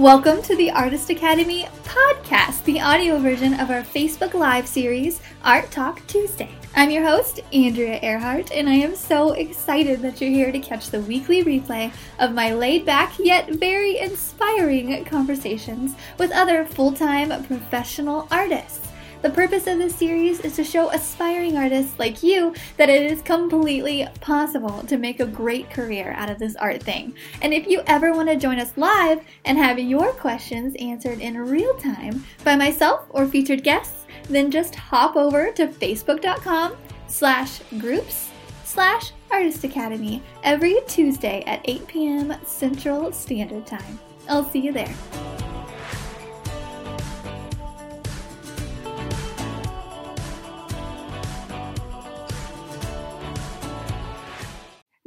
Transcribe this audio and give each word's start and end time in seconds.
Welcome 0.00 0.40
to 0.44 0.56
the 0.56 0.70
Artist 0.70 1.10
Academy 1.10 1.68
podcast, 1.84 2.64
the 2.64 2.80
audio 2.80 3.18
version 3.18 3.60
of 3.60 3.68
our 3.68 3.82
Facebook 3.82 4.32
Live 4.32 4.66
series, 4.66 5.20
Art 5.44 5.70
Talk 5.70 6.00
Tuesday. 6.06 6.48
I'm 6.74 6.90
your 6.90 7.04
host, 7.04 7.40
Andrea 7.52 8.00
Earhart, 8.00 8.50
and 8.50 8.66
I 8.66 8.76
am 8.76 8.96
so 8.96 9.32
excited 9.32 10.00
that 10.00 10.18
you're 10.18 10.30
here 10.30 10.52
to 10.52 10.58
catch 10.58 10.88
the 10.88 11.02
weekly 11.02 11.44
replay 11.44 11.92
of 12.18 12.32
my 12.32 12.54
laid 12.54 12.86
back 12.86 13.12
yet 13.18 13.50
very 13.50 13.98
inspiring 13.98 15.04
conversations 15.04 15.94
with 16.16 16.32
other 16.32 16.64
full 16.64 16.92
time 16.92 17.44
professional 17.44 18.26
artists. 18.30 18.89
The 19.22 19.28
purpose 19.28 19.66
of 19.66 19.76
this 19.76 19.94
series 19.94 20.40
is 20.40 20.56
to 20.56 20.64
show 20.64 20.88
aspiring 20.90 21.58
artists 21.58 21.98
like 21.98 22.22
you 22.22 22.54
that 22.78 22.88
it 22.88 23.12
is 23.12 23.20
completely 23.20 24.08
possible 24.22 24.82
to 24.84 24.96
make 24.96 25.20
a 25.20 25.26
great 25.26 25.68
career 25.68 26.14
out 26.16 26.30
of 26.30 26.38
this 26.38 26.56
art 26.56 26.82
thing. 26.82 27.14
And 27.42 27.52
if 27.52 27.66
you 27.66 27.82
ever 27.86 28.14
want 28.14 28.30
to 28.30 28.36
join 28.36 28.58
us 28.58 28.72
live 28.76 29.20
and 29.44 29.58
have 29.58 29.78
your 29.78 30.12
questions 30.12 30.74
answered 30.76 31.20
in 31.20 31.36
real 31.36 31.74
time 31.74 32.24
by 32.44 32.56
myself 32.56 33.06
or 33.10 33.26
featured 33.26 33.62
guests, 33.62 34.06
then 34.30 34.50
just 34.50 34.74
hop 34.74 35.16
over 35.16 35.52
to 35.52 35.66
facebook.com 35.66 36.76
slash 37.06 37.60
groups 37.78 38.30
slash 38.64 39.12
artist 39.30 39.64
academy 39.64 40.22
every 40.44 40.78
Tuesday 40.88 41.42
at 41.46 41.60
8 41.64 41.86
p.m. 41.86 42.34
Central 42.46 43.12
Standard 43.12 43.66
Time. 43.66 44.00
I'll 44.30 44.48
see 44.48 44.60
you 44.60 44.72
there. 44.72 44.94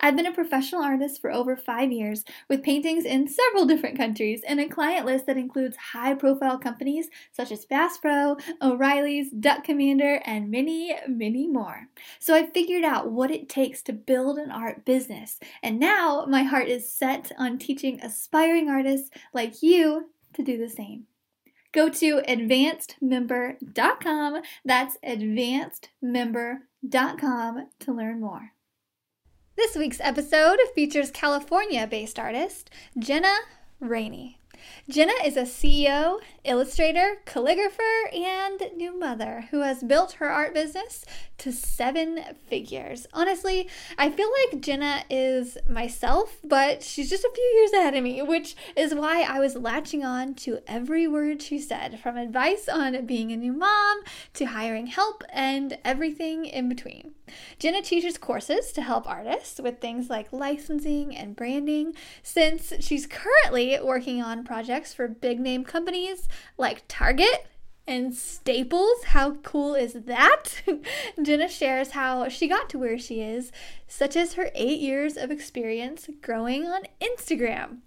I've 0.00 0.14
been 0.14 0.26
a 0.26 0.32
professional 0.32 0.82
artist 0.82 1.20
for 1.20 1.32
over 1.32 1.56
five 1.56 1.90
years 1.90 2.24
with 2.48 2.62
paintings 2.62 3.04
in 3.04 3.26
several 3.26 3.66
different 3.66 3.96
countries 3.96 4.42
and 4.46 4.60
a 4.60 4.68
client 4.68 5.04
list 5.06 5.26
that 5.26 5.36
includes 5.36 5.76
high 5.76 6.14
profile 6.14 6.56
companies 6.58 7.08
such 7.32 7.50
as 7.50 7.64
Bass 7.64 7.98
Pro, 7.98 8.36
O'Reilly's, 8.62 9.30
Duck 9.30 9.64
Commander, 9.64 10.22
and 10.24 10.48
many, 10.50 10.94
many 11.08 11.48
more. 11.48 11.88
So 12.20 12.32
I 12.34 12.46
figured 12.46 12.84
out 12.84 13.10
what 13.10 13.32
it 13.32 13.48
takes 13.48 13.82
to 13.82 13.92
build 13.92 14.38
an 14.38 14.52
art 14.52 14.84
business, 14.84 15.40
and 15.62 15.80
now 15.80 16.26
my 16.28 16.44
heart 16.44 16.68
is 16.68 16.92
set 16.92 17.32
on 17.38 17.58
teaching 17.58 18.00
aspiring 18.00 18.68
artists 18.68 19.10
like 19.34 19.62
you 19.62 20.10
to 20.34 20.42
do 20.42 20.58
the 20.58 20.68
same. 20.68 21.06
Go 21.72 21.88
to 21.88 22.20
advancedmember.com. 22.22 24.42
That's 24.64 24.96
advancedmember.com 25.04 27.66
to 27.80 27.92
learn 27.92 28.20
more. 28.20 28.52
This 29.58 29.74
week's 29.74 29.98
episode 30.00 30.58
features 30.72 31.10
California 31.10 31.84
based 31.88 32.16
artist 32.16 32.70
Jenna 32.96 33.38
Rainey. 33.80 34.38
Jenna 34.88 35.14
is 35.24 35.36
a 35.36 35.42
CEO, 35.42 36.20
illustrator, 36.44 37.16
calligrapher, 37.26 38.14
and 38.14 38.62
new 38.76 38.96
mother 38.96 39.46
who 39.50 39.62
has 39.62 39.82
built 39.82 40.12
her 40.12 40.28
art 40.28 40.54
business 40.54 41.04
to 41.38 41.50
seven 41.50 42.22
figures. 42.46 43.08
Honestly, 43.12 43.68
I 43.98 44.10
feel 44.10 44.30
like 44.44 44.60
Jenna 44.62 45.02
is 45.10 45.58
myself, 45.68 46.38
but 46.44 46.84
she's 46.84 47.10
just 47.10 47.24
a 47.24 47.32
few 47.34 47.52
years 47.56 47.72
ahead 47.72 47.96
of 47.96 48.04
me, 48.04 48.22
which 48.22 48.54
is 48.76 48.94
why 48.94 49.22
I 49.22 49.40
was 49.40 49.56
latching 49.56 50.04
on 50.04 50.34
to 50.36 50.60
every 50.68 51.08
word 51.08 51.42
she 51.42 51.58
said, 51.58 51.98
from 51.98 52.16
advice 52.16 52.68
on 52.68 53.06
being 53.06 53.32
a 53.32 53.36
new 53.36 53.54
mom 53.54 54.02
to 54.34 54.44
hiring 54.44 54.86
help 54.86 55.24
and 55.32 55.78
everything 55.84 56.44
in 56.44 56.68
between. 56.68 57.14
Jenna 57.58 57.82
teaches 57.82 58.18
courses 58.18 58.72
to 58.72 58.82
help 58.82 59.08
artists 59.08 59.60
with 59.60 59.80
things 59.80 60.08
like 60.10 60.32
licensing 60.32 61.16
and 61.16 61.36
branding, 61.36 61.94
since 62.22 62.72
she's 62.80 63.06
currently 63.06 63.78
working 63.82 64.22
on 64.22 64.44
projects 64.44 64.94
for 64.94 65.08
big 65.08 65.40
name 65.40 65.64
companies 65.64 66.28
like 66.56 66.84
Target 66.88 67.46
and 67.86 68.14
Staples. 68.14 69.04
How 69.04 69.36
cool 69.36 69.74
is 69.74 69.94
that? 69.94 70.62
Jenna 71.22 71.48
shares 71.48 71.92
how 71.92 72.28
she 72.28 72.46
got 72.46 72.68
to 72.70 72.78
where 72.78 72.98
she 72.98 73.22
is, 73.22 73.50
such 73.86 74.14
as 74.16 74.34
her 74.34 74.50
eight 74.54 74.80
years 74.80 75.16
of 75.16 75.30
experience 75.30 76.08
growing 76.20 76.66
on 76.66 76.82
Instagram. 77.00 77.78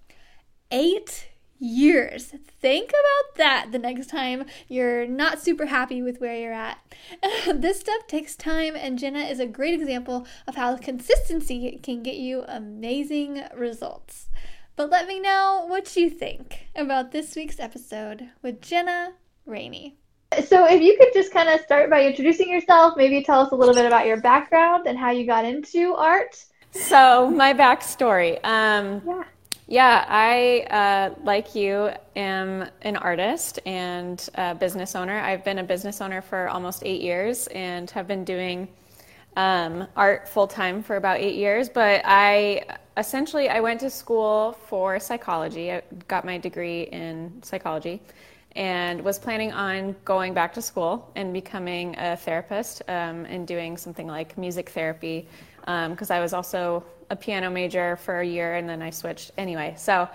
Eight 0.71 1.30
years. 1.61 2.33
Think 2.59 2.89
about 2.89 3.37
that 3.37 3.67
the 3.71 3.79
next 3.79 4.07
time 4.07 4.45
you're 4.67 5.05
not 5.05 5.39
super 5.39 5.67
happy 5.67 6.01
with 6.01 6.19
where 6.19 6.35
you're 6.35 6.51
at. 6.51 6.79
this 7.53 7.79
stuff 7.79 8.07
takes 8.07 8.35
time, 8.35 8.75
and 8.75 8.99
Jenna 8.99 9.19
is 9.19 9.39
a 9.39 9.45
great 9.45 9.79
example 9.79 10.27
of 10.47 10.55
how 10.55 10.75
consistency 10.75 11.79
can 11.81 12.01
get 12.01 12.15
you 12.15 12.43
amazing 12.47 13.43
results. 13.55 14.27
But 14.75 14.89
let 14.89 15.07
me 15.07 15.19
know 15.19 15.65
what 15.67 15.95
you 15.95 16.09
think 16.09 16.67
about 16.75 17.11
this 17.11 17.35
week's 17.35 17.59
episode 17.59 18.29
with 18.41 18.61
Jenna 18.61 19.13
Rainey. 19.45 19.97
So, 20.45 20.65
if 20.65 20.81
you 20.81 20.97
could 20.97 21.13
just 21.13 21.33
kind 21.33 21.49
of 21.49 21.59
start 21.59 21.89
by 21.89 22.05
introducing 22.05 22.49
yourself, 22.49 22.95
maybe 22.95 23.21
tell 23.21 23.41
us 23.41 23.51
a 23.51 23.55
little 23.55 23.75
bit 23.75 23.85
about 23.85 24.07
your 24.07 24.21
background 24.21 24.87
and 24.87 24.97
how 24.97 25.11
you 25.11 25.27
got 25.27 25.45
into 25.45 25.93
art. 25.93 26.43
So, 26.71 27.29
my 27.29 27.53
backstory. 27.53 28.39
Um, 28.45 29.01
yeah. 29.05 29.23
Yeah, 29.71 30.03
I, 30.09 30.67
uh, 30.69 31.15
like 31.23 31.55
you, 31.55 31.91
am 32.17 32.69
an 32.81 32.97
artist 32.97 33.57
and 33.65 34.21
a 34.35 34.53
business 34.53 34.97
owner. 34.97 35.17
I've 35.17 35.45
been 35.45 35.59
a 35.59 35.63
business 35.63 36.01
owner 36.01 36.21
for 36.21 36.49
almost 36.49 36.83
eight 36.83 37.01
years 37.01 37.47
and 37.47 37.89
have 37.91 38.05
been 38.05 38.25
doing 38.25 38.67
um, 39.37 39.87
art 39.95 40.27
full 40.27 40.45
time 40.45 40.83
for 40.83 40.97
about 40.97 41.21
eight 41.21 41.35
years. 41.35 41.69
But 41.69 42.01
I 42.03 42.65
essentially 42.97 43.47
I 43.47 43.61
went 43.61 43.79
to 43.79 43.89
school 43.89 44.57
for 44.67 44.99
psychology. 44.99 45.71
I 45.71 45.83
got 46.09 46.25
my 46.25 46.37
degree 46.37 46.81
in 46.81 47.41
psychology 47.41 48.01
and 48.57 49.01
was 49.01 49.17
planning 49.17 49.53
on 49.53 49.95
going 50.03 50.33
back 50.33 50.53
to 50.55 50.61
school 50.61 51.09
and 51.15 51.31
becoming 51.31 51.95
a 51.97 52.17
therapist 52.17 52.81
um, 52.89 53.23
and 53.23 53.47
doing 53.47 53.77
something 53.77 54.07
like 54.07 54.37
music 54.37 54.71
therapy 54.71 55.29
because 55.61 56.11
um, 56.11 56.17
I 56.17 56.19
was 56.19 56.33
also 56.33 56.83
a 57.11 57.15
piano 57.15 57.49
major 57.51 57.97
for 57.97 58.21
a 58.21 58.25
year 58.25 58.55
and 58.55 58.67
then 58.67 58.81
I 58.81 58.89
switched 58.89 59.31
anyway. 59.37 59.75
So 59.77 60.09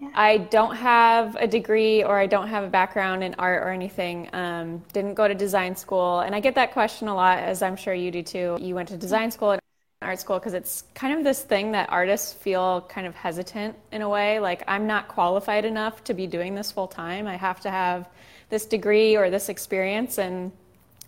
yeah. 0.00 0.10
I 0.14 0.38
don't 0.38 0.74
have 0.76 1.36
a 1.36 1.46
degree 1.46 2.02
or 2.02 2.18
I 2.18 2.26
don't 2.26 2.48
have 2.48 2.64
a 2.64 2.68
background 2.68 3.22
in 3.22 3.34
art 3.38 3.62
or 3.62 3.68
anything. 3.68 4.30
Um, 4.32 4.82
didn't 4.94 5.14
go 5.14 5.28
to 5.28 5.34
design 5.34 5.76
school. 5.76 6.20
And 6.20 6.34
I 6.34 6.40
get 6.40 6.54
that 6.54 6.72
question 6.72 7.08
a 7.08 7.14
lot, 7.14 7.38
as 7.38 7.60
I'm 7.60 7.76
sure 7.76 7.92
you 7.92 8.10
do 8.10 8.22
too. 8.22 8.58
You 8.60 8.74
went 8.74 8.88
to 8.88 8.96
design 8.96 9.30
school 9.30 9.50
and 9.52 9.60
art 10.00 10.18
school 10.18 10.38
because 10.38 10.54
it's 10.54 10.84
kind 10.94 11.18
of 11.18 11.22
this 11.22 11.42
thing 11.42 11.72
that 11.72 11.90
artists 11.90 12.32
feel 12.32 12.80
kind 12.88 13.06
of 13.06 13.14
hesitant 13.14 13.76
in 13.92 14.00
a 14.00 14.08
way. 14.08 14.40
Like, 14.40 14.64
I'm 14.66 14.86
not 14.86 15.08
qualified 15.08 15.66
enough 15.66 16.02
to 16.04 16.14
be 16.14 16.26
doing 16.26 16.54
this 16.54 16.72
full 16.72 16.88
time. 16.88 17.26
I 17.26 17.36
have 17.36 17.60
to 17.60 17.70
have 17.70 18.08
this 18.48 18.64
degree 18.64 19.16
or 19.16 19.28
this 19.28 19.50
experience. 19.50 20.16
And 20.16 20.52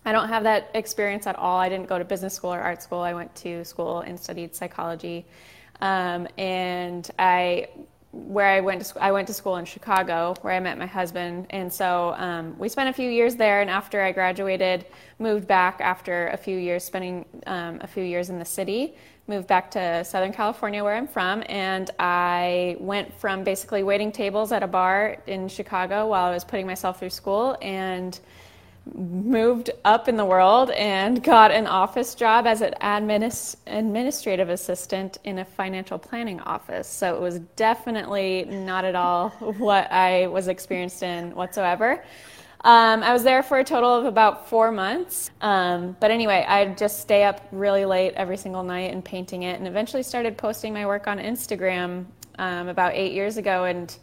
I 0.05 0.11
don't 0.11 0.27
have 0.27 0.43
that 0.43 0.69
experience 0.73 1.27
at 1.27 1.37
all. 1.37 1.57
I 1.57 1.69
didn't 1.69 1.87
go 1.87 1.97
to 1.97 2.05
business 2.05 2.33
school 2.33 2.53
or 2.53 2.59
art 2.59 2.83
school. 2.83 2.99
I 2.99 3.13
went 3.13 3.33
to 3.35 3.63
school 3.63 3.99
and 4.01 4.19
studied 4.19 4.55
psychology. 4.55 5.25
Um, 5.81 6.27
and 6.37 7.09
I 7.17 7.69
where 8.13 8.47
I 8.47 8.61
went 8.61 8.79
to 8.79 8.85
school, 8.85 9.01
I 9.01 9.11
went 9.11 9.27
to 9.27 9.33
school 9.33 9.57
in 9.57 9.65
Chicago, 9.65 10.35
where 10.41 10.53
I 10.53 10.59
met 10.59 10.77
my 10.77 10.85
husband, 10.85 11.47
and 11.49 11.73
so 11.73 12.13
um, 12.17 12.55
we 12.59 12.69
spent 12.69 12.87
a 12.87 12.93
few 12.93 13.09
years 13.09 13.35
there. 13.35 13.61
And 13.61 13.71
after 13.71 14.03
I 14.03 14.11
graduated, 14.11 14.85
moved 15.17 15.47
back 15.47 15.81
after 15.81 16.27
a 16.27 16.37
few 16.37 16.57
years 16.57 16.83
spending 16.83 17.25
um, 17.47 17.79
a 17.81 17.87
few 17.87 18.03
years 18.03 18.29
in 18.29 18.37
the 18.37 18.45
city. 18.45 18.95
Moved 19.25 19.47
back 19.47 19.71
to 19.71 20.03
Southern 20.03 20.31
California, 20.31 20.83
where 20.83 20.95
I'm 20.95 21.07
from, 21.07 21.43
and 21.47 21.89
I 21.97 22.77
went 22.79 23.11
from 23.19 23.43
basically 23.43 23.81
waiting 23.81 24.11
tables 24.11 24.51
at 24.51 24.61
a 24.61 24.67
bar 24.67 25.17
in 25.25 25.47
Chicago 25.47 26.07
while 26.07 26.25
I 26.25 26.33
was 26.33 26.43
putting 26.43 26.67
myself 26.67 26.99
through 26.99 27.09
school, 27.09 27.57
and 27.61 28.19
moved 28.93 29.69
up 29.85 30.09
in 30.09 30.17
the 30.17 30.25
world 30.25 30.69
and 30.71 31.23
got 31.23 31.51
an 31.51 31.67
office 31.67 32.15
job 32.15 32.45
as 32.45 32.61
an 32.61 32.73
administ- 32.81 33.55
administrative 33.65 34.49
assistant 34.49 35.17
in 35.23 35.39
a 35.39 35.45
financial 35.45 35.97
planning 35.97 36.39
office. 36.41 36.87
So 36.87 37.15
it 37.15 37.21
was 37.21 37.39
definitely 37.55 38.45
not 38.45 38.83
at 38.83 38.95
all 38.95 39.29
what 39.57 39.91
I 39.91 40.27
was 40.27 40.47
experienced 40.47 41.01
in 41.01 41.33
whatsoever. 41.33 42.03
Um, 42.65 43.03
I 43.03 43.11
was 43.11 43.23
there 43.23 43.43
for 43.43 43.59
a 43.59 43.63
total 43.63 43.93
of 43.93 44.05
about 44.05 44.47
four 44.49 44.71
months. 44.71 45.31
Um, 45.41 45.97
but 45.99 46.11
anyway, 46.11 46.45
I'd 46.47 46.77
just 46.77 47.01
stay 47.01 47.23
up 47.23 47.45
really 47.51 47.83
late 47.83 48.13
every 48.15 48.37
single 48.37 48.63
night 48.63 48.93
and 48.93 49.03
painting 49.03 49.43
it, 49.43 49.59
and 49.59 49.67
eventually 49.67 50.01
started 50.01 50.37
posting 50.37 50.73
my 50.73 50.85
work 50.85 51.07
on 51.07 51.19
Instagram 51.19 52.05
um, 52.39 52.69
about 52.69 52.93
eight 52.95 53.11
years 53.11 53.35
ago. 53.35 53.65
And 53.65 53.93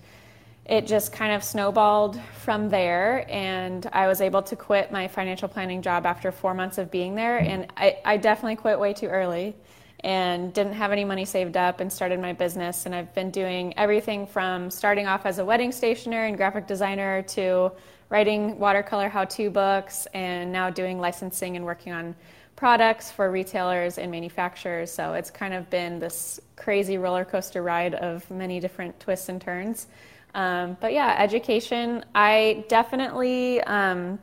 it 0.71 0.87
just 0.87 1.13
kind 1.13 1.33
of 1.33 1.43
snowballed 1.43 2.19
from 2.39 2.69
there 2.71 3.27
and 3.29 3.91
i 3.93 4.07
was 4.07 4.21
able 4.21 4.41
to 4.41 4.55
quit 4.55 4.93
my 4.93 5.09
financial 5.09 5.49
planning 5.49 5.83
job 5.83 6.07
after 6.07 6.31
four 6.31 6.55
months 6.55 6.79
of 6.79 6.91
being 6.91 7.15
there 7.17 7.39
and 7.39 7.67
i, 7.77 7.99
I 8.05 8.17
definitely 8.17 8.57
quit 8.57 8.79
way 8.79 8.95
too 8.95 9.07
early 9.07 9.57
and 10.03 10.55
didn't 10.55 10.75
have 10.75 10.93
any 10.93 11.05
money 11.05 11.25
saved 11.25 11.57
up 11.57 11.81
and 11.81 11.93
started 11.93 12.21
my 12.21 12.33
business 12.33 12.87
and 12.87 12.95
i've 12.95 13.13
been 13.15 13.31
doing 13.31 13.77
everything 13.77 14.27
from 14.27 14.71
starting 14.71 15.07
off 15.09 15.27
as 15.27 15.39
a 15.39 15.45
wedding 15.45 15.73
stationer 15.73 16.27
and 16.27 16.37
graphic 16.37 16.69
designer 16.69 17.23
to 17.23 17.73
writing 18.09 18.57
watercolor 18.59 19.09
how 19.09 19.25
to 19.25 19.51
books 19.51 20.07
and 20.15 20.53
now 20.53 20.71
doing 20.71 21.01
licensing 21.01 21.57
and 21.57 21.65
working 21.65 21.93
on 21.93 22.15
products 22.61 23.11
for 23.11 23.31
retailers 23.31 23.97
and 23.97 24.11
manufacturers. 24.11 24.93
So 24.93 25.15
it's 25.15 25.31
kind 25.31 25.55
of 25.55 25.71
been 25.71 25.99
this 25.99 26.39
crazy 26.57 26.99
roller 26.99 27.25
coaster 27.25 27.63
ride 27.63 27.95
of 27.95 28.31
many 28.31 28.61
different 28.61 29.01
twists 29.01 29.31
and 29.31 29.41
turns. 29.41 29.87
Um, 30.35 30.77
but 30.81 30.93
yeah, 30.93 31.17
education, 31.19 32.05
I 32.15 32.65
definitely 32.69 33.61
um, 33.63 34.19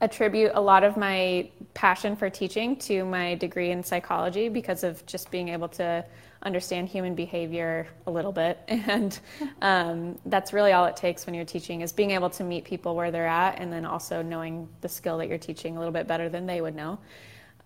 attribute 0.00 0.52
a 0.54 0.60
lot 0.60 0.84
of 0.84 0.96
my 0.96 1.48
passion 1.74 2.16
for 2.16 2.30
teaching 2.30 2.76
to 2.76 3.04
my 3.04 3.34
degree 3.34 3.70
in 3.70 3.82
psychology 3.82 4.48
because 4.48 4.84
of 4.84 5.04
just 5.06 5.30
being 5.30 5.48
able 5.48 5.68
to 5.68 6.04
understand 6.42 6.88
human 6.88 7.14
behavior 7.14 7.86
a 8.06 8.10
little 8.10 8.32
bit. 8.32 8.58
And 8.68 9.18
um, 9.62 10.18
that's 10.26 10.52
really 10.52 10.72
all 10.72 10.84
it 10.84 10.96
takes 10.96 11.26
when 11.26 11.34
you're 11.34 11.44
teaching 11.44 11.80
is 11.80 11.92
being 11.92 12.12
able 12.12 12.30
to 12.30 12.44
meet 12.44 12.64
people 12.64 12.94
where 12.94 13.10
they're 13.10 13.26
at 13.26 13.58
and 13.58 13.72
then 13.72 13.84
also 13.84 14.22
knowing 14.22 14.68
the 14.80 14.88
skill 14.88 15.18
that 15.18 15.28
you're 15.28 15.38
teaching 15.38 15.76
a 15.76 15.78
little 15.78 15.92
bit 15.92 16.06
better 16.06 16.28
than 16.28 16.46
they 16.46 16.60
would 16.60 16.76
know 16.76 16.98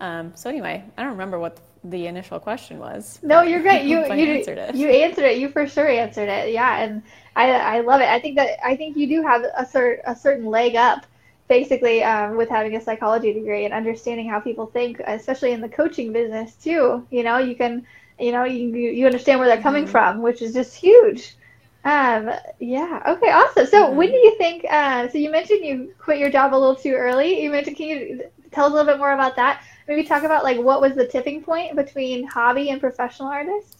um, 0.00 0.32
so 0.34 0.50
anyway 0.50 0.82
i 0.96 1.02
don't 1.02 1.12
remember 1.12 1.38
what 1.38 1.58
the 1.84 2.06
initial 2.06 2.38
question 2.38 2.78
was 2.78 3.18
no 3.22 3.42
you're 3.42 3.62
great 3.62 3.84
you 3.86 3.98
you 3.98 4.04
answered 4.04 4.58
it 4.58 4.74
you 4.74 4.88
answered 4.88 5.24
it 5.24 5.38
you 5.38 5.48
for 5.48 5.66
sure 5.66 5.88
answered 5.88 6.28
it 6.28 6.52
yeah 6.52 6.82
and 6.82 7.02
i 7.36 7.50
i 7.52 7.80
love 7.80 8.00
it 8.00 8.08
i 8.08 8.18
think 8.18 8.36
that 8.36 8.58
i 8.64 8.76
think 8.76 8.96
you 8.96 9.06
do 9.06 9.22
have 9.22 9.42
a, 9.56 9.64
cert, 9.64 10.00
a 10.06 10.14
certain 10.14 10.46
leg 10.46 10.76
up 10.76 11.06
basically 11.50 12.02
um, 12.04 12.36
with 12.36 12.48
having 12.48 12.76
a 12.76 12.80
psychology 12.80 13.32
degree 13.32 13.64
and 13.64 13.74
understanding 13.74 14.28
how 14.28 14.38
people 14.38 14.66
think, 14.66 15.00
especially 15.00 15.50
in 15.50 15.60
the 15.60 15.68
coaching 15.68 16.12
business 16.12 16.54
too. 16.54 17.04
You 17.10 17.24
know, 17.24 17.38
you 17.38 17.56
can, 17.56 17.84
you 18.20 18.30
know, 18.30 18.44
you 18.44 18.68
you 18.68 19.04
understand 19.04 19.40
where 19.40 19.48
they're 19.48 19.60
coming 19.60 19.82
mm-hmm. 19.82 19.90
from, 19.90 20.22
which 20.22 20.40
is 20.40 20.54
just 20.54 20.74
huge. 20.76 21.36
Um, 21.84 22.30
yeah. 22.60 23.02
Okay. 23.04 23.30
Awesome. 23.30 23.66
So, 23.66 23.86
mm-hmm. 23.86 23.96
when 23.96 24.10
do 24.10 24.16
you 24.16 24.36
think? 24.38 24.64
Uh, 24.70 25.08
so, 25.08 25.18
you 25.18 25.30
mentioned 25.30 25.64
you 25.64 25.92
quit 25.98 26.18
your 26.18 26.30
job 26.30 26.54
a 26.54 26.56
little 26.56 26.76
too 26.76 26.92
early. 26.92 27.42
You 27.42 27.50
mentioned. 27.50 27.76
Can 27.76 27.88
you 27.88 28.24
tell 28.52 28.66
us 28.66 28.70
a 28.70 28.74
little 28.74 28.92
bit 28.92 28.98
more 28.98 29.12
about 29.12 29.34
that? 29.36 29.64
Maybe 29.88 30.04
talk 30.04 30.22
about 30.22 30.44
like 30.44 30.58
what 30.58 30.80
was 30.80 30.94
the 30.94 31.06
tipping 31.06 31.42
point 31.42 31.74
between 31.76 32.26
hobby 32.26 32.70
and 32.70 32.80
professional 32.80 33.28
artist. 33.28 33.78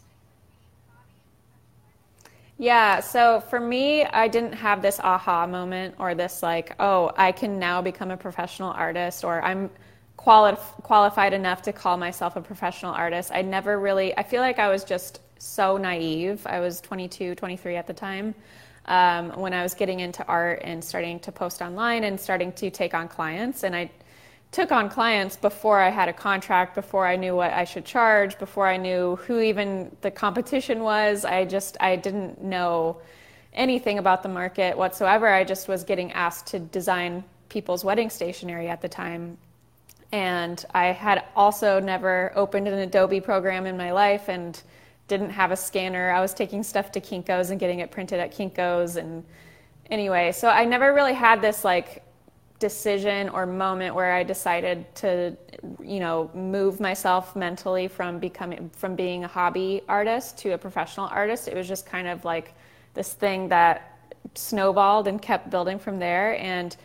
Yeah, 2.58 3.00
so 3.00 3.41
for 3.41 3.58
me, 3.58 4.05
I 4.05 4.29
didn't 4.29 4.52
have 4.52 4.82
this 4.82 5.00
aha 5.00 5.47
moment 5.47 5.94
or 5.99 6.14
this 6.14 6.43
like, 6.43 6.75
oh, 6.79 7.11
I 7.17 7.32
can 7.32 7.58
now 7.58 7.81
become 7.81 8.11
a 8.11 8.19
professional 8.19 8.70
artist 8.73 9.25
or 9.25 9.41
I'm 9.43 9.70
quali- 10.19 10.56
qualified 10.82 11.32
enough 11.32 11.62
to 11.62 11.73
call 11.73 11.97
myself 11.97 12.37
a 12.37 12.43
professional 12.43 12.93
artist. 12.93 13.31
I 13.32 13.41
never 13.41 13.81
really, 13.81 14.14
I 14.19 14.23
feel 14.23 14.43
like 14.43 14.58
I 14.58 14.69
was 14.69 14.85
just 14.85 15.20
so 15.38 15.79
naive. 15.79 16.46
I 16.46 16.61
was 16.61 16.82
22, 16.82 17.35
23 17.35 17.76
at 17.76 17.87
the 17.87 17.94
time 17.94 18.35
um, 18.85 19.31
when 19.41 19.55
I 19.55 19.62
was 19.62 19.73
getting 19.73 20.00
into 20.00 20.23
art 20.26 20.61
and 20.62 20.85
starting 20.85 21.19
to 21.20 21.32
post 21.32 21.62
online 21.62 22.05
and 22.05 22.20
starting 22.20 22.53
to 22.53 22.70
take 22.70 22.93
on 22.93 23.08
clients. 23.08 23.64
And 23.64 23.75
I 23.75 23.91
took 24.52 24.73
on 24.73 24.88
clients 24.88 25.37
before 25.37 25.79
I 25.79 25.91
had 25.91 26.08
a 26.08 26.12
contract, 26.12 26.75
before 26.75 27.06
I 27.06 27.17
knew 27.17 27.37
what 27.37 27.52
I 27.52 27.64
should 27.64 27.85
charge, 27.85 28.38
before 28.38 28.67
I 28.67 28.76
knew 28.76 29.17
who 29.17 29.41
even 29.41 29.94
the 30.00 30.11
competition 30.11 30.82
was. 30.82 31.25
I 31.25 31.44
just 31.44 31.76
I 31.81 31.97
didn't 31.97 32.43
know 32.43 32.97
anything 33.52 33.99
about 33.99 34.23
the 34.23 34.29
market 34.29 34.76
whatsoever. 34.76 35.29
I 35.29 35.44
just 35.44 35.69
was 35.69 35.85
getting 35.85 36.12
asked 36.12 36.49
to 36.49 36.58
design 36.58 37.25
people's 37.49 37.85
wedding 37.85 38.11
stationery 38.11 38.69
at 38.69 38.81
the 38.81 38.88
time. 38.88 39.38
And 40.12 40.64
I 40.75 40.87
had 40.87 41.25
also 41.37 41.79
never 41.79 42.32
opened 42.35 42.67
an 42.67 42.75
Adobe 42.75 43.20
program 43.20 43.67
in 43.67 43.76
my 43.76 43.93
life 43.93 44.29
and 44.29 44.61
didn't 45.06 45.31
have 45.31 45.53
a 45.53 45.56
scanner. 45.56 46.11
I 46.11 46.20
was 46.20 46.35
taking 46.35 46.62
stuff 46.62 46.91
to 46.93 47.00
Kinko's 47.00 47.50
and 47.50 47.61
getting 47.61 47.81
it 47.81 47.91
printed 47.91 48.19
at 48.19 48.32
Kinko's 48.32 48.96
and 48.96 49.25
anyway, 49.91 50.32
so 50.32 50.49
I 50.49 50.64
never 50.64 50.93
really 50.93 51.14
had 51.14 51.41
this 51.41 51.64
like 51.64 52.03
decision 52.60 53.28
or 53.30 53.46
moment 53.46 53.94
where 53.94 54.12
I 54.12 54.22
decided 54.22 54.94
to, 54.96 55.36
you 55.82 55.98
know, 55.98 56.30
move 56.34 56.78
myself 56.78 57.34
mentally 57.34 57.88
from 57.88 58.20
becoming 58.20 58.70
from 58.76 58.94
being 58.94 59.24
a 59.24 59.28
hobby 59.28 59.82
artist 59.88 60.38
to 60.38 60.50
a 60.50 60.58
professional 60.58 61.06
artist. 61.06 61.48
It 61.48 61.56
was 61.56 61.66
just 61.66 61.86
kind 61.86 62.06
of 62.06 62.24
like 62.24 62.54
this 62.94 63.14
thing 63.14 63.48
that 63.48 63.98
snowballed 64.34 65.08
and 65.08 65.20
kept 65.20 65.50
building 65.50 65.78
from 65.78 65.98
there. 65.98 66.38
And 66.38 66.76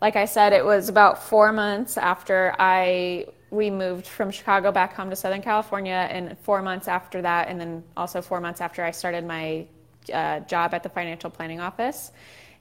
like 0.00 0.16
I 0.16 0.26
said, 0.26 0.52
it 0.52 0.64
was 0.64 0.88
about 0.88 1.22
four 1.22 1.50
months 1.52 1.96
after 1.96 2.54
I 2.58 3.26
we 3.50 3.70
moved 3.70 4.06
from 4.06 4.30
Chicago 4.30 4.70
back 4.72 4.94
home 4.94 5.10
to 5.10 5.16
Southern 5.16 5.42
California, 5.42 6.08
and 6.10 6.38
four 6.38 6.62
months 6.62 6.88
after 6.88 7.20
that, 7.22 7.48
and 7.48 7.60
then 7.60 7.82
also 7.96 8.22
four 8.22 8.40
months 8.40 8.60
after 8.60 8.84
I 8.84 8.90
started 8.90 9.26
my 9.26 9.66
uh, 10.12 10.40
job 10.40 10.74
at 10.74 10.82
the 10.82 10.88
financial 10.88 11.30
planning 11.30 11.60
office 11.60 12.12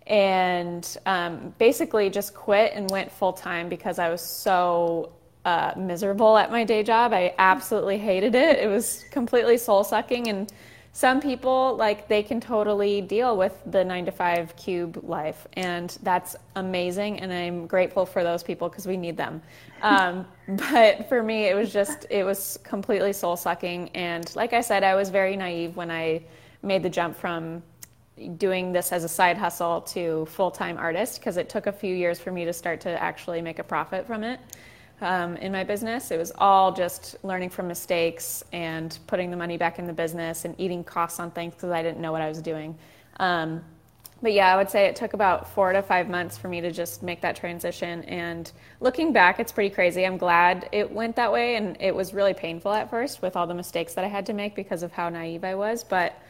and 0.07 0.97
um, 1.05 1.53
basically 1.57 2.09
just 2.09 2.33
quit 2.33 2.73
and 2.73 2.89
went 2.89 3.11
full 3.11 3.33
time 3.33 3.69
because 3.69 3.99
I 3.99 4.09
was 4.09 4.21
so 4.21 5.13
uh, 5.45 5.73
miserable 5.77 6.37
at 6.37 6.51
my 6.51 6.63
day 6.63 6.83
job. 6.83 7.13
I 7.13 7.33
absolutely 7.37 7.97
hated 7.97 8.35
it. 8.35 8.59
It 8.59 8.67
was 8.67 9.05
completely 9.11 9.57
soul 9.57 9.83
sucking. 9.83 10.27
And 10.27 10.51
some 10.93 11.21
people, 11.21 11.75
like, 11.77 12.07
they 12.07 12.21
can 12.21 12.41
totally 12.41 13.01
deal 13.01 13.37
with 13.37 13.57
the 13.65 13.83
nine 13.83 14.05
to 14.05 14.11
five 14.11 14.55
cube 14.55 14.99
life. 15.03 15.47
And 15.53 15.97
that's 16.03 16.35
amazing. 16.55 17.19
And 17.19 17.31
I'm 17.31 17.65
grateful 17.65 18.05
for 18.05 18.23
those 18.23 18.43
people 18.43 18.69
because 18.69 18.85
we 18.85 18.97
need 18.97 19.17
them. 19.17 19.41
Um, 19.81 20.27
but 20.47 21.07
for 21.07 21.23
me, 21.23 21.45
it 21.45 21.55
was 21.55 21.71
just, 21.71 22.05
it 22.09 22.23
was 22.23 22.59
completely 22.63 23.13
soul 23.13 23.37
sucking. 23.37 23.89
And 23.95 24.33
like 24.35 24.53
I 24.53 24.61
said, 24.61 24.83
I 24.83 24.95
was 24.95 25.09
very 25.09 25.37
naive 25.37 25.75
when 25.75 25.89
I 25.89 26.23
made 26.61 26.83
the 26.83 26.89
jump 26.89 27.15
from 27.15 27.63
doing 28.37 28.71
this 28.71 28.91
as 28.91 29.03
a 29.03 29.09
side 29.09 29.37
hustle 29.37 29.81
to 29.81 30.25
full-time 30.27 30.77
artist 30.77 31.19
because 31.19 31.37
it 31.37 31.49
took 31.49 31.67
a 31.67 31.71
few 31.71 31.95
years 31.95 32.19
for 32.19 32.31
me 32.31 32.45
to 32.45 32.53
start 32.53 32.81
to 32.81 33.01
actually 33.01 33.41
make 33.41 33.59
a 33.59 33.63
profit 33.63 34.05
from 34.05 34.23
it 34.23 34.39
um, 35.01 35.35
in 35.37 35.51
my 35.51 35.63
business. 35.63 36.11
It 36.11 36.17
was 36.17 36.31
all 36.37 36.71
just 36.71 37.15
learning 37.23 37.49
from 37.49 37.67
mistakes 37.67 38.43
and 38.53 38.97
putting 39.07 39.31
the 39.31 39.37
money 39.37 39.57
back 39.57 39.79
in 39.79 39.87
the 39.87 39.93
business 39.93 40.45
and 40.45 40.55
eating 40.59 40.83
costs 40.83 41.19
on 41.19 41.31
things 41.31 41.55
because 41.55 41.71
i 41.71 41.81
didn't 41.81 41.99
know 41.99 42.11
what 42.11 42.21
i 42.21 42.29
was 42.29 42.41
doing. 42.41 42.77
Um, 43.17 43.63
but 44.21 44.33
yeah 44.33 44.53
i 44.53 44.55
would 44.55 44.69
say 44.69 44.85
it 44.85 44.95
took 44.95 45.13
about 45.13 45.49
four 45.49 45.73
to 45.73 45.81
five 45.81 46.07
months 46.07 46.37
for 46.37 46.47
me 46.47 46.61
to 46.61 46.71
just 46.71 47.01
make 47.01 47.21
that 47.21 47.35
transition. 47.35 48.03
And 48.03 48.51
looking 48.79 49.11
back 49.11 49.39
it's 49.39 49.51
pretty 49.51 49.73
crazy. 49.73 50.05
I'm 50.05 50.17
glad 50.17 50.69
it 50.71 50.91
went 50.91 51.15
that 51.15 51.31
way 51.31 51.55
and 51.55 51.75
it 51.79 51.95
was 51.95 52.13
really 52.13 52.33
painful 52.35 52.71
at 52.71 52.89
first 52.89 53.21
with 53.21 53.35
all 53.35 53.47
the 53.47 53.55
mistakes 53.55 53.93
that 53.95 54.03
i 54.03 54.07
had 54.07 54.25
to 54.27 54.33
make 54.33 54.53
because 54.53 54.83
of 54.83 54.91
how 54.91 55.09
naive 55.09 55.43
i 55.43 55.55
was. 55.55 55.83
But 55.83 56.20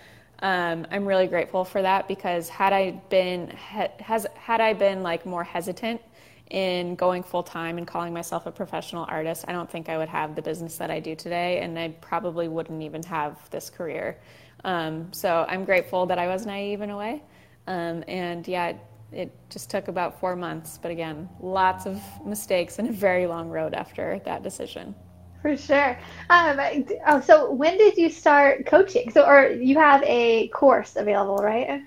um, 0.42 0.88
I'm 0.90 1.06
really 1.06 1.28
grateful 1.28 1.64
for 1.64 1.82
that 1.82 2.08
because 2.08 2.50
had 2.50 2.74
I 2.74 2.92
been 3.10 3.50
has 3.50 4.26
had 4.36 4.60
I 4.60 4.74
been 4.74 5.04
like 5.04 5.26
more 5.26 5.44
hesitant 5.44 6.02
in 6.50 6.96
going 6.96 7.24
full 7.24 7.44
time 7.44 7.78
and 7.78 7.88
calling 7.88 8.14
myself 8.14 8.46
a 8.46 8.52
professional 8.52 9.06
artist, 9.08 9.46
I 9.48 9.54
don't 9.54 9.70
think 9.70 9.88
I 9.88 9.98
would 9.98 10.10
have 10.10 10.36
the 10.36 10.42
business 10.42 10.78
that 10.78 10.92
I 10.92 11.00
do 11.00 11.16
today, 11.16 11.60
and 11.60 11.78
I 11.80 11.90
probably 12.02 12.48
wouldn't 12.48 12.82
even 12.82 13.04
have 13.04 13.50
this 13.52 13.70
career. 13.70 14.18
Um, 14.66 15.14
so 15.14 15.46
I'm 15.48 15.64
grateful 15.64 16.06
that 16.08 16.20
I 16.20 16.28
was 16.28 16.46
naive 16.46 16.82
in 16.82 16.90
a 16.90 16.98
way, 16.98 17.24
um, 17.68 18.04
and 18.08 18.46
yeah, 18.48 18.70
it, 18.70 18.80
it 19.12 19.32
just 19.50 19.70
took 19.70 19.88
about 19.88 20.20
four 20.20 20.36
months, 20.36 20.78
but 20.82 20.92
again, 20.92 21.30
lots 21.40 21.86
of 21.86 22.02
mistakes 22.26 22.80
and 22.80 22.90
a 22.90 22.92
very 22.92 23.28
long 23.28 23.50
road 23.50 23.74
after 23.74 24.20
that 24.26 24.44
decision. 24.44 24.94
For 25.44 25.58
sure. 25.58 25.98
Um, 26.30 26.86
oh, 27.08 27.20
so 27.22 27.52
when 27.52 27.78
did 27.78 27.98
you 27.98 28.10
start 28.10 28.68
coaching? 28.68 29.12
So, 29.12 29.26
or 29.26 29.48
you 29.50 29.78
have 29.80 30.04
a 30.04 30.50
course 30.50 30.96
available, 30.96 31.38
right? 31.38 31.82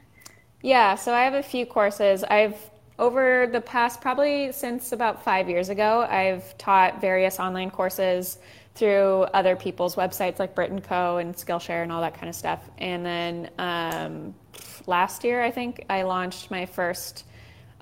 Yeah. 0.63 0.97
So 0.97 1.15
I 1.15 1.23
have 1.23 1.35
a 1.35 1.43
few 1.43 1.65
courses. 1.65 2.25
I've 2.25 2.57
over 2.99 3.49
the 3.51 3.61
past 3.61 4.01
probably 4.01 4.53
since 4.53 4.93
about 4.93 5.23
five 5.23 5.49
years 5.49 5.69
ago, 5.69 6.07
I've 6.09 6.57
taught 6.59 7.01
various 7.01 7.41
online 7.41 7.71
courses 7.71 8.39
through 8.75 9.23
other 9.35 9.57
people's 9.57 9.95
websites 9.95 10.39
like 10.39 10.55
Brit 10.55 10.71
and 10.71 10.83
Co. 10.83 11.19
and 11.19 11.35
Skillshare 11.35 11.83
and 11.83 11.93
all 11.93 12.01
that 12.01 12.15
kind 12.15 12.29
of 12.29 12.35
stuff. 12.35 12.69
And 12.79 13.07
then 13.07 13.51
um, 13.59 14.35
last 14.87 15.25
year, 15.25 15.43
I 15.43 15.51
think 15.51 15.85
I 15.89 16.03
launched 16.03 16.51
my 16.51 16.67
first 16.67 17.25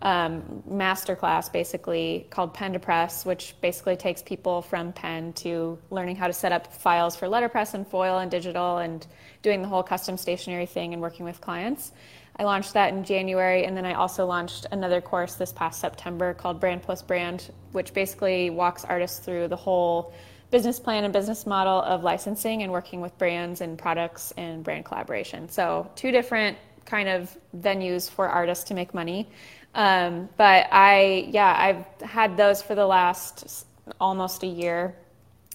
um, 0.03 0.63
masterclass 0.69 1.51
basically 1.51 2.27
called 2.29 2.53
Pen 2.53 2.73
to 2.73 2.81
Press, 2.81 3.25
which 3.25 3.55
basically 3.61 3.97
takes 3.97 4.21
people 4.21 4.61
from 4.61 4.93
pen 4.93 5.33
to 5.35 5.79
learning 5.91 6.17
how 6.17 6.27
to 6.27 6.33
set 6.33 6.51
up 6.51 6.75
files 6.75 7.15
for 7.15 7.29
letterpress 7.29 7.75
and 7.75 7.87
foil 7.87 8.19
and 8.19 8.31
digital 8.31 8.79
and 8.79 9.07
doing 9.43 9.63
the 9.63 9.69
whole 9.69 9.83
custom 9.83 10.17
stationery 10.17 10.67
thing 10.67 10.93
and 10.93 11.01
working 11.01 11.25
with 11.25 11.41
clients. 11.41 11.93
I 12.37 12.45
launched 12.45 12.73
that 12.73 12.93
in 12.93 13.05
January, 13.05 13.65
and 13.65 13.77
then 13.77 13.85
I 13.85 13.95
also 13.95 14.27
launched 14.27 14.67
another 14.73 15.01
course 15.01 15.35
this 15.35 15.53
past 15.53 15.81
September 15.81 16.35
called 16.35 16.59
Brand 16.59 16.83
Plus 16.83 17.03
Brand, 17.03 17.53
which 17.71 17.95
basically 17.95 18.51
walks 18.51 18.85
artists 18.85 19.19
through 19.21 19.49
the 19.49 19.57
whole 19.57 20.13
business 20.51 20.81
plan 20.81 21.05
and 21.05 21.13
business 21.13 21.47
model 21.47 21.81
of 21.83 22.03
licensing 22.03 22.63
and 22.63 22.73
working 22.73 23.01
with 23.01 23.17
brands 23.19 23.61
and 23.61 23.79
products 23.79 24.33
and 24.37 24.65
brand 24.65 24.85
collaboration. 24.85 25.49
So, 25.49 25.91
two 25.95 26.11
different 26.11 26.59
kind 26.85 27.09
of 27.09 27.37
venues 27.57 28.11
for 28.11 28.29
artists 28.29 28.65
to 28.65 28.75
make 28.75 28.93
money. 28.93 29.29
Um, 29.75 30.29
but 30.37 30.69
I, 30.71 31.29
yeah, 31.31 31.55
I've 31.57 32.09
had 32.09 32.37
those 32.37 32.63
for 32.63 32.75
the 32.75 32.87
last 32.87 33.67
almost 34.01 34.43
a 34.43 34.47
year. 34.47 34.95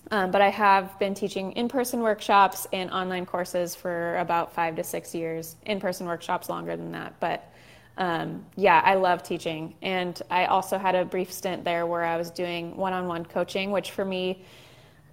Um, 0.10 0.32
but 0.32 0.42
I 0.42 0.50
have 0.50 0.98
been 1.00 1.14
teaching 1.14 1.52
in 1.54 1.68
person 1.68 2.00
workshops 2.00 2.66
and 2.72 2.90
online 2.92 3.26
courses 3.26 3.76
for 3.76 4.18
about 4.18 4.54
five 4.54 4.76
to 4.78 4.84
six 4.84 5.14
years. 5.14 5.58
In 5.66 5.80
person 5.80 6.08
workshops 6.08 6.50
longer 6.50 6.78
than 6.78 6.92
that. 6.94 7.20
But 7.20 7.52
um, 7.98 8.46
yeah, 8.56 8.82
I 8.86 8.96
love 8.96 9.24
teaching. 9.24 9.76
And 9.82 10.20
I 10.30 10.46
also 10.46 10.78
had 10.78 10.96
a 10.96 11.04
brief 11.04 11.32
stint 11.32 11.64
there 11.66 11.86
where 11.86 12.06
I 12.06 12.16
was 12.16 12.30
doing 12.32 12.78
one 12.78 12.94
on 12.94 13.08
one 13.08 13.26
coaching, 13.26 13.72
which 13.72 13.92
for 13.92 14.06
me, 14.06 14.44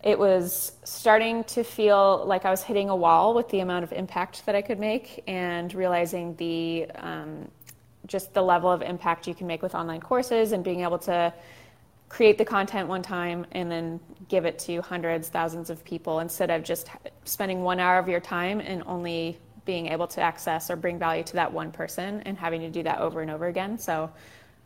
it 0.05 0.19
was 0.19 0.73
starting 0.85 1.45
to 1.45 1.65
feel 1.65 2.25
like 2.27 2.45
I 2.45 2.51
was 2.51 2.63
hitting 2.63 2.91
a 2.91 2.97
wall 2.97 3.33
with 3.35 3.49
the 3.49 3.61
amount 3.61 3.85
of 3.85 3.93
impact 3.93 4.45
that 4.45 4.55
I 4.55 4.61
could 4.61 4.79
make 4.79 5.25
and 5.27 5.73
realizing 5.75 6.37
the 6.37 6.87
um, 6.97 7.49
just 8.07 8.35
the 8.35 8.43
level 8.43 8.71
of 8.71 8.83
impact 8.83 9.27
you 9.27 9.35
can 9.35 9.47
make 9.47 9.63
with 9.63 9.75
online 9.75 10.01
courses 10.01 10.53
and 10.53 10.63
being 10.63 10.81
able 10.81 10.99
to 10.99 11.33
create 12.09 12.39
the 12.39 12.45
content 12.45 12.89
one 12.89 13.03
time 13.03 13.45
and 13.53 13.71
then 13.71 13.99
give 14.29 14.45
it 14.45 14.59
to 14.59 14.81
hundreds, 14.83 15.29
thousands 15.29 15.71
of 15.71 15.83
people 15.85 16.21
instead 16.21 16.51
of 16.51 16.63
just 16.63 16.89
spending 17.25 17.63
one 17.63 17.81
hour 17.81 17.99
of 17.99 18.09
your 18.09 18.21
time 18.21 18.61
and 18.61 18.83
only 18.87 19.39
being 19.65 19.89
able 19.89 20.07
to 20.07 20.21
access 20.21 20.71
or 20.71 20.77
bring 20.77 20.99
value 20.99 21.25
to 21.25 21.35
that 21.35 21.53
one 21.53 21.73
person 21.73 22.21
and 22.27 22.39
having 22.39 22.61
to 22.61 22.71
do 22.71 22.83
that 22.83 23.01
over 23.01 23.23
and 23.23 23.31
over 23.31 23.47
again. 23.47 23.79
So, 23.79 24.11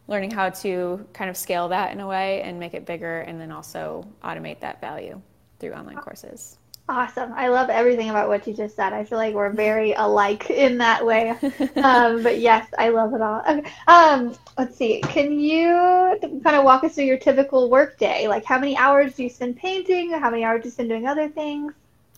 learning 0.09 0.30
how 0.30 0.49
to 0.49 1.07
kind 1.12 1.28
of 1.28 1.37
scale 1.37 1.68
that 1.68 1.92
in 1.92 2.00
a 2.00 2.07
way 2.07 2.42
and 2.42 2.59
make 2.59 2.75
it 2.75 2.87
bigger 2.87 3.21
and 3.21 3.40
then 3.40 3.52
also 3.52 4.07
automate 4.25 4.61
that 4.61 4.80
value 4.80 5.21
through 5.59 5.73
online 5.73 5.99
courses. 5.99 6.58
Awesome. 6.90 7.33
I 7.35 7.49
love 7.49 7.68
everything 7.68 8.09
about 8.09 8.28
what 8.28 8.47
you 8.47 8.54
just 8.54 8.75
said. 8.75 8.95
I 8.95 9.04
feel 9.04 9.18
like 9.18 9.35
we're 9.35 9.50
very 9.50 9.92
alike 9.92 10.49
in 10.50 10.78
that 10.78 11.04
way. 11.04 11.35
Um, 11.78 12.23
but 12.23 12.40
yes, 12.40 12.68
I 12.76 12.88
love 12.88 13.14
it 13.14 13.23
all. 13.23 13.40
Okay. 13.49 13.71
Um, 13.87 14.35
let's 14.59 14.76
see. 14.76 15.00
Can 15.02 15.38
you 15.38 16.18
kind 16.21 16.57
of 16.57 16.64
walk 16.64 16.83
us 16.83 16.95
through 16.97 17.04
your 17.04 17.18
typical 17.18 17.71
work 17.71 17.99
day? 17.99 18.26
Like 18.26 18.45
how 18.45 18.59
many 18.59 18.76
hours 18.76 19.14
do 19.14 19.23
you 19.23 19.30
spend 19.30 19.57
painting? 19.57 20.11
How 20.11 20.28
many 20.30 20.45
hours 20.45 20.62
do 20.62 20.68
you 20.68 20.73
spend 20.73 20.88
doing 20.88 21.07
other 21.07 21.28
things? 21.28 21.73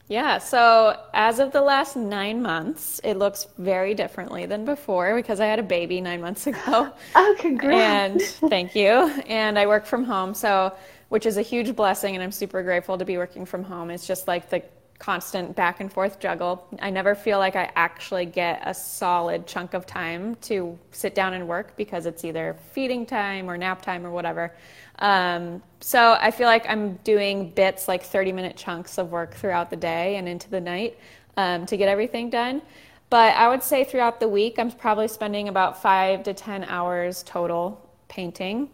Yeah, 0.08 0.38
so 0.38 1.00
as 1.14 1.38
of 1.38 1.52
the 1.52 1.60
last 1.60 1.94
nine 1.94 2.42
months, 2.42 3.00
it 3.04 3.16
looks 3.16 3.46
very 3.58 3.94
differently 3.94 4.44
than 4.44 4.64
before 4.64 5.14
because 5.14 5.38
I 5.38 5.46
had 5.46 5.60
a 5.60 5.64
baby 5.64 6.00
nine 6.00 6.20
months 6.20 6.46
ago. 6.48 6.92
Oh, 7.14 7.36
congrats. 7.38 8.40
And 8.40 8.50
thank 8.50 8.74
you. 8.74 8.88
And 9.28 9.58
I 9.58 9.66
work 9.68 9.86
from 9.86 10.04
home, 10.04 10.34
so 10.34 10.74
which 11.10 11.26
is 11.26 11.36
a 11.36 11.42
huge 11.42 11.76
blessing, 11.76 12.14
and 12.14 12.22
I'm 12.22 12.32
super 12.32 12.62
grateful 12.62 12.96
to 12.96 13.04
be 13.04 13.18
working 13.18 13.44
from 13.44 13.62
home. 13.62 13.90
It's 13.90 14.06
just 14.06 14.26
like 14.26 14.48
the 14.48 14.62
constant 15.00 15.56
back 15.56 15.80
and 15.80 15.92
forth 15.92 16.20
juggle. 16.20 16.68
I 16.80 16.90
never 16.90 17.14
feel 17.14 17.38
like 17.38 17.56
I 17.56 17.72
actually 17.74 18.26
get 18.26 18.62
a 18.64 18.72
solid 18.72 19.46
chunk 19.46 19.74
of 19.74 19.86
time 19.86 20.36
to 20.42 20.78
sit 20.92 21.14
down 21.14 21.32
and 21.32 21.48
work 21.48 21.76
because 21.76 22.06
it's 22.06 22.24
either 22.24 22.56
feeding 22.72 23.06
time 23.06 23.50
or 23.50 23.56
nap 23.56 23.82
time 23.82 24.06
or 24.06 24.10
whatever. 24.10 24.54
Um, 25.00 25.62
so 25.80 26.16
I 26.20 26.30
feel 26.30 26.46
like 26.46 26.66
I'm 26.68 26.94
doing 26.96 27.50
bits 27.50 27.88
like 27.88 28.04
30 28.04 28.32
minute 28.32 28.56
chunks 28.56 28.98
of 28.98 29.10
work 29.10 29.34
throughout 29.34 29.70
the 29.70 29.76
day 29.76 30.16
and 30.16 30.28
into 30.28 30.48
the 30.48 30.60
night 30.60 30.98
um, 31.36 31.66
to 31.66 31.76
get 31.76 31.88
everything 31.88 32.30
done. 32.30 32.62
But 33.08 33.34
I 33.34 33.48
would 33.48 33.64
say 33.64 33.82
throughout 33.82 34.20
the 34.20 34.28
week, 34.28 34.58
I'm 34.58 34.70
probably 34.70 35.08
spending 35.08 35.48
about 35.48 35.82
five 35.82 36.22
to 36.24 36.34
10 36.34 36.64
hours 36.64 37.24
total 37.24 37.84
painting. 38.08 38.68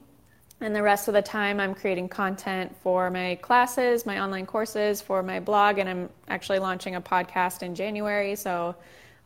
And 0.61 0.75
the 0.75 0.83
rest 0.83 1.07
of 1.09 1.15
the 1.15 1.23
time, 1.23 1.61
I'm 1.61 1.75
creating 1.75 2.09
content 2.09 2.75
for 2.83 3.11
my 3.11 3.35
classes, 3.43 4.07
my 4.07 4.21
online 4.21 4.47
courses, 4.47 5.03
for 5.03 5.23
my 5.23 5.39
blog, 5.39 5.79
and 5.79 5.89
I'm 5.89 6.09
actually 6.29 6.61
launching 6.61 6.95
a 6.95 7.01
podcast 7.01 7.63
in 7.63 7.75
January. 7.75 8.37
So 8.37 8.75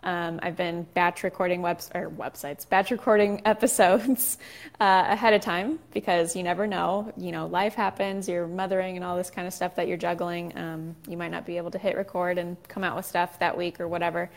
um, 0.02 0.40
I've 0.42 0.56
been 0.56 0.84
batch 0.94 1.22
recording 1.22 1.62
webs 1.62 1.88
or 1.94 2.10
websites, 2.10 2.68
batch 2.68 2.90
recording 2.90 3.42
episodes 3.44 4.38
uh, 4.80 5.04
ahead 5.08 5.32
of 5.34 5.40
time 5.40 5.78
because 5.92 6.34
you 6.34 6.42
never 6.42 6.66
know. 6.66 7.12
You 7.16 7.30
know, 7.30 7.46
life 7.46 7.74
happens. 7.74 8.28
You're 8.28 8.48
mothering 8.48 8.96
and 8.96 9.04
all 9.04 9.16
this 9.16 9.30
kind 9.30 9.46
of 9.46 9.54
stuff 9.54 9.76
that 9.76 9.86
you're 9.86 9.98
juggling. 9.98 10.56
Um, 10.58 10.96
you 11.06 11.16
might 11.16 11.30
not 11.30 11.46
be 11.46 11.58
able 11.58 11.70
to 11.70 11.78
hit 11.78 11.96
record 11.96 12.38
and 12.38 12.56
come 12.66 12.82
out 12.82 12.96
with 12.96 13.06
stuff 13.06 13.38
that 13.38 13.56
week 13.56 13.78
or 13.78 13.86
whatever. 13.86 14.30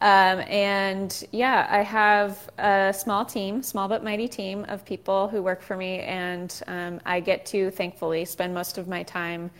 Um, 0.00 0.40
and 0.40 1.26
yeah, 1.30 1.66
I 1.70 1.82
have 1.82 2.50
a 2.58 2.92
small 2.96 3.24
team, 3.24 3.62
small 3.62 3.88
but 3.88 4.02
mighty 4.02 4.28
team 4.28 4.64
of 4.68 4.84
people 4.84 5.28
who 5.28 5.42
work 5.42 5.62
for 5.62 5.76
me, 5.76 6.00
and 6.00 6.62
um, 6.66 7.00
I 7.06 7.20
get 7.20 7.46
to 7.46 7.70
thankfully 7.70 8.24
spend 8.24 8.52
most 8.52 8.76
of 8.76 8.88
my 8.88 9.04
time 9.04 9.50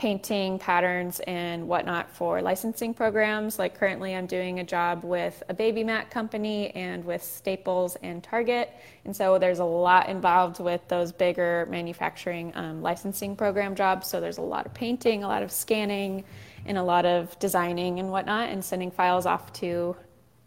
painting 0.00 0.58
patterns 0.58 1.20
and 1.26 1.68
whatnot 1.68 2.10
for 2.10 2.40
licensing 2.40 2.94
programs. 2.94 3.58
Like 3.58 3.78
currently, 3.78 4.14
I'm 4.16 4.24
doing 4.24 4.60
a 4.60 4.64
job 4.64 5.04
with 5.04 5.42
a 5.50 5.54
baby 5.54 5.84
mat 5.84 6.10
company 6.10 6.70
and 6.70 7.04
with 7.04 7.22
Staples 7.22 7.96
and 8.02 8.24
Target. 8.24 8.72
And 9.04 9.14
so 9.14 9.38
there's 9.38 9.58
a 9.58 9.64
lot 9.64 10.08
involved 10.08 10.58
with 10.58 10.80
those 10.88 11.12
bigger 11.12 11.66
manufacturing 11.68 12.50
um, 12.54 12.80
licensing 12.80 13.36
program 13.36 13.74
jobs. 13.74 14.06
So 14.06 14.20
there's 14.20 14.38
a 14.38 14.42
lot 14.42 14.64
of 14.64 14.72
painting, 14.72 15.22
a 15.22 15.28
lot 15.28 15.42
of 15.42 15.52
scanning, 15.52 16.24
and 16.66 16.78
a 16.78 16.82
lot 16.82 17.06
of 17.06 17.38
designing 17.38 17.98
and 17.98 18.10
whatnot, 18.10 18.50
and 18.50 18.64
sending 18.64 18.90
files 18.90 19.26
off 19.26 19.52
to 19.54 19.96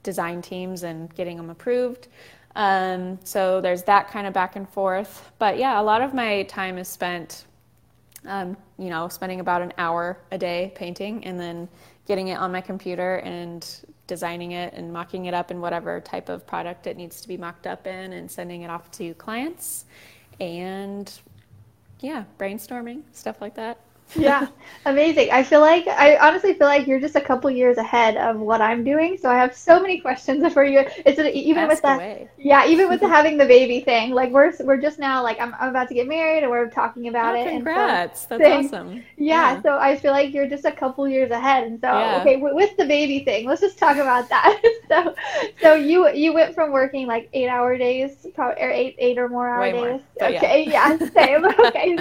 design 0.04 0.42
teams 0.42 0.84
and 0.84 1.14
getting 1.16 1.38
them 1.38 1.50
approved. 1.50 2.08
Um, 2.56 3.20
so 3.24 3.62
there's 3.62 3.84
that 3.84 4.10
kind 4.10 4.28
of 4.28 4.34
back 4.34 4.56
and 4.56 4.70
forth. 4.70 5.32
But 5.40 5.58
yeah, 5.58 5.80
a 5.80 5.84
lot 5.84 6.02
of 6.02 6.14
my 6.14 6.44
time 6.44 6.78
is 6.78 6.88
spent 6.88 7.46
um, 8.26 8.56
you 8.78 8.90
know, 8.90 9.08
spending 9.08 9.40
about 9.40 9.62
an 9.62 9.74
hour 9.78 10.18
a 10.32 10.38
day 10.38 10.72
painting 10.76 11.26
and 11.26 11.40
then 11.40 11.68
getting 12.08 12.30
it 12.30 12.36
on 12.36 12.52
my 12.52 12.62
computer 12.62 13.18
and 13.18 13.68
designing 14.08 14.52
it 14.52 14.74
and 14.74 14.92
mocking 14.92 15.26
it 15.26 15.34
up 15.34 15.52
in 15.52 15.62
whatever 15.62 16.00
type 16.02 16.30
of 16.30 16.46
product 16.46 16.88
it 16.88 16.98
needs 16.98 17.22
to 17.22 17.28
be 17.28 17.38
mocked 17.38 17.68
up 17.68 17.88
in 17.88 18.14
and 18.14 18.30
sending 18.30 18.62
it 18.64 18.70
off 18.70 18.92
to 18.92 19.14
clients 19.16 19.86
and 20.40 21.20
yeah, 22.02 22.26
brainstorming, 22.38 23.02
stuff 23.14 23.40
like 23.40 23.56
that 23.56 23.80
yeah, 24.16 24.48
amazing. 24.86 25.30
I 25.32 25.44
feel 25.44 25.62
like 25.62 25.88
I 25.88 26.18
honestly 26.18 26.54
feel 26.54 26.68
like 26.68 26.86
you're 26.86 27.00
just 27.00 27.16
a 27.16 27.22
couple 27.22 27.50
years 27.50 27.78
ahead 27.78 28.16
of 28.18 28.40
what 28.40 28.62
I'm 28.62 28.84
doing. 28.84 29.18
So 29.18 29.30
I 29.30 29.36
have 29.36 29.56
so 29.56 29.82
many 29.82 30.00
questions 30.00 30.54
for 30.54 30.64
you. 30.64 30.86
It's 31.06 31.20
even 31.20 31.64
Ask 31.64 31.70
with 31.70 31.82
that, 31.82 32.30
yeah, 32.38 32.68
even 32.68 32.90
with 32.90 33.00
the 33.00 33.08
having 33.20 33.38
the 33.38 33.46
baby 33.46 33.80
thing. 33.80 34.12
Like 34.12 34.32
we're 34.32 34.54
we're 34.62 34.78
just 34.78 35.00
now 35.00 35.24
like 35.24 35.40
I'm, 35.40 35.56
I'm 35.60 35.70
about 35.70 35.88
to 35.88 35.94
get 35.94 36.08
married 36.08 36.44
and 36.44 36.52
we're 36.52 36.70
talking 36.70 37.08
about 37.08 37.36
oh, 37.36 37.42
it. 37.42 37.50
Congrats, 37.50 38.22
so, 38.22 38.38
that's 38.38 38.42
thing. 38.42 38.66
awesome. 38.66 39.04
Yeah, 39.18 39.54
yeah, 39.56 39.62
so 39.62 39.78
I 39.78 39.96
feel 39.96 40.12
like 40.12 40.34
you're 40.34 40.50
just 40.50 40.66
a 40.66 40.72
couple 40.72 41.08
years 41.08 41.32
ahead. 41.32 41.64
And 41.64 41.80
so 41.80 41.88
yeah. 41.88 42.22
okay, 42.22 42.38
with 42.38 42.76
the 42.78 42.86
baby 42.86 43.24
thing, 43.24 43.48
let's 43.48 43.62
just 43.62 43.78
talk 43.78 43.98
about 43.98 44.30
that. 44.30 44.62
so 44.90 45.16
so 45.62 45.74
you 45.74 46.10
you 46.12 46.34
went 46.34 46.54
from 46.54 46.72
working 46.72 47.08
like 47.08 47.30
eight 47.34 47.48
hour 47.48 47.78
days, 47.78 48.28
probably 48.36 48.62
or 48.62 48.70
eight 48.70 48.96
eight 49.00 49.18
or 49.18 49.28
more 49.30 49.50
hour 49.50 49.62
Way 49.62 49.72
days. 49.72 50.02
More. 50.20 50.30
Okay, 50.30 50.66
yeah. 50.68 50.98
yeah, 51.00 51.10
same. 51.10 51.46
okay, 51.46 51.96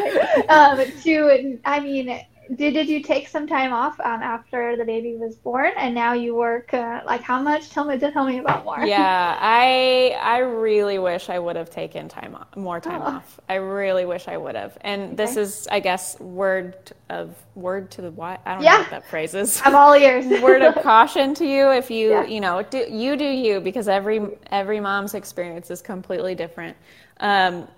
um, 0.48 0.78
to 1.02 1.58
I 1.64 1.80
mean 1.80 1.91
mean, 1.92 2.24
did, 2.56 2.74
did 2.74 2.88
you 2.88 3.02
take 3.02 3.28
some 3.28 3.46
time 3.46 3.72
off 3.72 3.98
um, 4.00 4.22
after 4.22 4.76
the 4.76 4.84
baby 4.84 5.16
was 5.16 5.36
born 5.36 5.72
and 5.76 5.94
now 5.94 6.12
you 6.12 6.34
work 6.34 6.74
uh, 6.74 7.00
like 7.06 7.22
how 7.22 7.40
much 7.40 7.70
tell 7.70 7.84
me 7.84 7.98
tell 7.98 8.26
me 8.26 8.38
about 8.38 8.64
more 8.64 8.84
yeah 8.84 9.38
i 9.40 10.16
i 10.20 10.38
really 10.38 10.98
wish 10.98 11.30
i 11.30 11.38
would 11.38 11.56
have 11.56 11.70
taken 11.70 12.08
time 12.08 12.34
off 12.34 12.54
more 12.56 12.80
time 12.80 13.00
oh. 13.02 13.16
off 13.16 13.40
i 13.48 13.54
really 13.54 14.04
wish 14.04 14.28
i 14.28 14.36
would 14.36 14.54
have 14.54 14.76
and 14.82 15.02
okay. 15.02 15.14
this 15.14 15.36
is 15.36 15.68
i 15.70 15.78
guess 15.78 16.18
word 16.20 16.92
of 17.10 17.34
word 17.54 17.90
to 17.90 18.02
the 18.02 18.10
what 18.10 18.40
i 18.44 18.54
don't 18.54 18.62
yeah. 18.62 18.72
know 18.72 18.78
what 18.80 18.90
that 18.90 19.08
phrase 19.08 19.34
is 19.34 19.60
i'm 19.64 19.74
all 19.74 19.94
ears 19.94 20.26
word 20.42 20.62
of 20.62 20.74
caution 20.82 21.34
to 21.34 21.46
you 21.46 21.70
if 21.70 21.90
you 21.90 22.10
yeah. 22.10 22.24
you 22.24 22.40
know 22.40 22.62
do 22.62 22.86
you 22.90 23.16
do 23.16 23.24
you 23.24 23.60
because 23.60 23.88
every 23.88 24.20
every 24.50 24.80
mom's 24.80 25.14
experience 25.14 25.70
is 25.70 25.80
completely 25.80 26.34
different 26.34 26.76
um, 27.20 27.68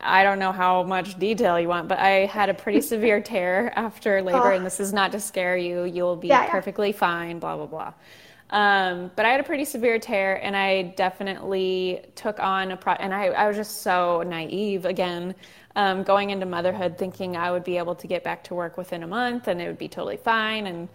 I 0.00 0.22
don't 0.22 0.38
know 0.38 0.52
how 0.52 0.84
much 0.84 1.18
detail 1.18 1.58
you 1.58 1.68
want, 1.68 1.88
but 1.88 1.98
I 1.98 2.26
had 2.26 2.48
a 2.48 2.54
pretty 2.54 2.80
severe 2.92 3.20
tear 3.20 3.72
after 3.76 4.22
labor, 4.22 4.52
oh. 4.52 4.56
and 4.56 4.64
this 4.64 4.80
is 4.80 4.92
not 4.92 5.12
to 5.12 5.20
scare 5.20 5.56
you. 5.56 5.84
You'll 5.84 6.16
be 6.16 6.28
yeah, 6.28 6.50
perfectly 6.50 6.90
yeah. 6.90 6.96
fine, 6.96 7.38
blah, 7.38 7.56
blah, 7.56 7.66
blah. 7.66 7.92
Um, 8.50 9.10
but 9.14 9.26
I 9.26 9.30
had 9.30 9.40
a 9.40 9.44
pretty 9.44 9.64
severe 9.64 9.98
tear, 9.98 10.42
and 10.42 10.56
I 10.56 10.94
definitely 10.96 12.02
took 12.14 12.40
on 12.40 12.70
a 12.70 12.76
pro. 12.76 12.94
And 12.94 13.12
I, 13.12 13.26
I 13.26 13.48
was 13.48 13.56
just 13.56 13.82
so 13.82 14.22
naive 14.22 14.84
again, 14.84 15.34
um, 15.76 16.02
going 16.02 16.30
into 16.30 16.46
motherhood, 16.46 16.96
thinking 16.96 17.36
I 17.36 17.50
would 17.50 17.64
be 17.64 17.76
able 17.76 17.94
to 17.96 18.06
get 18.06 18.24
back 18.24 18.44
to 18.44 18.54
work 18.54 18.76
within 18.76 19.02
a 19.02 19.06
month, 19.06 19.48
and 19.48 19.60
it 19.60 19.66
would 19.66 19.78
be 19.78 19.88
totally 19.88 20.16
fine. 20.16 20.66
And 20.66 20.88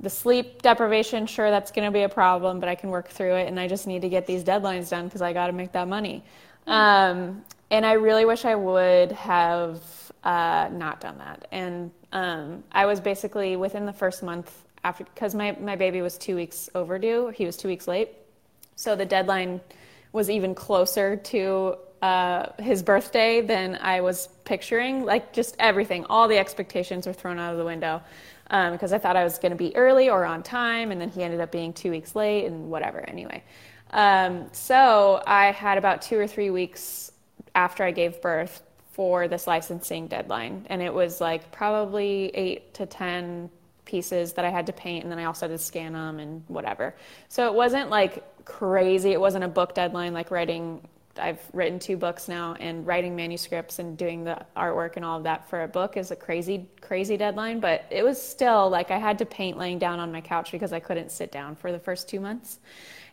the 0.00 0.10
sleep 0.10 0.62
deprivation, 0.62 1.26
sure, 1.26 1.50
that's 1.50 1.70
going 1.70 1.86
to 1.86 1.92
be 1.92 2.02
a 2.02 2.08
problem, 2.08 2.58
but 2.58 2.68
I 2.68 2.74
can 2.74 2.90
work 2.90 3.08
through 3.08 3.34
it. 3.34 3.48
And 3.48 3.60
I 3.60 3.68
just 3.68 3.86
need 3.86 4.02
to 4.02 4.08
get 4.08 4.26
these 4.26 4.42
deadlines 4.42 4.90
done 4.90 5.06
because 5.06 5.22
I 5.22 5.32
got 5.32 5.48
to 5.48 5.52
make 5.52 5.72
that 5.72 5.88
money. 5.88 6.24
Um, 6.66 7.44
and 7.74 7.84
I 7.84 7.94
really 7.94 8.24
wish 8.24 8.44
I 8.44 8.54
would 8.54 9.10
have 9.10 9.82
uh, 10.22 10.68
not 10.70 11.00
done 11.00 11.18
that. 11.18 11.48
And 11.50 11.90
um, 12.12 12.62
I 12.70 12.86
was 12.86 13.00
basically 13.00 13.56
within 13.56 13.84
the 13.84 13.92
first 13.92 14.22
month 14.22 14.62
after, 14.84 15.02
because 15.02 15.34
my, 15.34 15.56
my 15.60 15.74
baby 15.74 16.00
was 16.00 16.16
two 16.16 16.36
weeks 16.36 16.70
overdue, 16.76 17.32
he 17.34 17.44
was 17.44 17.56
two 17.56 17.66
weeks 17.66 17.88
late. 17.88 18.10
So 18.76 18.94
the 18.94 19.04
deadline 19.04 19.60
was 20.12 20.30
even 20.30 20.54
closer 20.54 21.16
to 21.16 21.74
uh, 22.00 22.52
his 22.60 22.80
birthday 22.80 23.40
than 23.40 23.76
I 23.80 24.02
was 24.02 24.28
picturing. 24.44 25.04
Like 25.04 25.32
just 25.32 25.56
everything, 25.58 26.04
all 26.04 26.28
the 26.28 26.38
expectations 26.38 27.08
were 27.08 27.12
thrown 27.12 27.40
out 27.40 27.50
of 27.50 27.58
the 27.58 27.64
window 27.64 28.00
because 28.44 28.92
um, 28.92 28.94
I 28.94 28.98
thought 28.98 29.16
I 29.16 29.24
was 29.24 29.38
going 29.38 29.50
to 29.50 29.58
be 29.58 29.74
early 29.74 30.08
or 30.10 30.24
on 30.24 30.44
time, 30.44 30.92
and 30.92 31.00
then 31.00 31.10
he 31.10 31.24
ended 31.24 31.40
up 31.40 31.50
being 31.50 31.72
two 31.72 31.90
weeks 31.90 32.14
late 32.14 32.46
and 32.46 32.70
whatever. 32.70 33.00
Anyway, 33.00 33.42
um, 33.90 34.46
so 34.52 35.24
I 35.26 35.46
had 35.50 35.76
about 35.76 36.02
two 36.02 36.16
or 36.16 36.28
three 36.28 36.50
weeks 36.50 37.10
after 37.54 37.84
I 37.84 37.90
gave 37.90 38.20
birth 38.20 38.62
for 38.92 39.26
this 39.28 39.46
licensing 39.46 40.06
deadline. 40.06 40.66
And 40.70 40.80
it 40.80 40.92
was 40.92 41.20
like 41.20 41.50
probably 41.50 42.30
eight 42.34 42.74
to 42.74 42.86
10 42.86 43.50
pieces 43.84 44.32
that 44.34 44.44
I 44.44 44.50
had 44.50 44.66
to 44.66 44.72
paint, 44.72 45.04
and 45.04 45.12
then 45.12 45.18
I 45.18 45.24
also 45.24 45.48
had 45.48 45.58
to 45.58 45.62
scan 45.62 45.92
them 45.92 46.18
and 46.18 46.42
whatever. 46.48 46.94
So 47.28 47.46
it 47.46 47.54
wasn't 47.54 47.90
like 47.90 48.24
crazy. 48.44 49.12
It 49.12 49.20
wasn't 49.20 49.44
a 49.44 49.48
book 49.48 49.74
deadline 49.74 50.14
like 50.14 50.30
writing 50.30 50.86
I've 51.16 51.40
written 51.52 51.78
two 51.78 51.96
books 51.96 52.28
now, 52.28 52.56
and 52.58 52.86
writing 52.86 53.14
manuscripts 53.14 53.78
and 53.78 53.96
doing 53.96 54.24
the 54.24 54.44
artwork 54.56 54.96
and 54.96 55.04
all 55.04 55.18
of 55.18 55.24
that 55.24 55.48
for 55.48 55.62
a 55.62 55.68
book 55.68 55.96
is 55.96 56.10
a 56.10 56.16
crazy, 56.16 56.68
crazy 56.80 57.16
deadline. 57.16 57.60
But 57.60 57.84
it 57.90 58.02
was 58.02 58.20
still 58.20 58.68
like 58.68 58.90
I 58.90 58.98
had 58.98 59.18
to 59.18 59.26
paint 59.26 59.56
laying 59.56 59.78
down 59.78 60.00
on 60.00 60.10
my 60.10 60.20
couch 60.20 60.50
because 60.52 60.72
I 60.72 60.80
couldn't 60.80 61.12
sit 61.12 61.30
down 61.30 61.54
for 61.56 61.72
the 61.72 61.78
first 61.78 62.08
two 62.08 62.20
months, 62.20 62.58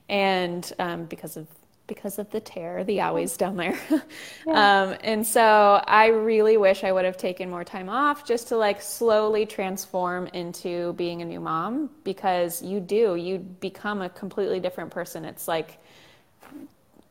and 0.10 0.72
um, 0.80 1.06
because 1.06 1.38
of 1.38 1.48
because 1.92 2.20
of 2.20 2.32
the 2.32 2.40
tear, 2.40 2.86
the 2.86 3.00
owies 3.00 3.38
down 3.38 3.58
there. 3.58 3.78
Yeah. 4.48 4.84
um, 4.84 4.98
and 5.04 5.28
so 5.28 5.84
I 5.86 6.08
really 6.08 6.56
wish 6.56 6.86
I 6.86 6.92
would 6.92 7.04
have 7.04 7.18
taken 7.18 7.50
more 7.50 7.66
time 7.66 7.90
off 7.90 8.26
just 8.26 8.48
to 8.48 8.56
like 8.56 8.82
slowly 8.82 9.46
transform 9.46 10.28
into 10.28 10.94
being 10.94 11.22
a 11.22 11.26
new 11.26 11.42
mom 11.42 11.90
because 12.06 12.62
you 12.64 12.80
do, 12.80 13.16
you 13.18 13.40
become 13.40 14.02
a 14.02 14.10
completely 14.10 14.62
different 14.62 14.90
person. 14.90 15.26
It's 15.26 15.50
like 15.50 15.80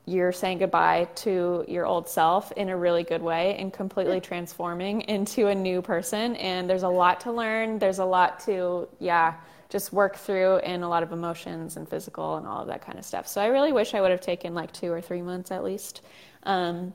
you're 0.06 0.32
saying 0.32 0.58
goodbye 0.58 1.08
to 1.16 1.64
your 1.68 1.84
old 1.84 2.08
self 2.08 2.50
in 2.52 2.70
a 2.70 2.76
really 2.76 3.02
good 3.04 3.22
way 3.22 3.56
and 3.58 3.72
completely 3.72 4.20
transforming 4.20 5.02
into 5.02 5.48
a 5.48 5.54
new 5.54 5.82
person. 5.82 6.36
And 6.36 6.68
there's 6.70 6.84
a 6.84 6.88
lot 6.88 7.20
to 7.20 7.32
learn. 7.32 7.78
There's 7.78 7.98
a 7.98 8.04
lot 8.04 8.40
to, 8.46 8.88
yeah, 8.98 9.34
just 9.70 9.92
work 9.92 10.16
through 10.16 10.56
and 10.58 10.84
a 10.84 10.88
lot 10.88 11.02
of 11.02 11.12
emotions 11.12 11.76
and 11.76 11.88
physical 11.88 12.36
and 12.36 12.46
all 12.46 12.60
of 12.60 12.66
that 12.66 12.84
kind 12.84 12.98
of 12.98 13.04
stuff. 13.04 13.26
So 13.26 13.40
I 13.40 13.46
really 13.46 13.72
wish 13.72 13.94
I 13.94 14.00
would 14.00 14.10
have 14.10 14.20
taken 14.20 14.54
like 14.54 14.72
two 14.72 14.92
or 14.92 15.00
three 15.00 15.22
months 15.22 15.50
at 15.50 15.64
least 15.64 16.02
um, 16.42 16.92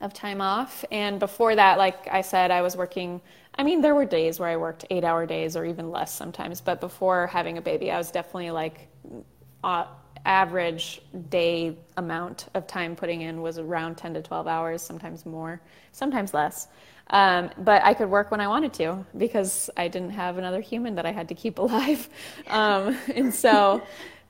of 0.00 0.12
time 0.12 0.40
off. 0.40 0.84
And 0.90 1.18
before 1.18 1.54
that, 1.54 1.78
like 1.78 2.08
I 2.10 2.20
said, 2.20 2.50
I 2.50 2.62
was 2.62 2.76
working. 2.76 3.20
I 3.56 3.62
mean, 3.62 3.80
there 3.80 3.94
were 3.94 4.04
days 4.04 4.40
where 4.40 4.48
I 4.48 4.56
worked 4.56 4.84
eight 4.90 5.04
hour 5.04 5.24
days 5.24 5.56
or 5.56 5.64
even 5.64 5.90
less 5.90 6.14
sometimes. 6.14 6.60
But 6.60 6.80
before 6.80 7.28
having 7.28 7.58
a 7.58 7.62
baby, 7.62 7.90
I 7.90 7.98
was 7.98 8.10
definitely 8.10 8.50
like, 8.50 8.88
uh, 9.62 9.86
average 10.26 11.00
day 11.30 11.76
amount 11.96 12.48
of 12.54 12.66
time 12.66 12.94
putting 12.94 13.22
in 13.22 13.40
was 13.40 13.58
around 13.58 13.96
10 13.96 14.14
to 14.14 14.22
12 14.22 14.46
hours, 14.46 14.82
sometimes 14.82 15.24
more, 15.24 15.60
sometimes 15.92 16.34
less. 16.34 16.68
Um, 17.10 17.50
but 17.58 17.82
I 17.84 17.94
could 17.94 18.08
work 18.08 18.30
when 18.30 18.40
I 18.40 18.48
wanted 18.48 18.72
to 18.74 19.04
because 19.16 19.68
I 19.76 19.88
didn't 19.88 20.10
have 20.10 20.38
another 20.38 20.60
human 20.60 20.94
that 20.94 21.06
I 21.06 21.12
had 21.12 21.28
to 21.28 21.34
keep 21.34 21.58
alive. 21.64 22.08
Um, 22.46 22.96
and 23.14 23.34
so 23.34 23.82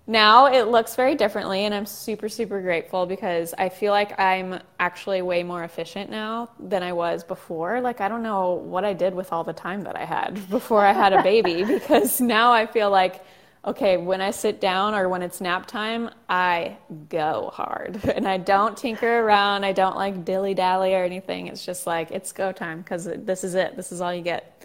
now 0.07 0.47
it 0.47 0.69
looks 0.69 0.97
very 0.97 1.15
differently, 1.15 1.67
and 1.67 1.75
I'm 1.75 1.87
super, 1.87 2.29
super 2.29 2.61
grateful 2.61 3.07
because 3.07 3.55
I 3.57 3.69
feel 3.69 3.93
like 3.93 4.19
I'm 4.19 4.61
actually 4.81 5.23
way 5.23 5.45
more 5.45 5.63
efficient 5.63 6.11
now 6.11 6.51
than 6.59 6.83
I 6.83 6.93
was 6.93 7.23
before. 7.23 7.81
Like, 7.81 8.01
I 8.01 8.09
don't 8.09 8.25
know 8.25 8.55
what 8.55 8.85
I 8.85 8.93
did 8.93 9.15
with 9.15 9.33
all 9.33 9.45
the 9.45 9.53
time 9.53 9.85
that 9.85 9.97
I 9.97 10.05
had 10.05 10.49
before 10.51 10.85
I 10.85 10.93
had 10.93 11.13
a 11.13 11.23
baby 11.23 11.63
because 11.79 12.21
now 12.21 12.51
I 12.51 12.67
feel 12.67 12.91
like 12.91 13.23
okay, 13.65 13.97
when 13.97 14.21
I 14.21 14.31
sit 14.31 14.61
down 14.61 14.95
or 14.95 15.09
when 15.09 15.23
it's 15.23 15.41
nap 15.41 15.67
time, 15.67 16.11
I 16.29 16.77
go 17.09 17.51
hard 17.53 18.03
and 18.15 18.27
I 18.27 18.39
don't 18.39 18.77
tinker 18.77 19.21
around. 19.21 19.65
I 19.65 19.73
don't 19.73 19.97
like 19.97 20.25
dilly 20.25 20.55
dally 20.55 20.95
or 20.95 21.05
anything. 21.05 21.49
It's 21.49 21.65
just 21.65 21.87
like, 21.87 22.11
it's 22.11 22.33
go 22.33 22.53
time 22.53 22.79
because 22.79 23.05
this 23.05 23.45
is 23.45 23.55
it. 23.55 23.77
This 23.77 23.93
is 23.93 24.01
all 24.01 24.15
you 24.15 24.23
get. 24.23 24.65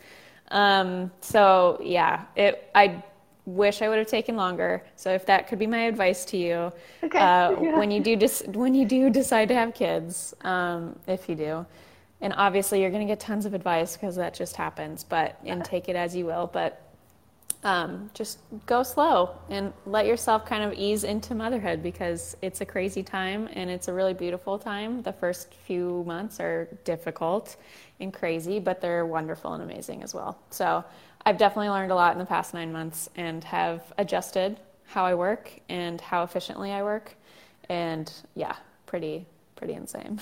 Um, 0.52 1.12
so 1.22 1.80
yeah, 1.84 2.26
it, 2.36 2.70
I 2.74 3.04
wish 3.46 3.82
I 3.82 3.90
would 3.90 3.98
have 3.98 4.08
taken 4.08 4.36
longer. 4.36 4.84
So 4.96 5.12
if 5.12 5.26
that 5.28 5.48
could 5.48 5.60
be 5.60 5.68
my 5.68 5.84
advice 5.84 6.26
to 6.26 6.38
you, 6.38 6.72
okay. 7.04 7.20
uh, 7.20 7.52
yeah. 7.62 7.78
when 7.78 7.92
you 7.92 8.02
do 8.02 8.16
dis- 8.16 8.44
when 8.48 8.74
you 8.74 8.86
do 8.86 9.10
decide 9.10 9.48
to 9.50 9.56
have 9.56 9.74
kids, 9.74 10.34
um, 10.42 10.98
if 11.08 11.28
you 11.30 11.36
do, 11.36 11.66
and 12.22 12.34
obviously 12.38 12.82
you're 12.82 12.92
going 12.92 13.06
to 13.06 13.12
get 13.12 13.20
tons 13.20 13.46
of 13.46 13.54
advice 13.54 13.96
because 13.96 14.16
that 14.16 14.34
just 14.34 14.56
happens, 14.56 15.04
but 15.04 15.40
and 15.46 15.64
take 15.64 15.90
it 15.90 15.96
as 15.96 16.16
you 16.16 16.26
will. 16.26 16.50
But 16.52 16.85
um, 17.66 18.12
just 18.14 18.40
go 18.68 18.84
slow 18.84 19.32
and 19.50 19.74
let 19.88 20.06
yourself 20.06 20.46
kind 20.46 20.64
of 20.64 20.72
ease 20.78 21.04
into 21.04 21.34
motherhood 21.34 21.82
because 21.82 22.38
it's 22.44 22.62
a 22.62 22.66
crazy 22.66 23.02
time 23.02 23.50
and 23.54 23.72
it's 23.72 23.88
a 23.88 23.94
really 23.94 24.14
beautiful 24.14 24.60
time. 24.60 25.02
The 25.02 25.12
first 25.12 25.52
few 25.66 26.04
months 26.06 26.40
are 26.40 26.70
difficult 26.84 27.58
and 28.00 28.14
crazy, 28.14 28.60
but 28.60 28.82
they're 28.82 29.08
wonderful 29.08 29.54
and 29.54 29.64
amazing 29.64 30.04
as 30.04 30.14
well. 30.14 30.38
So 30.52 30.86
I've 31.26 31.40
definitely 31.40 31.70
learned 31.70 31.92
a 31.92 31.96
lot 31.96 32.14
in 32.14 32.20
the 32.20 32.26
past 32.26 32.54
nine 32.54 32.72
months 32.72 33.10
and 33.16 33.44
have 33.46 33.92
adjusted 33.98 34.60
how 34.86 35.04
I 35.04 35.16
work 35.16 35.52
and 35.68 36.00
how 36.00 36.22
efficiently 36.22 36.72
I 36.72 36.84
work. 36.84 37.16
And 37.68 38.14
yeah, 38.36 38.56
pretty 38.86 39.26
pretty 39.56 39.74
insane. 39.74 40.20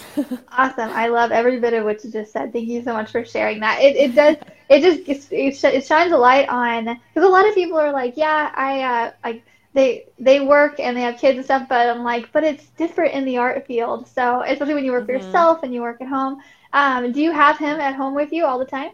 awesome. 0.51 0.89
I 0.91 1.07
love 1.07 1.31
every 1.31 1.59
bit 1.59 1.73
of 1.73 1.85
what 1.85 2.03
you 2.03 2.11
just 2.11 2.31
said. 2.31 2.53
Thank 2.53 2.67
you 2.67 2.83
so 2.83 2.93
much 2.93 3.11
for 3.11 3.25
sharing 3.25 3.59
that. 3.61 3.81
It, 3.81 3.95
it 3.95 4.15
does, 4.15 4.37
it 4.69 4.81
just, 4.81 5.31
it, 5.31 5.63
it 5.75 5.85
shines 5.85 6.11
a 6.11 6.17
light 6.17 6.49
on, 6.49 6.85
because 6.85 7.27
a 7.27 7.31
lot 7.31 7.47
of 7.47 7.53
people 7.55 7.77
are 7.77 7.91
like, 7.91 8.15
yeah, 8.15 8.51
I, 8.55 8.81
uh, 8.81 9.11
like, 9.23 9.43
they, 9.73 10.05
they 10.19 10.39
work 10.39 10.79
and 10.79 10.95
they 10.95 11.01
have 11.01 11.17
kids 11.17 11.37
and 11.37 11.45
stuff, 11.45 11.67
but 11.67 11.89
I'm 11.89 12.03
like, 12.03 12.31
but 12.31 12.43
it's 12.43 12.65
different 12.77 13.13
in 13.13 13.25
the 13.25 13.37
art 13.37 13.65
field. 13.65 14.07
So, 14.07 14.43
especially 14.43 14.75
when 14.75 14.85
you 14.85 14.91
work 14.91 15.07
mm-hmm. 15.07 15.17
for 15.19 15.25
yourself 15.25 15.63
and 15.63 15.73
you 15.73 15.81
work 15.81 15.99
at 15.99 16.07
home. 16.07 16.41
Um, 16.73 17.11
do 17.11 17.21
you 17.21 17.31
have 17.31 17.57
him 17.57 17.79
at 17.79 17.95
home 17.95 18.13
with 18.13 18.31
you 18.31 18.45
all 18.45 18.59
the 18.59 18.65
time? 18.65 18.91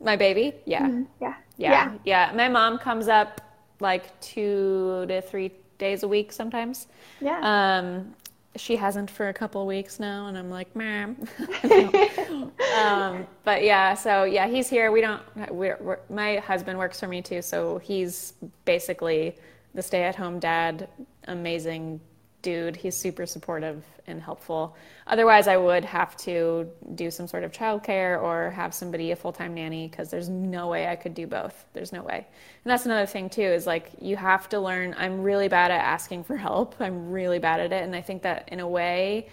My 0.00 0.16
baby? 0.16 0.54
Yeah. 0.64 0.82
Mm-hmm. 0.82 1.02
Yeah. 1.20 1.34
yeah. 1.56 1.70
Yeah. 1.70 1.92
Yeah. 2.04 2.32
My 2.34 2.48
mom 2.48 2.78
comes 2.78 3.06
up 3.06 3.40
like 3.78 4.18
two 4.20 5.04
to 5.08 5.22
three 5.22 5.52
days 5.78 6.02
a 6.02 6.08
week 6.08 6.32
sometimes. 6.32 6.86
Yeah. 7.20 7.38
Um, 7.42 8.14
she 8.56 8.76
hasn't 8.76 9.10
for 9.10 9.28
a 9.28 9.32
couple 9.32 9.66
weeks 9.66 9.98
now 9.98 10.26
and 10.26 10.36
i'm 10.36 10.50
like 10.50 10.74
ma'am 10.76 11.16
um, 12.76 13.26
but 13.44 13.62
yeah 13.62 13.94
so 13.94 14.24
yeah 14.24 14.46
he's 14.46 14.68
here. 14.68 14.92
We 14.92 15.00
don't 15.00 15.22
we're, 15.50 15.78
we're, 15.80 16.00
my 16.10 16.36
husband 16.36 16.78
works 16.78 17.00
for 17.00 17.08
me 17.08 17.22
too 17.22 17.42
so 17.42 17.78
he's 17.78 18.34
basically 18.64 19.36
the 19.74 19.82
stay-at-home 19.82 20.38
dad 20.38 20.88
amazing 21.28 22.00
dude. 22.42 22.76
He's 22.76 22.96
super 22.96 23.26
supportive 23.26 23.84
and 24.06 24.20
helpful. 24.20 24.76
Otherwise, 25.06 25.48
I 25.48 25.56
would 25.56 25.84
have 25.84 26.16
to 26.18 26.68
do 26.94 27.10
some 27.10 27.26
sort 27.26 27.44
of 27.44 27.52
childcare 27.52 28.20
or 28.20 28.50
have 28.50 28.74
somebody 28.74 29.12
a 29.12 29.16
full 29.16 29.32
time 29.32 29.54
nanny 29.54 29.88
because 29.88 30.10
there's 30.10 30.28
no 30.28 30.68
way 30.68 30.88
I 30.88 30.96
could 30.96 31.14
do 31.14 31.26
both. 31.26 31.64
There's 31.72 31.92
no 31.92 32.02
way. 32.02 32.26
And 32.64 32.70
that's 32.70 32.84
another 32.84 33.06
thing 33.06 33.30
too 33.30 33.42
is 33.42 33.66
like 33.66 33.90
you 34.00 34.16
have 34.16 34.48
to 34.50 34.60
learn. 34.60 34.94
I'm 34.98 35.22
really 35.22 35.48
bad 35.48 35.70
at 35.70 35.80
asking 35.80 36.24
for 36.24 36.36
help. 36.36 36.74
I'm 36.80 37.10
really 37.10 37.38
bad 37.38 37.60
at 37.60 37.72
it, 37.72 37.82
and 37.82 37.94
I 37.94 38.00
think 38.00 38.22
that 38.22 38.48
in 38.52 38.60
a 38.60 38.68
way 38.68 39.28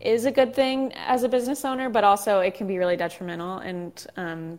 is 0.00 0.24
a 0.24 0.30
good 0.30 0.54
thing 0.54 0.94
as 0.94 1.22
a 1.24 1.28
business 1.28 1.64
owner, 1.64 1.90
but 1.90 2.04
also 2.04 2.40
it 2.40 2.54
can 2.54 2.66
be 2.66 2.78
really 2.78 2.96
detrimental 2.96 3.58
and 3.58 4.06
um, 4.16 4.58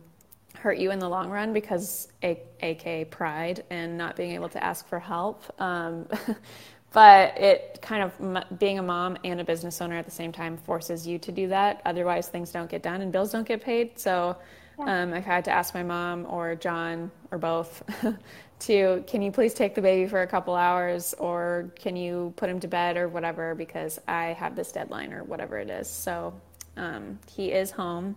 hurt 0.62 0.78
you 0.78 0.91
in 0.91 1.00
the 1.00 1.10
long 1.10 1.30
run 1.30 1.54
because 1.54 2.08
a, 2.24 2.39
aka 2.62 3.06
pride 3.06 3.63
and 3.72 3.98
not 3.98 4.15
being 4.15 4.32
able 4.32 4.50
to 4.50 4.63
ask 4.63 4.88
for 4.88 5.00
help 5.00 5.44
um, 5.60 6.08
but 6.93 7.38
it 7.38 7.80
kind 7.82 8.04
of 8.04 8.60
being 8.60 8.80
a 8.80 8.84
mom 8.84 9.17
and 9.23 9.39
a 9.39 9.43
business 9.43 9.82
owner 9.82 9.97
at 9.97 10.06
the 10.06 10.12
same 10.12 10.32
time 10.32 10.58
forces 10.58 11.08
you 11.08 11.17
to 11.19 11.32
do 11.32 11.47
that. 11.47 11.82
Otherwise 11.86 12.27
things 12.27 12.51
don't 12.51 12.69
get 12.69 12.84
done 12.84 13.01
and 13.01 13.12
bills 13.12 13.32
don't 13.32 13.47
get 13.47 13.62
paid. 13.62 13.97
So 13.97 14.36
yeah. 14.80 15.04
um, 15.04 15.13
i've 15.13 15.25
had 15.25 15.45
to 15.45 15.51
ask 15.51 15.73
my 15.73 15.84
mom 15.84 16.25
or 16.30 16.56
john 16.56 17.12
or 17.32 17.38
both 17.38 17.84
to 18.60 19.04
can 19.08 19.21
you 19.21 19.32
please 19.32 19.54
take 19.54 19.75
the 19.75 19.82
baby 19.82 20.08
for 20.08 20.21
a 20.21 20.27
couple 20.27 20.56
hours 20.56 21.13
or 21.17 21.71
can 21.75 21.95
you 21.95 22.34
put 22.36 22.49
him 22.49 22.60
to 22.60 22.67
bed 22.67 22.97
or 22.97 23.08
whatever 23.08 23.56
because 23.56 23.99
i 24.08 24.27
have 24.34 24.56
this 24.56 24.71
deadline 24.71 25.13
or 25.13 25.23
whatever 25.23 25.58
it 25.58 25.69
is? 25.69 25.88
So 25.88 26.34
um, 26.77 27.19
he 27.30 27.51
is 27.51 27.71
home 27.71 28.15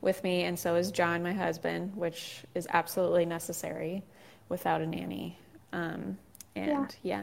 with 0.00 0.22
me 0.24 0.44
and 0.44 0.58
so 0.58 0.76
is 0.76 0.90
john 0.90 1.22
my 1.22 1.32
husband 1.32 1.94
which 1.94 2.42
is 2.54 2.66
absolutely 2.70 3.26
necessary 3.26 4.02
without 4.48 4.80
a 4.80 4.86
nanny. 4.86 5.38
Um, 5.72 6.18
and 6.56 6.96
yeah, 7.02 7.22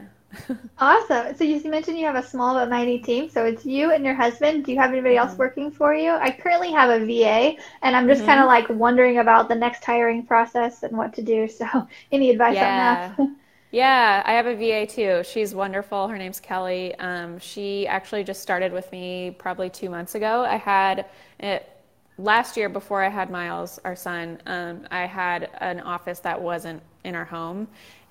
awesome. 0.78 1.34
So 1.36 1.44
you 1.44 1.62
mentioned 1.70 1.98
you 1.98 2.06
have 2.06 2.16
a 2.16 2.26
small 2.26 2.54
but 2.54 2.68
mighty 2.68 2.98
team. 2.98 3.30
So 3.30 3.44
it's 3.44 3.64
you 3.64 3.92
and 3.92 4.04
your 4.04 4.14
husband. 4.14 4.64
Do 4.64 4.72
you 4.72 4.78
have 4.78 4.90
anybody 4.90 5.16
else 5.16 5.30
mm-hmm. 5.30 5.38
working 5.38 5.70
for 5.70 5.94
you? 5.94 6.10
I 6.10 6.30
currently 6.30 6.72
have 6.72 6.90
a 6.90 7.04
VA, 7.04 7.56
and 7.82 7.96
I'm 7.96 8.06
just 8.06 8.20
mm-hmm. 8.20 8.28
kind 8.28 8.40
of 8.40 8.46
like 8.46 8.68
wondering 8.68 9.18
about 9.18 9.48
the 9.48 9.54
next 9.54 9.84
hiring 9.84 10.24
process 10.26 10.82
and 10.82 10.96
what 10.96 11.14
to 11.14 11.22
do. 11.22 11.48
So 11.58 11.88
any 12.12 12.30
advice 12.30 12.54
yeah. 12.54 13.14
on 13.18 13.26
that? 13.26 13.36
yeah, 13.72 14.22
I 14.24 14.32
have 14.32 14.46
a 14.46 14.54
VA 14.54 14.86
too. 14.86 15.22
She's 15.24 15.54
wonderful. 15.54 16.06
Her 16.06 16.16
name's 16.16 16.38
Kelly. 16.38 16.94
Um, 16.96 17.38
she 17.38 17.86
actually 17.86 18.22
just 18.22 18.42
started 18.42 18.72
with 18.72 18.90
me 18.92 19.34
probably 19.38 19.70
two 19.70 19.90
months 19.90 20.14
ago. 20.14 20.44
I 20.44 20.56
had 20.56 21.06
it 21.40 21.68
last 22.16 22.56
year 22.56 22.68
before 22.68 23.02
I 23.02 23.08
had 23.08 23.30
Miles, 23.30 23.80
our 23.84 23.96
son. 23.96 24.40
Um, 24.46 24.86
I 24.90 25.06
had 25.06 25.50
an 25.60 25.80
office 25.80 26.20
that 26.20 26.40
wasn't 26.40 26.82
in 27.04 27.14
our 27.16 27.24
home 27.24 27.66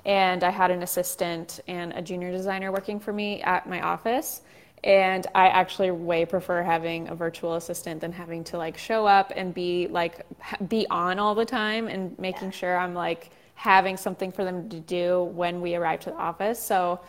and 0.07 0.43
I 0.45 0.49
had 0.49 0.71
an 0.71 0.81
assistant 0.83 1.59
and 1.67 1.91
a 1.93 2.01
junior 2.01 2.31
designer 2.31 2.71
working 2.71 2.99
for 2.99 3.11
me 3.11 3.41
at 3.43 3.67
my 3.69 3.81
office. 3.81 4.41
And 4.83 5.27
I 5.35 5.47
actually 5.47 5.91
way 5.91 6.25
prefer 6.25 6.63
having 6.63 7.09
a 7.09 7.15
virtual 7.15 7.55
assistant 7.55 7.99
than 7.99 8.13
having 8.13 8.43
to 8.45 8.57
like 8.57 8.77
show 8.77 9.05
up 9.05 9.33
and 9.35 9.53
be 9.53 9.87
like 9.87 10.25
be 10.69 10.87
on 10.89 11.19
all 11.19 11.35
the 11.35 11.45
time 11.45 11.87
and 11.87 12.17
making 12.17 12.51
sure 12.51 12.77
I'm 12.77 12.93
like 12.93 13.31
having 13.55 13.97
something 13.97 14.31
for 14.31 14.45
them 14.45 14.69
to 14.69 14.79
do 14.79 15.23
when 15.23 15.61
we 15.61 15.75
arrive 15.75 15.99
to 16.01 16.11
the 16.11 16.15
office. 16.15 16.59
So 16.59 17.01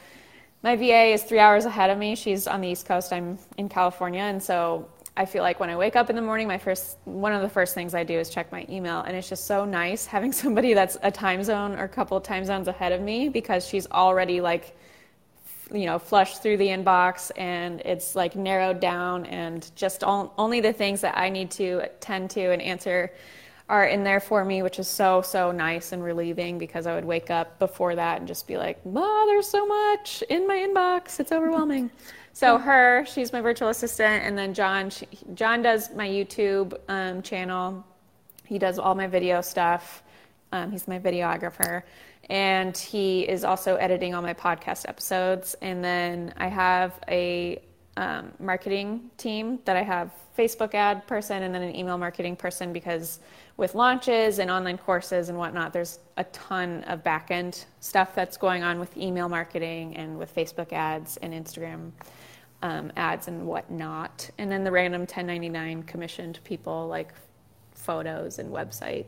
my 0.63 0.75
VA 0.75 1.13
is 1.13 1.23
three 1.23 1.39
hours 1.39 1.67
ahead 1.67 1.91
of 1.91 1.99
me. 1.99 2.17
She's 2.17 2.49
on 2.49 2.63
the 2.63 2.69
East 2.69 2.87
Coast. 2.87 3.13
I'm 3.13 3.39
in 3.59 3.69
California, 3.69 4.23
and 4.23 4.43
so 4.43 4.89
I 5.19 5.27
feel 5.27 5.43
like 5.43 5.59
when 5.59 5.69
I 5.69 5.77
wake 5.77 5.97
up 5.97 6.11
in 6.11 6.17
the 6.17 6.23
morning, 6.23 6.47
my 6.47 6.59
first 6.59 6.97
one 7.05 7.33
of 7.33 7.43
the 7.43 7.49
first 7.49 7.75
things 7.75 7.93
I 7.93 8.05
do 8.05 8.17
is 8.17 8.31
check 8.31 8.53
my 8.53 8.65
email, 8.69 9.01
and 9.01 9.17
it's 9.17 9.29
just 9.29 9.47
so 9.47 9.65
nice 9.65 10.07
having 10.07 10.33
somebody 10.45 10.75
that's 10.75 10.97
a 11.03 11.11
time 11.11 11.43
zone 11.43 11.75
or 11.75 11.83
a 11.83 11.89
couple 11.89 12.17
of 12.17 12.23
time 12.23 12.45
zones 12.45 12.69
ahead 12.69 12.93
of 12.93 13.01
me 13.01 13.29
because 13.29 13.67
she's 13.67 13.91
already 13.91 14.41
like 14.41 14.77
you 15.75 15.87
know 15.87 15.99
flush 15.99 16.39
through 16.39 16.57
the 16.57 16.69
inbox 16.69 17.33
and 17.37 17.81
it's 17.81 18.15
like 18.15 18.37
narrowed 18.37 18.79
down. 18.79 19.27
And 19.27 19.69
just 19.75 20.05
all, 20.05 20.33
only 20.39 20.61
the 20.61 20.73
things 20.73 21.01
that 21.01 21.19
i 21.19 21.29
need 21.29 21.51
to 21.53 21.81
attend 21.81 22.31
to 22.31 22.53
and 22.53 22.63
answer 22.63 23.13
are 23.69 23.87
in 23.87 24.05
there 24.05 24.21
for 24.21 24.45
me 24.45 24.63
which 24.63 24.79
is 24.79 24.89
so 24.89 25.21
so 25.21 25.53
nice 25.53 25.93
and 25.93 26.03
relieving 26.03 26.59
because 26.59 26.87
i 26.87 26.95
would 26.95 27.05
wake 27.05 27.31
up 27.31 27.59
before 27.59 27.95
that 27.95 28.19
and 28.19 28.27
just 28.27 28.47
be 28.47 28.57
like 28.57 28.81
oh 28.87 29.27
there's 29.29 29.47
so 29.47 29.67
much 29.67 30.23
in 30.31 30.47
my 30.47 30.57
inbox. 30.57 31.21
It's 31.21 31.33
overwhelming 31.33 31.91
so 32.39 32.59
her 32.59 33.05
she's 33.07 33.33
my 33.33 33.41
virtual 33.41 33.69
assistant 33.69 34.23
and 34.25 34.39
then 34.39 34.55
john 34.55 34.91
she, 34.91 35.07
john 35.35 35.63
does 35.63 35.93
my 35.95 36.09
youtube 36.09 36.79
um, 36.89 37.21
channel. 37.23 37.85
He 38.49 38.59
does 38.59 38.79
all 38.79 38.95
my 38.95 39.07
video 39.07 39.43
stuff. 39.43 40.03
Um, 40.53 40.71
he's 40.71 40.89
my 40.89 40.99
videographer. 40.99 41.83
And 42.31 42.77
he 42.77 43.29
is 43.29 43.45
also 43.45 43.77
editing 43.77 44.15
all 44.15 44.23
my 44.23 44.33
podcast 44.33 44.89
episodes. 44.89 45.55
And 45.61 45.85
then 45.85 46.33
I 46.39 46.49
have 46.49 46.99
a 47.09 47.61
um, 47.99 48.33
marketing 48.39 49.11
team 49.19 49.59
that 49.67 49.77
I 49.77 49.83
have 49.83 50.11
Facebook 50.37 50.73
ad 50.73 51.07
person 51.07 51.43
and 51.43 51.55
then 51.55 51.63
an 51.63 51.77
email 51.77 51.99
marketing 51.99 52.37
person 52.37 52.73
because 52.73 53.19
with 53.59 53.75
launches 53.75 54.39
and 54.39 54.51
online 54.51 54.79
courses 54.79 55.29
and 55.29 55.37
whatnot, 55.37 55.73
there's 55.75 55.99
a 56.17 56.25
ton 56.25 56.85
of 56.85 57.05
back 57.05 57.31
end 57.31 57.67
stuff 57.81 58.15
that's 58.15 58.39
going 58.39 58.63
on 58.63 58.79
with 58.81 58.97
email 58.97 59.29
marketing 59.29 59.97
and 59.97 60.19
with 60.19 60.35
Facebook 60.35 60.73
ads 60.73 61.19
and 61.19 61.35
Instagram 61.35 61.91
um, 62.63 62.93
ads 62.97 63.29
and 63.29 63.47
whatnot. 63.47 64.31
And 64.39 64.51
then 64.51 64.65
the 64.65 64.71
random 64.71 65.03
1099 65.03 65.85
commissioned 65.85 66.41
people 66.45 66.89
like 66.89 67.13
photos 67.73 68.39
and 68.39 68.53
website 68.53 69.07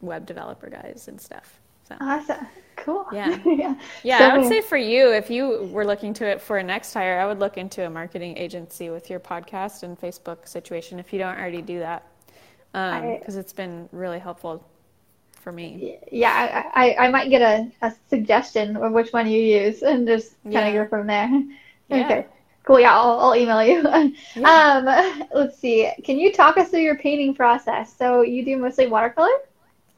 web 0.00 0.26
developer 0.26 0.68
guys 0.68 1.06
and 1.08 1.20
stuff. 1.20 1.60
So. 1.88 1.96
Awesome. 2.00 2.46
Cool. 2.76 3.06
Yeah. 3.12 3.38
yeah. 3.46 3.74
Yeah. 4.02 4.18
So, 4.18 4.24
I 4.24 4.38
would 4.38 4.46
say 4.46 4.60
for 4.60 4.76
you, 4.76 5.12
if 5.12 5.30
you 5.30 5.68
were 5.72 5.86
looking 5.86 6.12
to 6.14 6.26
it 6.26 6.40
for 6.40 6.58
a 6.58 6.62
next 6.62 6.92
hire, 6.92 7.18
I 7.18 7.26
would 7.26 7.40
look 7.40 7.56
into 7.56 7.86
a 7.86 7.90
marketing 7.90 8.36
agency 8.36 8.90
with 8.90 9.08
your 9.08 9.20
podcast 9.20 9.82
and 9.82 9.98
Facebook 9.98 10.46
situation 10.46 10.98
if 10.98 11.12
you 11.12 11.18
don't 11.18 11.36
already 11.36 11.62
do 11.62 11.78
that. 11.78 12.06
Because 12.72 13.34
um, 13.34 13.40
it's 13.40 13.54
been 13.54 13.88
really 13.92 14.18
helpful 14.18 14.68
for 15.32 15.50
me. 15.50 15.98
Yeah. 16.12 16.68
I, 16.74 16.90
I, 16.90 17.06
I 17.06 17.08
might 17.08 17.30
get 17.30 17.40
a, 17.40 17.70
a 17.80 17.92
suggestion 18.10 18.76
of 18.76 18.92
which 18.92 19.12
one 19.12 19.26
you 19.26 19.40
use 19.40 19.82
and 19.82 20.06
just 20.06 20.34
kind 20.44 20.68
of 20.68 20.74
yeah. 20.74 20.84
go 20.84 20.88
from 20.88 21.06
there. 21.06 21.30
Yeah. 21.90 22.04
Okay. 22.04 22.26
Cool. 22.68 22.80
Yeah. 22.80 22.98
I'll, 22.98 23.18
I'll 23.18 23.34
email 23.34 23.64
you. 23.64 23.82
yeah. 24.36 25.22
Um, 25.24 25.26
let's 25.32 25.58
see. 25.58 25.90
Can 26.04 26.18
you 26.18 26.30
talk 26.30 26.58
us 26.58 26.68
through 26.68 26.82
your 26.82 26.98
painting 26.98 27.34
process? 27.34 27.96
So 27.96 28.20
you 28.20 28.44
do 28.44 28.58
mostly 28.58 28.86
watercolor? 28.86 29.32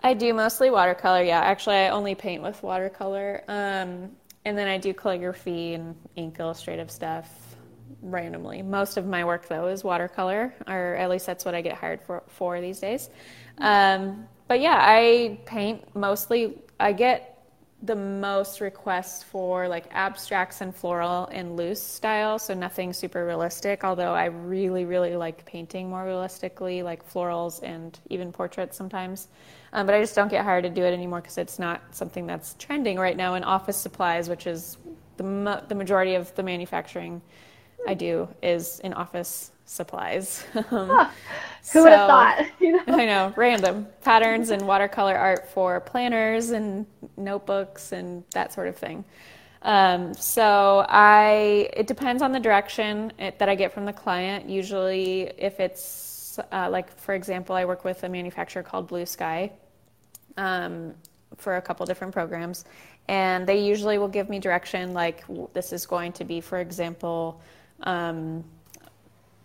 I 0.04 0.14
do 0.14 0.32
mostly 0.32 0.70
watercolor. 0.70 1.24
Yeah, 1.24 1.40
actually, 1.40 1.78
I 1.78 1.88
only 1.88 2.14
paint 2.14 2.44
with 2.44 2.62
watercolor. 2.62 3.42
Um, 3.48 4.12
and 4.44 4.56
then 4.56 4.68
I 4.68 4.78
do 4.78 4.94
calligraphy 4.94 5.74
and 5.74 5.96
ink 6.14 6.38
illustrative 6.38 6.92
stuff 6.92 7.56
randomly. 8.02 8.62
Most 8.62 8.96
of 8.96 9.04
my 9.04 9.24
work, 9.24 9.48
though, 9.48 9.66
is 9.66 9.82
watercolor, 9.82 10.54
or 10.68 10.94
at 10.94 11.10
least 11.10 11.26
that's 11.26 11.44
what 11.44 11.56
I 11.56 11.62
get 11.62 11.74
hired 11.74 12.00
for, 12.00 12.22
for 12.28 12.60
these 12.60 12.78
days. 12.78 13.10
Um, 13.58 14.28
but 14.46 14.60
yeah, 14.60 14.78
I 14.80 15.40
paint 15.44 15.96
mostly. 15.96 16.58
I 16.78 16.92
get 16.92 17.29
the 17.82 17.96
most 17.96 18.60
requests 18.60 19.22
for 19.22 19.66
like 19.66 19.86
abstracts 19.90 20.60
and 20.60 20.74
floral 20.74 21.26
and 21.32 21.56
loose 21.56 21.82
style, 21.82 22.38
so 22.38 22.52
nothing 22.52 22.92
super 22.92 23.24
realistic. 23.24 23.84
Although 23.84 24.12
I 24.12 24.26
really, 24.26 24.84
really 24.84 25.16
like 25.16 25.44
painting 25.46 25.88
more 25.88 26.04
realistically, 26.04 26.82
like 26.82 27.08
florals 27.10 27.62
and 27.62 27.98
even 28.10 28.32
portraits 28.32 28.76
sometimes. 28.76 29.28
Um, 29.72 29.86
but 29.86 29.94
I 29.94 30.00
just 30.00 30.14
don't 30.14 30.28
get 30.28 30.44
hired 30.44 30.64
to 30.64 30.70
do 30.70 30.84
it 30.84 30.92
anymore 30.92 31.20
because 31.20 31.38
it's 31.38 31.58
not 31.58 31.80
something 31.92 32.26
that's 32.26 32.54
trending 32.58 32.98
right 32.98 33.16
now 33.16 33.34
in 33.34 33.44
office 33.44 33.76
supplies, 33.76 34.28
which 34.28 34.46
is 34.46 34.76
the, 35.16 35.62
the 35.68 35.74
majority 35.74 36.14
of 36.14 36.34
the 36.34 36.42
manufacturing 36.42 37.22
I 37.86 37.94
do 37.94 38.28
is 38.42 38.80
in 38.80 38.92
office 38.92 39.52
supplies. 39.70 40.44
um, 40.54 40.64
huh. 40.88 41.04
Who 41.04 41.12
so, 41.62 41.82
would 41.84 41.92
have 41.92 42.08
thought? 42.08 42.46
You 42.60 42.72
know? 42.72 42.82
I 42.88 43.06
know, 43.06 43.32
random 43.36 43.86
patterns 44.02 44.50
and 44.50 44.66
watercolor 44.66 45.16
art 45.16 45.48
for 45.48 45.80
planners 45.80 46.50
and 46.50 46.86
notebooks 47.16 47.92
and 47.92 48.24
that 48.32 48.52
sort 48.52 48.66
of 48.68 48.76
thing. 48.76 49.04
Um, 49.62 50.12
so 50.14 50.84
I, 50.88 51.70
it 51.74 51.86
depends 51.86 52.22
on 52.22 52.32
the 52.32 52.40
direction 52.40 53.12
it, 53.18 53.38
that 53.38 53.48
I 53.48 53.54
get 53.54 53.72
from 53.72 53.84
the 53.84 53.92
client. 53.92 54.48
Usually, 54.48 55.32
if 55.38 55.60
it's 55.60 56.38
uh, 56.50 56.68
like 56.70 56.96
for 56.98 57.14
example, 57.14 57.54
I 57.54 57.64
work 57.64 57.84
with 57.84 58.02
a 58.02 58.08
manufacturer 58.08 58.62
called 58.62 58.88
Blue 58.88 59.06
Sky 59.06 59.52
um, 60.36 60.94
for 61.36 61.56
a 61.56 61.62
couple 61.62 61.86
different 61.86 62.12
programs, 62.12 62.64
and 63.08 63.46
they 63.46 63.60
usually 63.60 63.98
will 63.98 64.08
give 64.08 64.28
me 64.28 64.38
direction 64.38 64.92
like 64.94 65.24
this 65.52 65.72
is 65.72 65.86
going 65.86 66.12
to 66.12 66.24
be, 66.24 66.40
for 66.40 66.58
example, 66.58 67.40
um, 67.82 68.44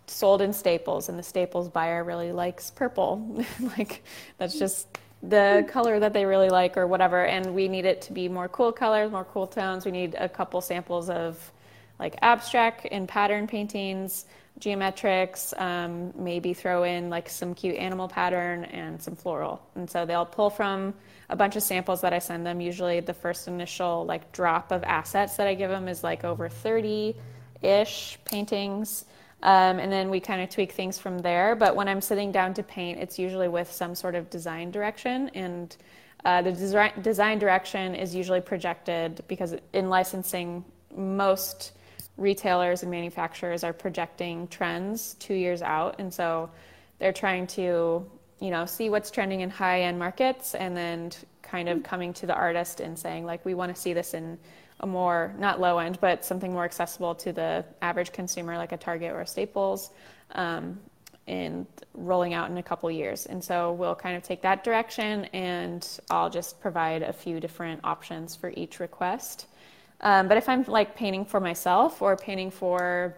sold 0.06 0.42
in 0.42 0.52
Staples, 0.52 1.08
and 1.08 1.18
the 1.18 1.22
Staples 1.22 1.68
buyer 1.68 2.04
really 2.04 2.32
likes 2.32 2.70
purple, 2.70 3.44
like 3.78 4.02
that's 4.38 4.58
just 4.58 4.86
the 5.22 5.66
color 5.68 5.98
that 5.98 6.12
they 6.12 6.24
really 6.24 6.50
like 6.50 6.76
or 6.76 6.86
whatever 6.86 7.24
and 7.24 7.54
we 7.54 7.68
need 7.68 7.86
it 7.86 8.02
to 8.02 8.12
be 8.12 8.28
more 8.28 8.48
cool 8.48 8.70
colors 8.70 9.10
more 9.10 9.24
cool 9.24 9.46
tones 9.46 9.86
we 9.86 9.90
need 9.90 10.14
a 10.18 10.28
couple 10.28 10.60
samples 10.60 11.08
of 11.08 11.52
like 11.98 12.14
abstract 12.20 12.86
and 12.90 13.08
pattern 13.08 13.46
paintings 13.46 14.26
geometrics, 14.58 15.58
um, 15.60 16.12
maybe 16.16 16.54
throw 16.54 16.84
in 16.84 17.10
like 17.10 17.28
some 17.28 17.54
cute 17.54 17.76
animal 17.76 18.08
pattern 18.08 18.64
and 18.64 19.00
some 19.00 19.14
floral. 19.14 19.60
And 19.74 19.88
so 19.88 20.06
they'll 20.06 20.26
pull 20.26 20.50
from 20.50 20.94
a 21.28 21.36
bunch 21.36 21.56
of 21.56 21.62
samples 21.62 22.00
that 22.00 22.12
I 22.12 22.18
send 22.18 22.46
them. 22.46 22.60
Usually 22.60 23.00
the 23.00 23.14
first 23.14 23.48
initial 23.48 24.06
like 24.06 24.32
drop 24.32 24.72
of 24.72 24.82
assets 24.84 25.36
that 25.36 25.46
I 25.46 25.54
give 25.54 25.70
them 25.70 25.88
is 25.88 26.02
like 26.02 26.24
over 26.24 26.48
30 26.48 27.14
ish 27.62 28.18
paintings. 28.24 29.04
Um, 29.42 29.78
and 29.78 29.92
then 29.92 30.08
we 30.10 30.18
kind 30.18 30.40
of 30.40 30.48
tweak 30.48 30.72
things 30.72 30.98
from 30.98 31.18
there. 31.18 31.54
But 31.54 31.76
when 31.76 31.88
I'm 31.88 32.00
sitting 32.00 32.32
down 32.32 32.54
to 32.54 32.62
paint, 32.62 32.98
it's 32.98 33.18
usually 33.18 33.48
with 33.48 33.70
some 33.70 33.94
sort 33.94 34.14
of 34.14 34.30
design 34.30 34.70
direction. 34.70 35.30
And 35.34 35.76
uh, 36.24 36.42
the 36.42 36.52
desi- 36.52 37.02
design 37.02 37.38
direction 37.38 37.94
is 37.94 38.14
usually 38.14 38.40
projected 38.40 39.22
because 39.28 39.54
in 39.72 39.88
licensing, 39.88 40.64
most 40.96 41.72
retailers 42.16 42.82
and 42.82 42.90
manufacturers 42.90 43.62
are 43.62 43.72
projecting 43.72 44.48
trends 44.48 45.14
two 45.18 45.34
years 45.34 45.62
out, 45.62 45.96
and 45.98 46.12
so 46.12 46.50
they're 46.98 47.12
trying 47.12 47.46
to 47.46 48.10
you 48.40 48.50
know 48.50 48.66
see 48.66 48.90
what's 48.90 49.10
trending 49.10 49.40
in 49.40 49.50
high 49.50 49.82
end 49.82 49.98
markets 49.98 50.54
and 50.54 50.76
then 50.76 51.10
kind 51.46 51.68
of 51.68 51.82
coming 51.82 52.12
to 52.12 52.26
the 52.26 52.34
artist 52.34 52.80
and 52.80 52.98
saying 52.98 53.24
like 53.24 53.44
we 53.44 53.54
want 53.54 53.74
to 53.74 53.80
see 53.80 53.92
this 53.92 54.14
in 54.14 54.38
a 54.80 54.86
more 54.86 55.34
not 55.38 55.60
low 55.60 55.78
end 55.78 55.98
but 56.00 56.24
something 56.24 56.52
more 56.52 56.64
accessible 56.64 57.14
to 57.14 57.32
the 57.32 57.64
average 57.80 58.12
consumer 58.12 58.56
like 58.56 58.72
a 58.72 58.76
target 58.76 59.12
or 59.12 59.20
a 59.20 59.26
staples 59.26 59.90
um, 60.32 60.78
and 61.28 61.66
rolling 61.94 62.34
out 62.34 62.50
in 62.50 62.58
a 62.58 62.62
couple 62.62 62.90
years. 62.90 63.26
And 63.26 63.42
so 63.42 63.72
we'll 63.72 63.94
kind 63.94 64.16
of 64.16 64.22
take 64.22 64.42
that 64.42 64.62
direction 64.62 65.24
and 65.26 65.86
i'll 66.10 66.30
just 66.30 66.60
provide 66.60 67.02
a 67.02 67.12
few 67.12 67.40
different 67.40 67.80
options 67.82 68.36
for 68.36 68.52
each 68.56 68.80
request. 68.80 69.46
Um, 70.02 70.28
but 70.28 70.36
if 70.36 70.48
I'm 70.48 70.62
like 70.64 70.94
painting 70.94 71.24
for 71.24 71.40
myself 71.40 72.02
or 72.02 72.16
painting 72.16 72.50
for 72.50 73.16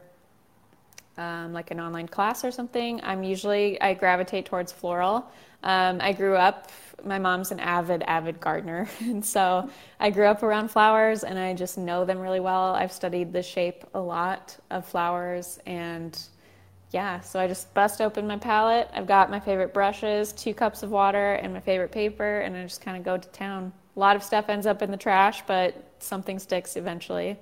um, 1.18 1.52
like 1.52 1.70
an 1.70 1.81
online 1.81 2.09
class 2.09 2.44
or 2.44 2.50
something, 2.50 3.00
I'm 3.02 3.22
usually 3.22 3.81
I 3.81 3.94
gravitate 3.94 4.46
towards 4.46 4.72
floral. 4.72 5.31
Um, 5.62 5.98
I 6.00 6.12
grew 6.12 6.37
up. 6.37 6.70
My 7.04 7.18
mom's 7.18 7.52
an 7.52 7.61
avid, 7.61 8.02
avid 8.02 8.40
gardener, 8.40 8.88
and 9.00 9.24
so 9.24 9.68
I 10.00 10.11
grew 10.11 10.26
up 10.26 10.42
around 10.42 10.68
flowers, 10.68 11.24
and 11.24 11.38
I 11.38 11.54
just 11.54 11.78
know 11.78 12.04
them 12.04 12.18
really 12.18 12.40
well. 12.40 12.74
I've 12.74 12.92
studied 12.92 13.33
the 13.33 13.42
shape 13.42 13.85
a 13.94 14.00
lot 14.00 14.57
of 14.70 14.87
flowers, 14.87 15.61
and 15.66 16.18
yeah, 16.90 17.20
so 17.20 17.38
I 17.38 17.46
just 17.46 17.72
bust 17.74 18.00
open 18.00 18.26
my 18.26 18.37
palette. 18.37 18.88
I've 18.94 19.07
got 19.07 19.31
my 19.31 19.38
favorite 19.38 19.74
brushes, 19.74 20.33
two 20.33 20.54
cups 20.54 20.83
of 20.83 20.90
water, 20.90 21.35
and 21.35 21.52
my 21.52 21.61
favorite 21.61 21.92
paper, 21.92 22.40
and 22.40 22.57
I 22.57 22.62
just 22.62 22.81
kind 22.81 22.96
of 22.96 23.04
go 23.04 23.16
to 23.16 23.28
town. 23.28 23.72
A 23.96 24.00
lot 24.00 24.16
of 24.16 24.22
stuff 24.22 24.48
ends 24.48 24.66
up 24.66 24.81
in 24.83 24.90
the 24.90 24.96
trash, 24.96 25.42
but 25.46 25.74
something 25.98 26.38
sticks 26.38 26.76
eventually. 26.76 27.37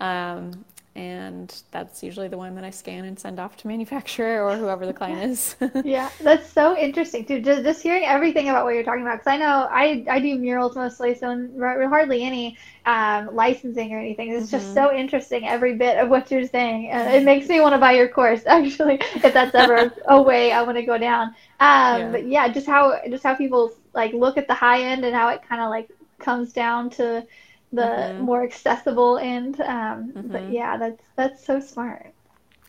Um, 0.00 0.64
and 0.96 1.62
that's 1.72 2.04
usually 2.04 2.28
the 2.28 2.38
one 2.38 2.54
that 2.54 2.62
I 2.62 2.70
scan 2.70 3.04
and 3.04 3.18
send 3.18 3.40
off 3.40 3.56
to 3.58 3.66
manufacturer 3.66 4.44
or 4.44 4.56
whoever 4.56 4.86
the 4.86 4.92
client 4.92 5.22
is. 5.24 5.56
yeah, 5.84 6.08
that's 6.20 6.48
so 6.48 6.76
interesting 6.76 7.24
too. 7.24 7.40
Just, 7.40 7.64
just 7.64 7.82
hearing 7.82 8.04
everything 8.04 8.48
about 8.48 8.64
what 8.64 8.74
you're 8.74 8.84
talking 8.84 9.02
about, 9.02 9.18
because 9.18 9.26
I 9.26 9.36
know 9.38 9.68
I 9.70 10.04
I 10.08 10.20
do 10.20 10.38
murals 10.38 10.76
mostly, 10.76 11.14
so 11.16 11.48
hardly 11.88 12.22
any 12.22 12.56
um, 12.86 13.34
licensing 13.34 13.92
or 13.92 13.98
anything. 13.98 14.30
It's 14.30 14.46
mm-hmm. 14.46 14.56
just 14.56 14.72
so 14.72 14.94
interesting 14.94 15.48
every 15.48 15.74
bit 15.74 15.98
of 15.98 16.08
what 16.08 16.30
you're 16.30 16.46
saying. 16.46 16.92
Uh, 16.92 17.10
it 17.12 17.24
makes 17.24 17.48
me 17.48 17.60
want 17.60 17.74
to 17.74 17.78
buy 17.78 17.92
your 17.92 18.08
course 18.08 18.42
actually, 18.46 19.00
if 19.16 19.32
that's 19.32 19.54
ever 19.54 19.92
a 20.06 20.22
way 20.22 20.52
I 20.52 20.62
want 20.62 20.76
to 20.76 20.84
go 20.84 20.96
down. 20.96 21.28
Um, 21.28 22.00
yeah. 22.00 22.08
But 22.12 22.26
yeah, 22.28 22.48
just 22.48 22.68
how 22.68 23.00
just 23.10 23.24
how 23.24 23.34
people 23.34 23.72
like 23.94 24.12
look 24.12 24.38
at 24.38 24.46
the 24.46 24.54
high 24.54 24.82
end 24.82 25.04
and 25.04 25.14
how 25.14 25.28
it 25.30 25.42
kind 25.48 25.60
of 25.60 25.70
like 25.70 25.90
comes 26.20 26.52
down 26.52 26.90
to 26.90 27.26
the 27.74 27.82
mm-hmm. 27.82 28.24
more 28.24 28.42
accessible 28.42 29.18
end. 29.18 29.60
Um, 29.60 30.12
mm-hmm. 30.12 30.32
But 30.32 30.50
yeah, 30.50 30.76
that's 30.76 31.04
that's 31.16 31.44
so 31.44 31.60
smart. 31.60 32.12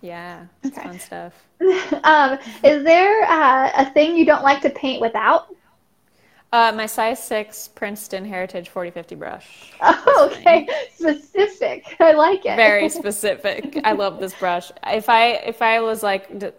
Yeah, 0.01 0.45
it's 0.63 0.77
okay. 0.77 0.87
fun 0.87 0.99
stuff. 0.99 1.33
um, 2.03 2.37
is 2.63 2.83
there 2.83 3.23
uh, 3.23 3.71
a 3.75 3.89
thing 3.91 4.15
you 4.15 4.25
don't 4.25 4.43
like 4.43 4.61
to 4.61 4.69
paint 4.69 5.01
without? 5.01 5.47
Uh, 6.51 6.71
my 6.71 6.85
size 6.85 7.21
six 7.21 7.67
Princeton 7.67 8.23
Heritage 8.23 8.69
4050 8.69 9.15
brush. 9.15 9.73
Oh, 9.81 10.29
okay, 10.31 10.67
specific. 10.93 11.95
I 11.99 12.13
like 12.13 12.45
it. 12.45 12.55
Very 12.55 12.87
specific. 13.01 13.79
I 13.83 13.93
love 13.93 14.19
this 14.19 14.33
brush. 14.35 14.71
If 14.85 15.09
I 15.09 15.31
if 15.31 15.61
I 15.61 15.81
was 15.81 16.03
like 16.03 16.39
d- 16.39 16.51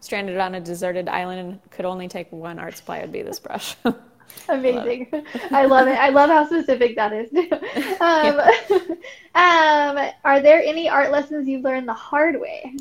stranded 0.00 0.38
on 0.38 0.54
a 0.54 0.60
deserted 0.60 1.08
island 1.08 1.40
and 1.40 1.70
could 1.70 1.84
only 1.84 2.08
take 2.08 2.30
one 2.32 2.58
art 2.58 2.76
supply, 2.76 2.98
it'd 2.98 3.12
be 3.12 3.22
this 3.22 3.40
brush. 3.40 3.76
Amazing. 4.48 5.08
I 5.50 5.64
love 5.66 5.88
it. 5.88 5.98
I 5.98 6.10
love 6.10 6.30
how 6.30 6.46
specific 6.46 6.96
that 6.96 7.12
is. 7.12 7.30
um, 8.00 8.40
um, 9.34 10.10
are 10.24 10.40
there 10.40 10.62
any 10.62 10.88
art 10.88 11.10
lessons 11.10 11.48
you've 11.48 11.62
learned 11.62 11.88
the 11.88 11.94
hard 11.94 12.40
way? 12.40 12.76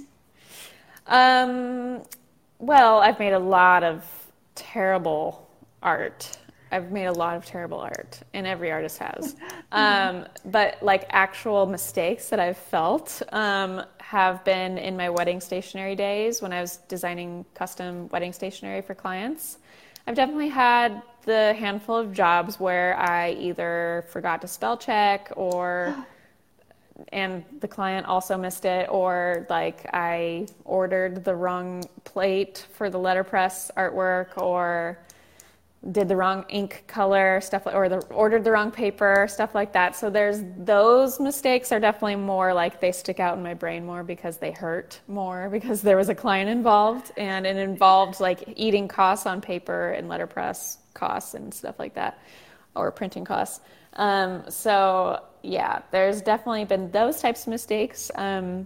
Um, 1.07 2.03
well, 2.59 2.99
I've 2.99 3.19
made 3.19 3.33
a 3.33 3.39
lot 3.39 3.83
of 3.83 4.05
terrible 4.55 5.49
art. 5.81 6.37
I've 6.71 6.91
made 6.91 7.05
a 7.05 7.11
lot 7.11 7.37
of 7.37 7.45
terrible 7.45 7.79
art, 7.79 8.19
and 8.33 8.47
every 8.47 8.71
artist 8.71 8.97
has. 8.99 9.35
Um, 9.71 10.27
but 10.45 10.77
like 10.83 11.07
actual 11.09 11.65
mistakes 11.65 12.29
that 12.29 12.39
I've 12.39 12.59
felt 12.59 13.23
um, 13.31 13.83
have 13.97 14.45
been 14.45 14.77
in 14.77 14.95
my 14.95 15.09
wedding 15.09 15.41
stationery 15.41 15.95
days 15.95 16.43
when 16.43 16.53
I 16.53 16.61
was 16.61 16.77
designing 16.87 17.43
custom 17.55 18.07
wedding 18.09 18.33
stationery 18.33 18.83
for 18.83 18.93
clients. 18.93 19.57
I've 20.05 20.13
definitely 20.13 20.49
had 20.49 21.01
the 21.25 21.53
handful 21.53 21.97
of 21.97 22.13
jobs 22.13 22.59
where 22.59 22.97
I 22.97 23.31
either 23.31 24.05
forgot 24.09 24.41
to 24.41 24.47
spell 24.47 24.77
check 24.77 25.31
or 25.35 25.95
and 27.11 27.43
the 27.59 27.67
client 27.67 28.05
also 28.05 28.37
missed 28.37 28.65
it 28.65 28.87
or 28.89 29.47
like 29.49 29.89
I 29.93 30.47
ordered 30.63 31.23
the 31.23 31.35
wrong 31.35 31.83
plate 32.03 32.67
for 32.73 32.89
the 32.89 32.99
letterpress 32.99 33.71
artwork 33.75 34.37
or 34.37 34.99
did 35.91 36.07
the 36.07 36.15
wrong 36.15 36.45
ink 36.47 36.83
color 36.87 37.41
stuff 37.41 37.63
or 37.65 37.89
the, 37.89 37.97
ordered 38.05 38.43
the 38.43 38.51
wrong 38.51 38.71
paper 38.71 39.27
stuff 39.29 39.53
like 39.53 39.73
that. 39.73 39.95
So 39.95 40.09
there's 40.09 40.41
those 40.57 41.19
mistakes 41.19 41.71
are 41.71 41.79
definitely 41.79 42.15
more 42.15 42.53
like 42.53 42.79
they 42.79 42.91
stick 42.91 43.19
out 43.19 43.37
in 43.37 43.43
my 43.43 43.53
brain 43.53 43.85
more 43.85 44.03
because 44.03 44.37
they 44.37 44.51
hurt 44.51 45.01
more 45.07 45.49
because 45.51 45.81
there 45.81 45.97
was 45.97 46.09
a 46.09 46.15
client 46.15 46.49
involved 46.49 47.11
and 47.17 47.45
it 47.45 47.57
involved 47.57 48.19
like 48.19 48.43
eating 48.55 48.87
costs 48.87 49.25
on 49.25 49.41
paper 49.41 49.91
and 49.91 50.07
letterpress 50.07 50.77
costs 50.93 51.33
and 51.33 51.53
stuff 51.53 51.79
like 51.79 51.93
that 51.93 52.19
or 52.75 52.91
printing 52.91 53.25
costs 53.25 53.61
um, 53.93 54.43
so 54.49 55.21
yeah 55.41 55.81
there's 55.91 56.21
definitely 56.21 56.65
been 56.65 56.89
those 56.91 57.19
types 57.21 57.43
of 57.43 57.49
mistakes 57.49 58.11
um, 58.15 58.65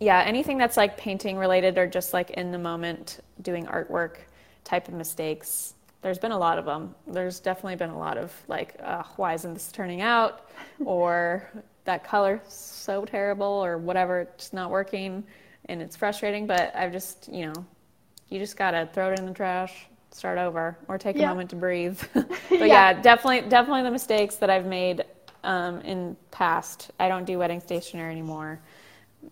yeah 0.00 0.22
anything 0.22 0.58
that's 0.58 0.76
like 0.76 0.96
painting 0.96 1.36
related 1.36 1.78
or 1.78 1.86
just 1.86 2.12
like 2.12 2.30
in 2.30 2.52
the 2.52 2.58
moment 2.58 3.20
doing 3.42 3.66
artwork 3.66 4.16
type 4.64 4.88
of 4.88 4.94
mistakes 4.94 5.74
there's 6.00 6.18
been 6.18 6.32
a 6.32 6.38
lot 6.38 6.58
of 6.58 6.64
them. 6.64 6.94
There's 7.06 7.40
definitely 7.40 7.76
been 7.76 7.90
a 7.90 7.98
lot 7.98 8.18
of 8.18 8.32
like, 8.46 8.76
uh, 8.82 9.02
why 9.16 9.34
isn't 9.34 9.54
this 9.54 9.72
turning 9.72 10.00
out? 10.00 10.48
or 10.84 11.50
that 11.84 12.04
color 12.04 12.40
so 12.46 13.04
terrible 13.04 13.46
or 13.46 13.78
whatever, 13.78 14.20
it's 14.20 14.52
not 14.52 14.70
working 14.70 15.24
and 15.66 15.80
it's 15.80 15.96
frustrating. 15.96 16.46
But 16.46 16.74
I've 16.76 16.92
just, 16.92 17.28
you 17.32 17.46
know, 17.46 17.66
you 18.28 18.38
just 18.38 18.56
gotta 18.56 18.88
throw 18.92 19.12
it 19.12 19.18
in 19.18 19.26
the 19.26 19.32
trash, 19.32 19.86
start 20.10 20.38
over, 20.38 20.76
or 20.88 20.98
take 20.98 21.16
a 21.16 21.20
yeah. 21.20 21.28
moment 21.28 21.50
to 21.50 21.56
breathe. 21.56 22.00
but 22.14 22.30
yeah. 22.50 22.66
yeah. 22.66 22.92
definitely, 22.94 23.48
definitely 23.48 23.82
the 23.82 23.90
mistakes 23.90 24.36
that 24.36 24.50
I've 24.50 24.66
made 24.66 25.04
um, 25.44 25.80
in 25.80 26.16
past. 26.30 26.90
I 26.98 27.08
don't 27.08 27.24
do 27.24 27.38
wedding 27.38 27.60
stationery 27.60 28.10
anymore, 28.10 28.60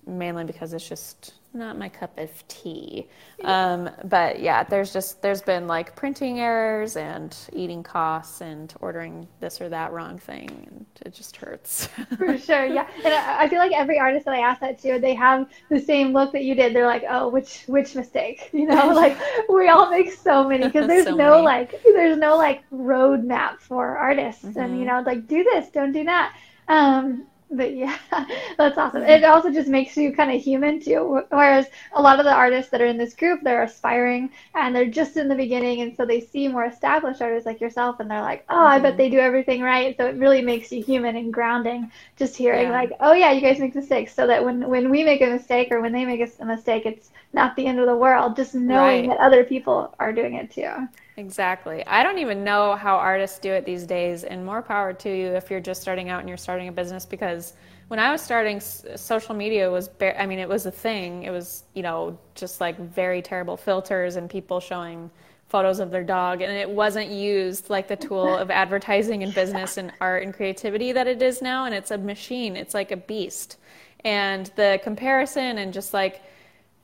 mainly 0.06 0.44
because 0.44 0.72
it's 0.72 0.88
just 0.88 1.34
not 1.56 1.78
my 1.78 1.88
cup 1.88 2.18
of 2.18 2.30
tea. 2.48 3.08
Um, 3.44 3.90
but 4.04 4.40
yeah, 4.40 4.62
there's 4.62 4.92
just 4.92 5.22
there's 5.22 5.42
been 5.42 5.66
like 5.66 5.96
printing 5.96 6.40
errors 6.40 6.96
and 6.96 7.36
eating 7.52 7.82
costs 7.82 8.40
and 8.40 8.72
ordering 8.80 9.26
this 9.40 9.60
or 9.60 9.68
that 9.68 9.92
wrong 9.92 10.18
thing, 10.18 10.48
and 10.66 10.86
it 11.04 11.14
just 11.14 11.36
hurts. 11.36 11.86
For 12.18 12.38
sure, 12.38 12.66
yeah. 12.66 12.86
And 13.04 13.12
I 13.12 13.48
feel 13.48 13.58
like 13.58 13.72
every 13.72 13.98
artist 13.98 14.24
that 14.26 14.34
I 14.34 14.40
ask 14.40 14.60
that 14.60 14.80
to, 14.82 14.98
they 14.98 15.14
have 15.14 15.48
the 15.70 15.80
same 15.80 16.12
look 16.12 16.32
that 16.32 16.44
you 16.44 16.54
did. 16.54 16.74
They're 16.74 16.86
like, 16.86 17.04
oh, 17.08 17.28
which 17.28 17.64
which 17.66 17.94
mistake? 17.94 18.50
You 18.56 18.66
know, 18.66 18.88
like 18.94 19.18
we 19.50 19.68
all 19.68 19.90
make 19.90 20.12
so 20.12 20.48
many 20.48 20.66
because 20.66 20.86
there's 20.86 21.04
so 21.04 21.14
no 21.14 21.30
many. 21.32 21.42
like 21.42 21.82
there's 21.84 22.16
no 22.16 22.36
like 22.36 22.68
roadmap 22.70 23.60
for 23.60 23.96
artists, 23.98 24.44
mm-hmm. 24.44 24.58
and 24.58 24.78
you 24.78 24.86
know, 24.86 25.02
like 25.04 25.26
do 25.26 25.44
this, 25.44 25.68
don't 25.70 25.92
do 25.92 26.04
that. 26.04 26.34
Um, 26.68 27.26
but 27.50 27.74
yeah, 27.74 27.96
that's 28.58 28.76
awesome. 28.76 29.02
It 29.02 29.24
also 29.24 29.52
just 29.52 29.68
makes 29.68 29.96
you 29.96 30.12
kind 30.12 30.34
of 30.34 30.42
human 30.42 30.80
too. 30.80 31.22
Whereas 31.30 31.66
a 31.92 32.02
lot 32.02 32.18
of 32.18 32.24
the 32.24 32.32
artists 32.32 32.70
that 32.70 32.80
are 32.80 32.86
in 32.86 32.98
this 32.98 33.14
group, 33.14 33.40
they're 33.42 33.62
aspiring 33.62 34.30
and 34.54 34.74
they're 34.74 34.86
just 34.86 35.16
in 35.16 35.28
the 35.28 35.34
beginning, 35.34 35.80
and 35.80 35.96
so 35.96 36.04
they 36.04 36.20
see 36.20 36.48
more 36.48 36.64
established 36.64 37.22
artists 37.22 37.46
like 37.46 37.60
yourself, 37.60 38.00
and 38.00 38.10
they're 38.10 38.20
like, 38.20 38.44
"Oh, 38.48 38.54
mm-hmm. 38.54 38.66
I 38.66 38.78
bet 38.78 38.92
mm-hmm. 38.92 38.98
they 38.98 39.10
do 39.10 39.18
everything 39.18 39.62
right." 39.62 39.96
So 39.96 40.06
it 40.06 40.16
really 40.16 40.42
makes 40.42 40.72
you 40.72 40.82
human 40.82 41.16
and 41.16 41.32
grounding. 41.32 41.90
Just 42.16 42.36
hearing 42.36 42.68
yeah. 42.68 42.72
like, 42.72 42.92
"Oh 43.00 43.12
yeah, 43.12 43.32
you 43.32 43.40
guys 43.40 43.58
make 43.58 43.74
mistakes," 43.74 44.14
so 44.14 44.26
that 44.26 44.44
when 44.44 44.68
when 44.68 44.90
we 44.90 45.04
make 45.04 45.20
a 45.20 45.26
mistake 45.26 45.68
or 45.70 45.80
when 45.80 45.92
they 45.92 46.04
make 46.04 46.28
a 46.40 46.44
mistake, 46.44 46.86
it's 46.86 47.10
not 47.32 47.54
the 47.56 47.66
end 47.66 47.78
of 47.78 47.86
the 47.86 47.96
world. 47.96 48.36
Just 48.36 48.54
knowing 48.54 49.08
right. 49.08 49.18
that 49.18 49.24
other 49.24 49.44
people 49.44 49.94
are 49.98 50.12
doing 50.12 50.34
it 50.34 50.50
too. 50.50 50.88
Exactly. 51.18 51.84
I 51.86 52.02
don't 52.02 52.18
even 52.18 52.44
know 52.44 52.76
how 52.76 52.96
artists 52.96 53.38
do 53.38 53.50
it 53.50 53.64
these 53.64 53.86
days, 53.86 54.22
and 54.24 54.44
more 54.44 54.60
power 54.60 54.92
to 54.92 55.08
you 55.08 55.28
if 55.28 55.50
you're 55.50 55.60
just 55.60 55.80
starting 55.80 56.10
out 56.10 56.20
and 56.20 56.28
you're 56.28 56.36
starting 56.36 56.68
a 56.68 56.72
business. 56.72 57.06
Because 57.06 57.54
when 57.88 57.98
I 57.98 58.12
was 58.12 58.20
starting, 58.20 58.60
social 58.60 59.34
media 59.34 59.70
was, 59.70 59.88
bare, 59.88 60.18
I 60.20 60.26
mean, 60.26 60.38
it 60.38 60.48
was 60.48 60.66
a 60.66 60.70
thing. 60.70 61.22
It 61.22 61.30
was, 61.30 61.64
you 61.72 61.82
know, 61.82 62.18
just 62.34 62.60
like 62.60 62.78
very 62.78 63.22
terrible 63.22 63.56
filters 63.56 64.16
and 64.16 64.28
people 64.28 64.60
showing 64.60 65.10
photos 65.48 65.78
of 65.78 65.90
their 65.90 66.04
dog, 66.04 66.42
and 66.42 66.52
it 66.52 66.68
wasn't 66.68 67.08
used 67.08 67.70
like 67.70 67.88
the 67.88 67.96
tool 67.96 68.36
of 68.36 68.50
advertising 68.62 69.22
and 69.22 69.32
business 69.34 69.78
and 69.78 69.92
art 70.02 70.22
and 70.22 70.34
creativity 70.34 70.92
that 70.92 71.06
it 71.06 71.22
is 71.22 71.40
now. 71.40 71.64
And 71.64 71.74
it's 71.74 71.90
a 71.92 71.98
machine, 71.98 72.56
it's 72.56 72.74
like 72.74 72.90
a 72.90 72.96
beast. 72.96 73.56
And 74.04 74.50
the 74.56 74.80
comparison 74.82 75.56
and 75.58 75.72
just 75.72 75.94
like, 75.94 76.20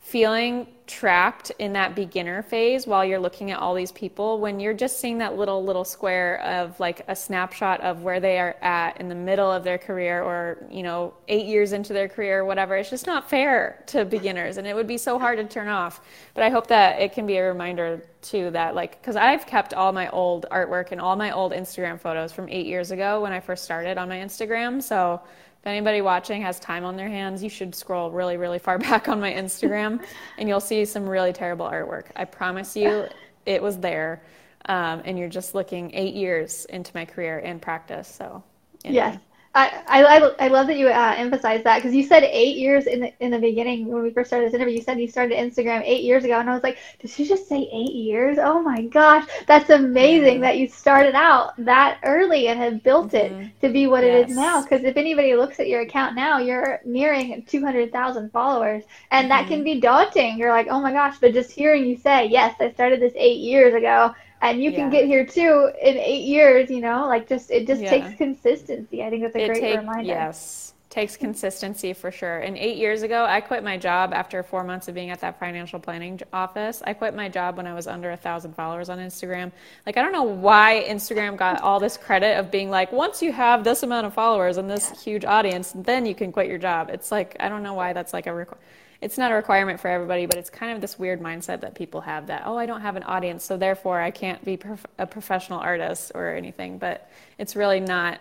feeling 0.03 0.67
trapped 0.89 1.53
in 1.61 1.73
that 1.73 1.95
beginner 1.95 2.43
phase 2.43 2.89
while 2.89 3.05
you're 3.05 3.21
looking 3.21 3.53
at 3.53 3.59
all 3.61 3.73
these 3.73 3.93
people 3.93 4.41
when 4.41 4.59
you're 4.59 4.75
just 4.75 4.99
seeing 4.99 5.19
that 5.19 5.37
little 5.37 5.65
little 5.65 5.85
square 5.85 6.41
of 6.41 6.79
like 6.81 7.03
a 7.07 7.15
snapshot 7.15 7.81
of 7.83 8.03
where 8.03 8.19
they 8.19 8.37
are 8.37 8.57
at 8.63 9.01
in 9.01 9.09
the 9.09 9.15
middle 9.15 9.51
of 9.51 9.63
their 9.63 9.79
career 9.79 10.21
or 10.21 10.67
you 10.69 10.83
know 10.83 11.15
8 11.29 11.47
years 11.47 11.73
into 11.73 11.93
their 11.93 12.09
career 12.09 12.41
or 12.41 12.45
whatever 12.45 12.77
it's 12.77 12.91
just 12.91 13.07
not 13.07 13.31
fair 13.31 13.85
to 13.87 14.05
beginners 14.05 14.57
and 14.57 14.67
it 14.67 14.75
would 14.75 14.89
be 14.89 14.99
so 14.99 15.21
hard 15.21 15.39
to 15.39 15.45
turn 15.45 15.69
off. 15.69 16.01
But 16.35 16.43
i 16.43 16.51
hope 16.51 16.67
that 16.67 17.01
it 17.01 17.13
can 17.13 17.25
be 17.25 17.37
a 17.37 17.45
reminder 17.45 18.05
too 18.23 18.51
that 18.51 18.75
like 18.75 19.01
cuz 19.05 19.15
i've 19.15 19.47
kept 19.47 19.73
all 19.73 19.93
my 19.93 20.09
old 20.11 20.47
artwork 20.51 20.91
and 20.91 21.01
all 21.01 21.15
my 21.15 21.31
old 21.31 21.53
instagram 21.53 21.99
photos 21.99 22.33
from 22.33 22.49
8 22.49 22.67
years 22.67 22.91
ago 22.91 23.23
when 23.23 23.33
i 23.33 23.39
first 23.39 23.63
started 23.63 23.99
on 23.99 24.09
my 24.09 24.17
instagram 24.17 24.83
so 24.83 25.21
if 25.63 25.67
anybody 25.69 26.01
watching 26.01 26.43
has 26.43 26.59
time 26.59 26.85
on 26.85 26.97
their 26.97 27.09
hands, 27.09 27.41
you 27.41 27.49
should 27.49 27.73
scroll 27.73 28.11
really, 28.11 28.37
really 28.37 28.59
far 28.59 28.79
back 28.91 29.09
on 29.09 29.21
my 29.21 29.33
Instagram 29.33 30.05
and 30.37 30.49
you'll 30.49 30.59
see 30.59 30.85
some 30.85 31.09
really 31.09 31.33
terrible 31.33 31.67
artwork. 31.67 32.07
I 32.17 32.25
promise 32.25 32.75
you, 32.75 33.07
it 33.47 33.63
was 33.63 33.79
there. 33.79 34.25
Um, 34.67 35.03
and 35.05 35.17
you're 35.17 35.29
just 35.29 35.55
looking 35.55 35.95
eight 35.95 36.15
years 36.15 36.65
into 36.65 36.91
my 36.97 37.05
career 37.05 37.39
in 37.39 37.61
practice. 37.61 38.09
So, 38.09 38.43
anyway. 38.85 38.95
yes. 38.95 39.19
I, 39.55 39.83
I, 39.87 40.47
I 40.47 40.49
love 40.49 40.67
that 40.69 40.79
you 40.79 40.89
uh, 40.89 41.15
emphasize 41.17 41.63
that 41.65 41.77
because 41.77 41.95
you 41.95 42.05
said 42.05 42.23
eight 42.25 42.57
years 42.57 42.87
in 42.87 43.01
the 43.01 43.13
in 43.21 43.31
the 43.31 43.39
beginning 43.39 43.87
when 43.87 44.03
we 44.03 44.11
first 44.11 44.31
started 44.31 44.47
this 44.49 44.55
interview. 44.55 44.77
You 44.77 44.83
said 44.83 44.99
you 44.99 45.09
started 45.09 45.37
Instagram 45.37 45.83
eight 45.85 46.05
years 46.05 46.25
ago, 46.25 46.41
and 46.41 46.49
I 46.49 46.55
was 46.55 46.63
like, 46.63 46.79
did 47.01 47.11
she 47.11 47.27
just 47.27 47.49
say 47.49 47.69
eight 47.71 47.93
years? 47.93 48.39
Oh 48.41 48.63
my 48.63 48.83
gosh, 48.83 49.29
that's 49.47 49.69
amazing 49.69 50.41
that 50.41 50.57
you 50.57 50.69
started 50.69 51.15
out 51.15 51.53
that 51.59 51.99
early 52.03 52.49
and 52.49 52.59
have 52.61 52.83
built 52.83 53.13
mm-hmm. 53.13 53.43
it 53.43 53.61
to 53.61 53.69
be 53.69 53.87
what 53.87 54.05
yes. 54.05 54.29
it 54.29 54.31
is 54.31 54.37
now. 54.37 54.63
Because 54.63 54.85
if 54.85 54.97
anybody 54.97 55.35
looks 55.37 55.61
at 55.61 55.69
your 55.69 55.83
account 55.83 56.17
now, 56.17 56.39
you're 56.39 56.81
nearing 56.87 57.43
two 57.43 57.63
hundred 57.63 57.93
thousand 57.93 58.33
followers, 58.33 58.85
and 59.11 59.25
mm-hmm. 59.25 59.29
that 59.29 59.49
can 59.49 59.59
mm-hmm. 59.59 59.65
be 59.65 59.81
daunting. 59.81 60.39
You're 60.39 60.53
like, 60.53 60.69
oh 60.71 60.81
my 60.81 60.93
gosh, 60.93 61.19
but 61.21 61.35
just 61.35 61.51
hearing 61.51 61.85
you 61.85 61.99
say, 61.99 62.27
yes, 62.27 62.57
I 62.59 62.73
started 62.73 63.01
this 63.01 63.13
eight 63.17 63.41
years 63.41 63.75
ago 63.75 64.15
and 64.43 64.63
you 64.63 64.71
yeah. 64.71 64.77
can 64.77 64.91
get 64.91 65.07
here 65.07 65.25
too 65.25 65.71
in 65.81 65.97
eight 65.97 66.25
years 66.25 66.69
you 66.69 66.81
know 66.81 67.07
like 67.07 67.29
just 67.29 67.51
it 67.51 67.67
just 67.67 67.81
yeah. 67.81 67.91
takes 67.91 68.15
consistency. 68.17 69.03
I 69.03 69.09
think 69.09 69.23
that's 69.23 69.37
a 69.37 69.45
it 69.45 69.47
great 69.49 69.61
take, 69.61 69.79
reminder. 69.79 70.03
yes 70.03 70.75
takes 70.91 71.17
consistency 71.17 71.95
for 71.95 72.11
sure. 72.11 72.41
And 72.41 72.55
eight 72.59 72.77
years 72.77 73.01
ago 73.01 73.25
i 73.25 73.41
quit 73.41 73.65
my 73.65 73.79
job 73.79 74.13
after 74.13 74.43
four 74.43 74.63
months 74.63 74.89
of 74.89 74.95
being 74.95 75.09
at 75.09 75.21
that 75.21 75.39
financial 75.41 75.81
planning 75.81 76.21
office. 76.35 76.83
I 76.85 76.93
quit 76.93 77.15
my 77.15 77.31
job 77.31 77.57
when 77.57 77.67
i 77.67 77.73
was 77.73 77.87
under 77.87 78.11
a 78.11 78.17
thousand 78.17 78.55
followers 78.55 78.91
on 78.91 78.99
instagram. 78.99 79.53
Like 79.87 79.97
i 79.97 80.03
don't 80.03 80.13
know 80.13 80.23
why 80.23 80.85
instagram 80.87 81.39
got 81.39 81.63
all 81.63 81.81
this 81.81 81.97
credit 81.97 82.39
of 82.39 82.51
being 82.51 82.69
like 82.69 82.93
once 82.93 83.23
you 83.23 83.33
have 83.33 83.65
this 83.65 83.83
amount 83.83 84.07
of 84.07 84.13
followers 84.13 84.59
and 84.59 84.69
this 84.69 85.03
huge 85.03 85.25
audience 85.25 85.73
then 85.75 86.05
you 86.05 86.15
can 86.15 86.31
quit 86.31 86.47
your 86.47 86.59
job. 86.59 86.91
It's 86.91 87.11
like 87.11 87.37
i 87.41 87.49
don't 87.49 87.63
know 87.63 87.75
why 87.75 87.95
that's 87.95 88.13
like 88.13 88.27
a 88.27 88.35
requirement 88.35 88.63
it's 89.03 89.19
not 89.19 89.33
a 89.33 89.35
requirement 89.35 89.81
for 89.81 89.89
everybody, 89.89 90.27
but 90.27 90.37
it's 90.37 90.49
kind 90.49 90.73
of 90.73 90.81
this 90.81 90.97
weird 90.97 91.21
mindset 91.21 91.61
that 91.61 91.75
people 91.75 92.01
have 92.01 92.29
that, 92.29 92.45
oh, 92.47 92.57
I 92.57 92.67
don't 92.67 92.81
have 92.81 92.95
an 92.95 93.03
audience, 93.03 93.43
so 93.43 93.57
therefore 93.57 94.01
I 94.01 94.13
can't 94.13 94.43
be 94.45 94.57
prof- 94.57 94.87
a 94.97 95.07
professional 95.07 95.59
artist 95.59 96.13
or 96.15 96.35
anything. 96.35 96.79
But 96.79 97.11
it's 97.37 97.57
really 97.57 97.81
not 97.81 98.21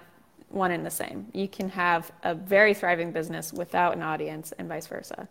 one 0.50 0.72
and 0.72 0.84
the 0.84 0.92
same. 0.92 1.28
You 1.34 1.48
can 1.48 1.70
have 1.70 2.12
a 2.24 2.34
very 2.34 2.74
thriving 2.74 3.12
business 3.12 3.54
without 3.54 3.96
an 3.96 4.02
audience 4.02 4.54
and 4.58 4.68
vice 4.68 4.88
versa. 4.88 5.28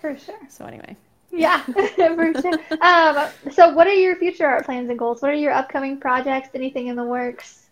For 0.00 0.16
sure. 0.16 0.38
So, 0.48 0.64
anyway. 0.64 0.96
Yeah, 1.30 1.60
for 1.62 2.32
sure. 2.40 2.58
Um, 2.80 3.28
so, 3.52 3.74
what 3.74 3.86
are 3.86 3.92
your 3.92 4.16
future 4.16 4.46
art 4.46 4.64
plans 4.64 4.88
and 4.88 4.98
goals? 4.98 5.20
What 5.20 5.30
are 5.30 5.34
your 5.34 5.52
upcoming 5.52 6.00
projects? 6.00 6.48
Anything 6.54 6.86
in 6.86 6.96
the 6.96 7.04
works? 7.04 7.66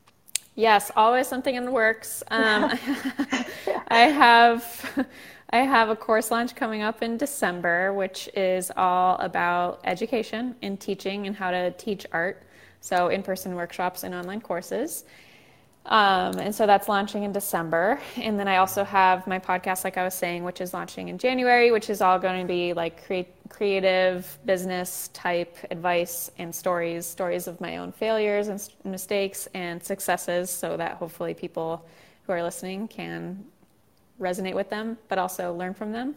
Yes, 0.55 0.90
always 0.97 1.29
something 1.29 1.55
in 1.55 1.64
the 1.64 1.73
works. 1.73 2.23
Um, 2.31 2.64
I 3.88 4.01
have 4.01 5.07
I 5.55 5.59
have 5.59 5.91
a 5.91 5.97
course 5.97 6.31
launch 6.31 6.55
coming 6.55 6.81
up 6.81 7.03
in 7.03 7.19
December, 7.19 7.93
which 7.93 8.27
is 8.35 8.73
all 8.75 9.17
about 9.19 9.81
education 9.85 10.57
and 10.62 10.81
teaching 10.81 11.27
and 11.27 11.37
how 11.37 11.51
to 11.51 11.73
teach 11.73 12.07
art. 12.11 12.43
So, 12.81 13.09
in-person 13.09 13.55
workshops 13.55 14.03
and 14.03 14.15
online 14.15 14.41
courses. 14.41 15.05
Um, 15.85 16.38
and 16.38 16.55
so 16.55 16.67
that's 16.67 16.88
launching 16.88 17.25
in 17.25 17.33
December. 17.33 18.01
And 18.17 18.38
then 18.38 18.49
I 18.49 18.59
also 18.59 18.83
have 18.83 19.27
my 19.27 19.38
podcast, 19.38 19.85
like 19.85 19.99
I 19.99 20.05
was 20.05 20.15
saying, 20.15 20.45
which 20.45 20.61
is 20.61 20.73
launching 20.73 21.09
in 21.09 21.19
January, 21.19 21.71
which 21.71 21.91
is 21.91 22.01
all 22.01 22.19
going 22.19 22.41
to 22.41 22.47
be 22.47 22.73
like 22.73 23.05
cre- 23.05 23.31
creative 23.49 24.38
business 24.47 25.11
type 25.12 25.57
advice 25.71 26.31
and 26.38 26.55
stories, 26.55 27.05
stories 27.05 27.47
of 27.47 27.61
my 27.61 27.77
own 27.77 27.93
failures 27.93 28.49
and 28.49 28.69
mistakes 28.85 29.49
and 29.55 29.83
successes, 29.83 30.51
so 30.51 30.77
that 30.77 30.93
hopefully 30.97 31.35
people 31.35 31.85
who 32.27 32.33
are 32.33 32.43
listening 32.43 32.87
can 32.87 33.45
resonate 34.23 34.55
with 34.55 34.71
them, 34.71 34.97
but 35.09 35.19
also 35.19 35.53
learn 35.55 35.75
from 35.75 35.93
them. 35.93 36.17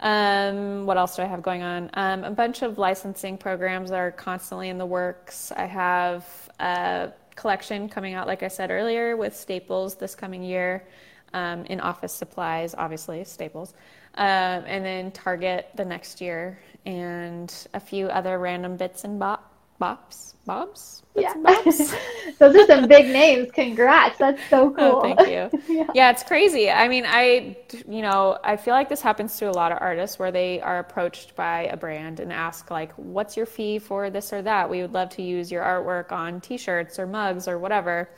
Um, 0.00 0.86
what 0.86 0.96
else 0.96 1.16
do 1.16 1.22
I 1.22 1.26
have 1.26 1.42
going 1.42 1.62
on? 1.62 1.90
Um, 1.94 2.24
a 2.24 2.30
bunch 2.30 2.62
of 2.62 2.78
licensing 2.78 3.36
programs 3.36 3.90
are 3.90 4.10
constantly 4.10 4.68
in 4.68 4.78
the 4.78 4.86
works. 4.86 5.52
I 5.52 5.66
have 5.66 6.26
a 6.58 7.12
collection 7.36 7.88
coming 7.88 8.14
out, 8.14 8.26
like 8.26 8.42
I 8.42 8.48
said 8.48 8.70
earlier, 8.70 9.16
with 9.16 9.36
Staples 9.36 9.96
this 9.96 10.14
coming 10.14 10.42
year 10.42 10.86
um, 11.34 11.64
in 11.66 11.80
office 11.80 12.12
supplies, 12.12 12.74
obviously, 12.76 13.24
Staples, 13.24 13.74
um, 14.14 14.64
and 14.66 14.84
then 14.84 15.10
Target 15.12 15.68
the 15.74 15.84
next 15.84 16.20
year, 16.20 16.58
and 16.86 17.66
a 17.74 17.80
few 17.80 18.06
other 18.06 18.38
random 18.38 18.76
bits 18.76 19.04
and 19.04 19.20
bops. 19.20 19.40
Bops? 19.80 20.34
Bobs? 20.46 21.02
yeah. 21.16 21.34
Those 22.38 22.56
are 22.56 22.66
some 22.66 22.88
big 22.88 23.06
names. 23.06 23.50
Congrats. 23.52 24.18
That's 24.18 24.40
so 24.48 24.68
oh, 24.68 24.70
cool. 24.70 24.84
Oh, 24.96 25.02
thank 25.02 25.20
you. 25.28 25.60
yeah. 25.74 25.86
yeah, 25.94 26.10
it's 26.10 26.22
crazy. 26.22 26.70
I 26.70 26.88
mean, 26.88 27.04
I, 27.06 27.56
you 27.88 28.02
know, 28.02 28.38
I 28.42 28.56
feel 28.56 28.74
like 28.74 28.88
this 28.88 29.00
happens 29.00 29.36
to 29.38 29.50
a 29.50 29.52
lot 29.52 29.72
of 29.72 29.78
artists 29.80 30.18
where 30.18 30.32
they 30.32 30.60
are 30.60 30.78
approached 30.78 31.34
by 31.36 31.64
a 31.64 31.76
brand 31.76 32.20
and 32.20 32.32
ask, 32.32 32.70
like, 32.70 32.92
what's 32.94 33.36
your 33.36 33.46
fee 33.46 33.78
for 33.78 34.10
this 34.10 34.32
or 34.32 34.42
that? 34.42 34.68
We 34.68 34.82
would 34.82 34.92
love 34.92 35.10
to 35.10 35.22
use 35.22 35.50
your 35.50 35.62
artwork 35.62 36.12
on 36.12 36.40
t 36.40 36.56
shirts 36.56 36.98
or 36.98 37.06
mugs 37.06 37.48
or 37.48 37.58
whatever. 37.58 38.10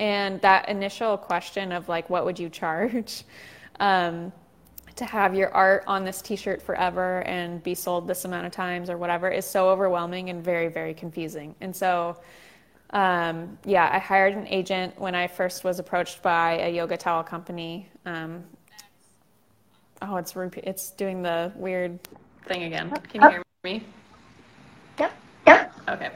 And 0.00 0.40
that 0.42 0.68
initial 0.68 1.16
question 1.16 1.72
of, 1.72 1.88
like, 1.88 2.08
what 2.10 2.24
would 2.24 2.38
you 2.38 2.48
charge? 2.48 3.24
Um, 3.80 4.32
to 4.98 5.04
have 5.04 5.34
your 5.34 5.52
art 5.54 5.84
on 5.86 6.04
this 6.04 6.20
t-shirt 6.20 6.60
forever 6.60 7.22
and 7.22 7.62
be 7.62 7.74
sold 7.74 8.06
this 8.06 8.24
amount 8.24 8.46
of 8.46 8.52
times 8.52 8.90
or 8.90 8.98
whatever 8.98 9.30
is 9.30 9.46
so 9.46 9.68
overwhelming 9.68 10.30
and 10.30 10.44
very 10.44 10.68
very 10.68 10.92
confusing. 10.92 11.54
And 11.60 11.74
so 11.74 12.16
um, 12.90 13.58
yeah 13.64 13.90
i 13.92 13.98
hired 13.98 14.32
an 14.32 14.46
agent 14.46 14.98
when 14.98 15.14
i 15.14 15.26
first 15.26 15.62
was 15.62 15.78
approached 15.78 16.22
by 16.22 16.58
a 16.58 16.70
yoga 16.70 16.96
towel 16.96 17.22
company. 17.22 17.88
Um, 18.06 18.44
oh 20.02 20.16
it's 20.16 20.34
it's 20.36 20.90
doing 20.90 21.22
the 21.22 21.52
weird 21.54 21.98
thing 22.46 22.64
again. 22.64 22.90
Can 23.10 23.22
you 23.22 23.28
hear 23.28 23.42
me? 23.64 23.84
Yep. 24.98 25.12
Yep. 25.46 25.74
Okay. 25.88 26.10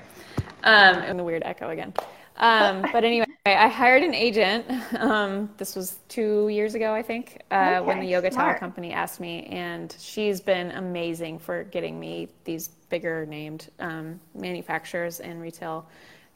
Um, 0.64 0.96
and 0.96 1.18
the 1.18 1.24
weird 1.24 1.42
echo 1.44 1.70
again 1.70 1.92
um, 2.42 2.84
but 2.92 3.04
anyway, 3.04 3.26
I 3.46 3.68
hired 3.68 4.02
an 4.02 4.14
agent. 4.14 4.66
Um, 4.98 5.50
this 5.56 5.74
was 5.74 5.98
two 6.08 6.48
years 6.48 6.74
ago, 6.74 6.92
I 6.92 7.02
think, 7.02 7.40
uh, 7.50 7.54
okay, 7.54 7.80
when 7.80 8.00
the 8.00 8.06
Yoga 8.06 8.30
Towel 8.30 8.54
company 8.54 8.92
asked 8.92 9.20
me, 9.20 9.44
and 9.46 9.94
she's 9.98 10.40
been 10.40 10.70
amazing 10.72 11.38
for 11.38 11.64
getting 11.64 11.98
me 11.98 12.28
these 12.44 12.68
bigger 12.68 13.26
named 13.26 13.70
um, 13.80 14.20
manufacturers 14.34 15.20
and 15.20 15.40
retail 15.40 15.86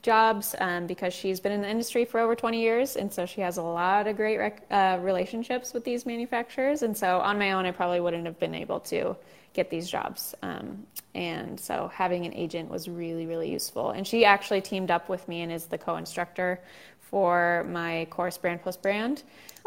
jobs 0.03 0.55
um, 0.61 0.87
because 0.87 1.12
she's 1.12 1.40
been 1.40 1.53
in 1.53 1.61
the 1.61 1.69
industry 1.69 2.05
for 2.05 2.21
over 2.21 2.35
20 2.35 2.61
years, 2.61 2.97
and 2.97 3.12
so 3.12 3.27
she 3.27 3.40
has 3.40 3.57
a 3.57 3.62
lot 3.62 4.07
of 4.07 4.16
great 4.16 4.38
rec- 4.38 4.64
uh, 4.71 4.99
relationships 5.01 5.75
with 5.75 5.85
these 5.85 6.07
manufacturers. 6.07 6.83
And 6.83 6.97
so 6.97 7.19
on 7.21 7.38
my 7.38 7.53
own, 7.53 7.66
I 7.66 7.73
probably 7.73 8.01
wouldn't 8.01 8.25
have 8.25 8.38
been 8.38 8.55
able 8.55 8.81
to 8.81 9.16
get 9.57 9.71
these 9.71 9.90
jobs. 9.90 10.35
Um, 10.42 10.87
and 11.14 11.59
so 11.59 11.90
having 11.92 12.27
an 12.27 12.35
agent 12.35 12.71
was 12.71 12.88
really, 12.88 13.27
really 13.27 13.51
useful. 13.51 13.90
And 13.90 14.07
she 14.07 14.25
actually 14.25 14.61
teamed 14.61 14.90
up 14.90 15.09
with 15.09 15.27
me 15.27 15.40
and 15.42 15.51
is 15.51 15.64
the 15.64 15.79
co 15.79 15.97
instructor 15.97 16.61
for 17.01 17.66
my 17.69 18.07
course, 18.11 18.37
Brand 18.37 18.62
Plus 18.62 18.77
Brand. 18.77 19.23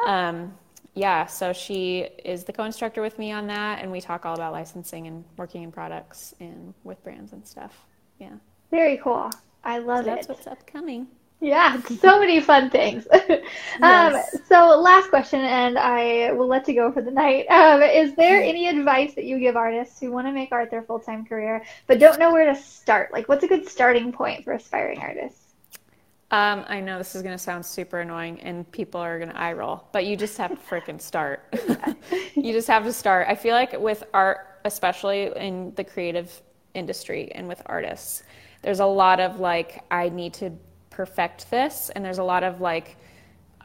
Um, 0.06 0.54
yeah, 0.96 1.26
so 1.26 1.54
she 1.54 2.10
is 2.24 2.44
the 2.44 2.54
co 2.54 2.64
instructor 2.64 3.02
with 3.02 3.18
me 3.18 3.32
on 3.32 3.48
that, 3.48 3.82
and 3.82 3.92
we 3.92 4.02
talk 4.02 4.26
all 4.26 4.34
about 4.34 4.54
licensing 4.54 5.08
and 5.08 5.24
working 5.38 5.64
in 5.64 5.72
products 5.72 6.34
and 6.40 6.74
with 6.84 7.04
brands 7.04 7.34
and 7.34 7.46
stuff. 7.46 7.86
Yeah. 8.20 8.34
Very 8.72 8.98
cool. 8.98 9.30
I 9.64 9.80
love 9.80 10.06
so 10.06 10.12
it. 10.12 10.16
That's 10.16 10.28
what's 10.28 10.48
upcoming. 10.48 11.08
Yeah, 11.42 11.82
so 12.02 12.20
many 12.20 12.42
fun 12.42 12.70
things. 12.70 13.08
um. 13.82 14.22
So, 14.48 14.80
last 14.80 15.10
question, 15.10 15.40
and 15.40 15.78
I 15.78 16.32
will 16.34 16.48
let 16.48 16.68
you 16.68 16.76
go 16.76 16.92
for 16.92 17.02
the 17.02 17.12
night. 17.12 17.46
Um, 17.60 17.82
is 17.82 18.16
there 18.16 18.42
any 18.42 18.68
advice 18.68 19.16
that 19.16 19.26
you 19.26 19.38
give 19.38 19.56
artists 19.58 20.00
who 20.00 20.12
want 20.12 20.28
to 20.28 20.32
make 20.32 20.52
art 20.52 20.72
their 20.72 20.82
full 20.82 21.00
time 21.00 21.26
career 21.26 21.64
but 21.88 22.00
don't 22.00 22.18
know 22.18 22.32
where 22.32 22.46
to 22.46 22.60
start? 22.60 23.12
Like, 23.12 23.28
what's 23.28 23.44
a 23.44 23.48
good 23.48 23.68
starting 23.68 24.12
point 24.12 24.44
for 24.44 24.54
aspiring 24.54 25.00
artists? 25.00 25.56
Um, 26.32 26.64
I 26.68 26.80
know 26.80 26.98
this 26.98 27.16
is 27.16 27.22
going 27.22 27.36
to 27.36 27.44
sound 27.44 27.66
super 27.66 28.00
annoying 28.00 28.40
and 28.42 28.72
people 28.72 29.02
are 29.02 29.18
going 29.18 29.30
to 29.30 29.38
eye 29.38 29.54
roll, 29.54 29.84
but 29.92 30.06
you 30.06 30.16
just 30.16 30.38
have 30.38 30.52
to 30.52 30.58
freaking 30.58 31.02
start. 31.02 31.54
you 32.36 32.54
just 32.54 32.68
have 32.68 32.84
to 32.86 32.94
start. 32.94 33.28
I 33.28 33.36
feel 33.36 33.54
like 33.54 33.78
with 33.80 34.04
art, 34.14 34.60
especially 34.64 35.32
in 35.36 35.74
the 35.76 35.84
creative 35.84 36.42
industry 36.76 37.32
and 37.34 37.48
with 37.48 37.62
artists, 37.66 38.24
there's 38.62 38.80
a 38.80 38.86
lot 38.86 39.20
of 39.20 39.40
like, 39.40 39.84
I 39.92 40.10
need 40.10 40.34
to 40.36 40.52
perfect 40.90 41.50
this 41.50 41.90
and 41.90 42.04
there's 42.04 42.18
a 42.18 42.24
lot 42.24 42.44
of 42.44 42.62
like 42.62 42.98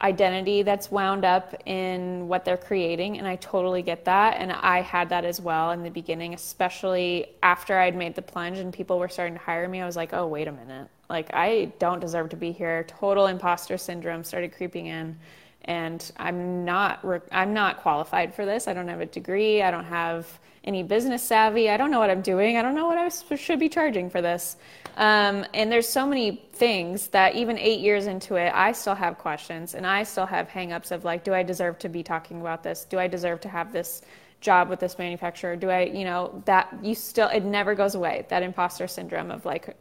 identity 0.01 0.61
that's 0.61 0.91
wound 0.91 1.23
up 1.23 1.55
in 1.65 2.27
what 2.27 2.43
they're 2.43 2.57
creating 2.57 3.17
and 3.17 3.27
I 3.27 3.37
totally 3.37 3.81
get 3.81 4.05
that 4.05 4.37
and 4.37 4.51
I 4.51 4.81
had 4.81 5.09
that 5.09 5.23
as 5.23 5.39
well 5.39 5.71
in 5.71 5.83
the 5.83 5.89
beginning 5.89 6.33
especially 6.33 7.27
after 7.41 7.77
I'd 7.79 7.95
made 7.95 8.15
the 8.15 8.21
plunge 8.21 8.57
and 8.57 8.73
people 8.73 8.99
were 8.99 9.07
starting 9.07 9.35
to 9.35 9.39
hire 9.39 9.67
me 9.69 9.81
I 9.81 9.85
was 9.85 9.95
like 9.95 10.13
oh 10.13 10.27
wait 10.27 10.47
a 10.47 10.51
minute. 10.51 10.89
Like 11.09 11.29
I 11.33 11.71
don't 11.79 11.99
deserve 11.99 12.29
to 12.29 12.35
be 12.35 12.51
here. 12.51 12.83
Total 12.83 13.27
imposter 13.27 13.77
syndrome 13.77 14.23
started 14.23 14.53
creeping 14.53 14.87
in 14.87 15.17
and 15.65 16.11
I'm 16.17 16.63
not 16.63 17.05
I'm 17.31 17.53
not 17.53 17.81
qualified 17.81 18.33
for 18.33 18.45
this 18.45 18.67
I 18.67 18.73
don't 18.73 18.87
have 18.87 19.01
a 19.01 19.05
degree 19.05 19.61
I 19.61 19.71
don't 19.71 19.85
have 19.85 20.27
any 20.65 20.81
business 20.81 21.23
savvy. 21.23 21.69
I 21.69 21.77
don't 21.77 21.91
know 21.91 21.99
what 21.99 22.09
I'm 22.09 22.21
doing. 22.21 22.57
I 22.57 22.61
don't 22.61 22.75
know 22.75 22.87
what 22.87 22.97
I 22.97 23.35
should 23.35 23.59
be 23.59 23.69
charging 23.69 24.09
for 24.09 24.21
this. 24.21 24.57
Um, 24.97 25.45
and 25.53 25.71
there's 25.71 25.87
so 25.87 26.07
many 26.07 26.47
things 26.53 27.07
that 27.09 27.35
even 27.35 27.57
eight 27.59 27.79
years 27.79 28.07
into 28.07 28.35
it, 28.35 28.51
I 28.53 28.71
still 28.71 28.95
have 28.95 29.17
questions 29.17 29.75
and 29.75 29.85
I 29.85 30.03
still 30.03 30.25
have 30.25 30.49
hangups 30.49 30.91
of 30.91 31.05
like, 31.05 31.23
do 31.23 31.33
I 31.33 31.43
deserve 31.43 31.77
to 31.79 31.89
be 31.89 32.01
talking 32.01 32.41
about 32.41 32.63
this? 32.63 32.85
Do 32.85 32.97
I 32.97 33.07
deserve 33.07 33.41
to 33.41 33.49
have 33.49 33.71
this 33.71 34.01
job 34.41 34.69
with 34.69 34.79
this 34.79 34.97
manufacturer? 34.97 35.55
Do 35.55 35.69
I, 35.69 35.81
you 35.81 36.03
know, 36.03 36.41
that 36.45 36.73
you 36.81 36.95
still, 36.95 37.27
it 37.27 37.43
never 37.43 37.75
goes 37.75 37.93
away. 37.93 38.25
That 38.29 38.41
imposter 38.41 38.87
syndrome 38.87 39.29
of 39.29 39.45
like, 39.45 39.75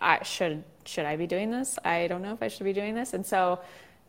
I 0.00 0.22
should, 0.22 0.62
should 0.84 1.06
I 1.06 1.16
be 1.16 1.26
doing 1.26 1.50
this? 1.50 1.78
I 1.84 2.06
don't 2.06 2.22
know 2.22 2.32
if 2.32 2.42
I 2.42 2.48
should 2.48 2.64
be 2.64 2.72
doing 2.72 2.94
this. 2.94 3.12
And 3.12 3.26
so, 3.26 3.58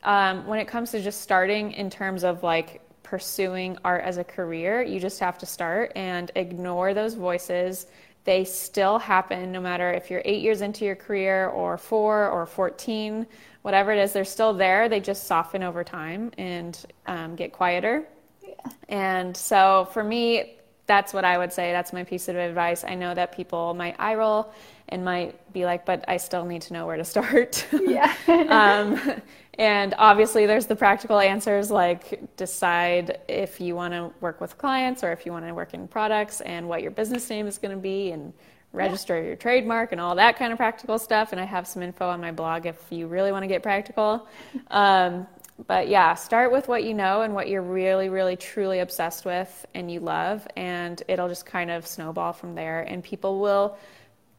um, 0.04 0.46
when 0.48 0.60
it 0.60 0.68
comes 0.68 0.92
to 0.92 1.02
just 1.02 1.22
starting 1.22 1.72
in 1.72 1.90
terms 1.90 2.24
of 2.24 2.44
like 2.44 2.82
pursuing 3.04 3.78
art 3.86 4.04
as 4.04 4.18
a 4.18 4.24
career, 4.24 4.82
you 4.82 5.00
just 5.00 5.20
have 5.20 5.38
to 5.38 5.46
start 5.46 5.92
and 5.96 6.32
ignore 6.36 6.94
those 6.94 7.14
voices. 7.14 7.88
They 8.26 8.44
still 8.44 9.00
happen 9.00 9.52
no 9.52 9.62
matter 9.62 9.92
if 9.92 10.12
you're 10.12 10.22
eight 10.26 10.42
years 10.42 10.62
into 10.62 10.84
your 10.84 10.96
career 10.96 11.48
or 11.48 11.78
four 11.78 12.28
or 12.28 12.46
14, 12.46 13.26
whatever 13.62 13.92
it 13.94 14.00
is, 14.00 14.12
they're 14.12 14.26
still 14.26 14.54
there. 14.54 14.90
They 14.90 15.00
just 15.00 15.24
soften 15.24 15.64
over 15.64 15.84
time 15.84 16.32
and 16.38 16.78
um, 17.06 17.36
get 17.36 17.54
quieter. 17.54 18.06
Yeah. 18.42 18.54
And 18.90 19.36
so 19.36 19.88
for 19.94 20.04
me, 20.04 20.57
that's 20.88 21.14
what 21.14 21.26
I 21.26 21.38
would 21.38 21.54
say. 21.54 21.72
That's 21.72 21.94
my 21.94 22.04
piece 22.04 22.28
of 22.30 22.38
advice. 22.38 22.84
I 22.84 22.96
know 22.96 23.14
that 23.14 23.36
people 23.36 23.74
might 23.74 23.96
eye 24.00 24.16
roll 24.16 24.52
and 24.90 25.04
might 25.04 25.54
be 25.54 25.66
like, 25.66 25.86
but 25.86 26.06
I 26.08 26.18
still 26.18 26.46
need 26.46 26.62
to 26.64 26.74
know 26.74 26.86
where 26.88 26.98
to 26.98 27.06
start. 27.06 27.66
Yeah. 27.74 28.14
um, 28.50 29.22
and 29.58 29.96
obviously, 29.98 30.46
there's 30.46 30.66
the 30.66 30.76
practical 30.76 31.20
answers 31.20 31.72
like 31.72 32.36
decide 32.36 33.20
if 33.28 33.60
you 33.60 33.76
want 33.76 33.94
to 33.94 34.12
work 34.22 34.40
with 34.42 34.58
clients 34.58 35.04
or 35.04 35.12
if 35.12 35.26
you 35.26 35.32
want 35.32 35.46
to 35.46 35.54
work 35.54 35.74
in 35.74 35.88
products 35.88 36.42
and 36.42 36.68
what 36.68 36.82
your 36.82 36.92
business 36.92 37.30
name 37.30 37.48
is 37.48 37.58
going 37.58 37.76
to 37.76 37.82
be 37.82 38.12
and 38.12 38.34
register 38.74 39.20
yeah. 39.20 39.28
your 39.28 39.36
trademark 39.36 39.92
and 39.92 40.02
all 40.02 40.16
that 40.16 40.38
kind 40.38 40.52
of 40.52 40.58
practical 40.58 41.00
stuff. 41.00 41.32
And 41.32 41.42
I 41.42 41.46
have 41.46 41.68
some 41.68 41.82
info 41.82 42.08
on 42.08 42.22
my 42.22 42.32
blog 42.32 42.66
if 42.66 42.78
you 42.90 43.08
really 43.08 43.32
want 43.32 43.44
to 43.44 43.48
get 43.48 43.64
practical. 43.64 44.28
Um, 44.70 45.28
but 45.66 45.88
yeah, 45.88 46.14
start 46.14 46.52
with 46.52 46.68
what 46.68 46.84
you 46.84 46.94
know 46.94 47.22
and 47.22 47.34
what 47.34 47.50
you're 47.50 47.64
really, 47.64 48.10
really, 48.10 48.36
truly 48.36 48.80
obsessed 48.80 49.26
with 49.26 49.66
and 49.74 49.90
you 49.90 50.00
love, 50.00 50.48
and 50.56 51.02
it'll 51.08 51.28
just 51.28 51.46
kind 51.46 51.72
of 51.72 51.88
snowball 51.88 52.32
from 52.32 52.54
there. 52.54 52.82
And 52.82 53.04
people 53.04 53.40
will 53.40 53.78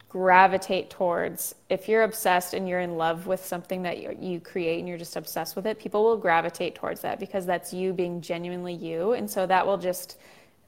gravitate 0.08 0.88
towards 0.88 1.54
if 1.68 1.88
you're 1.88 2.02
obsessed 2.02 2.54
and 2.54 2.66
you're 2.68 2.80
in 2.80 2.96
love 2.96 3.26
with 3.26 3.44
something 3.44 3.82
that 3.82 4.00
you, 4.00 4.16
you, 4.20 4.40
create 4.40 4.78
and 4.78 4.88
you're 4.88 4.96
just 4.96 5.16
obsessed 5.16 5.54
with 5.54 5.66
it 5.66 5.78
people 5.78 6.02
will 6.02 6.16
gravitate 6.16 6.74
towards 6.74 7.02
that 7.02 7.20
because 7.20 7.44
that's 7.44 7.74
you 7.74 7.92
being 7.92 8.18
genuinely 8.22 8.72
you 8.72 9.12
and 9.12 9.28
so 9.28 9.44
that 9.44 9.66
will 9.66 9.76
just 9.76 10.16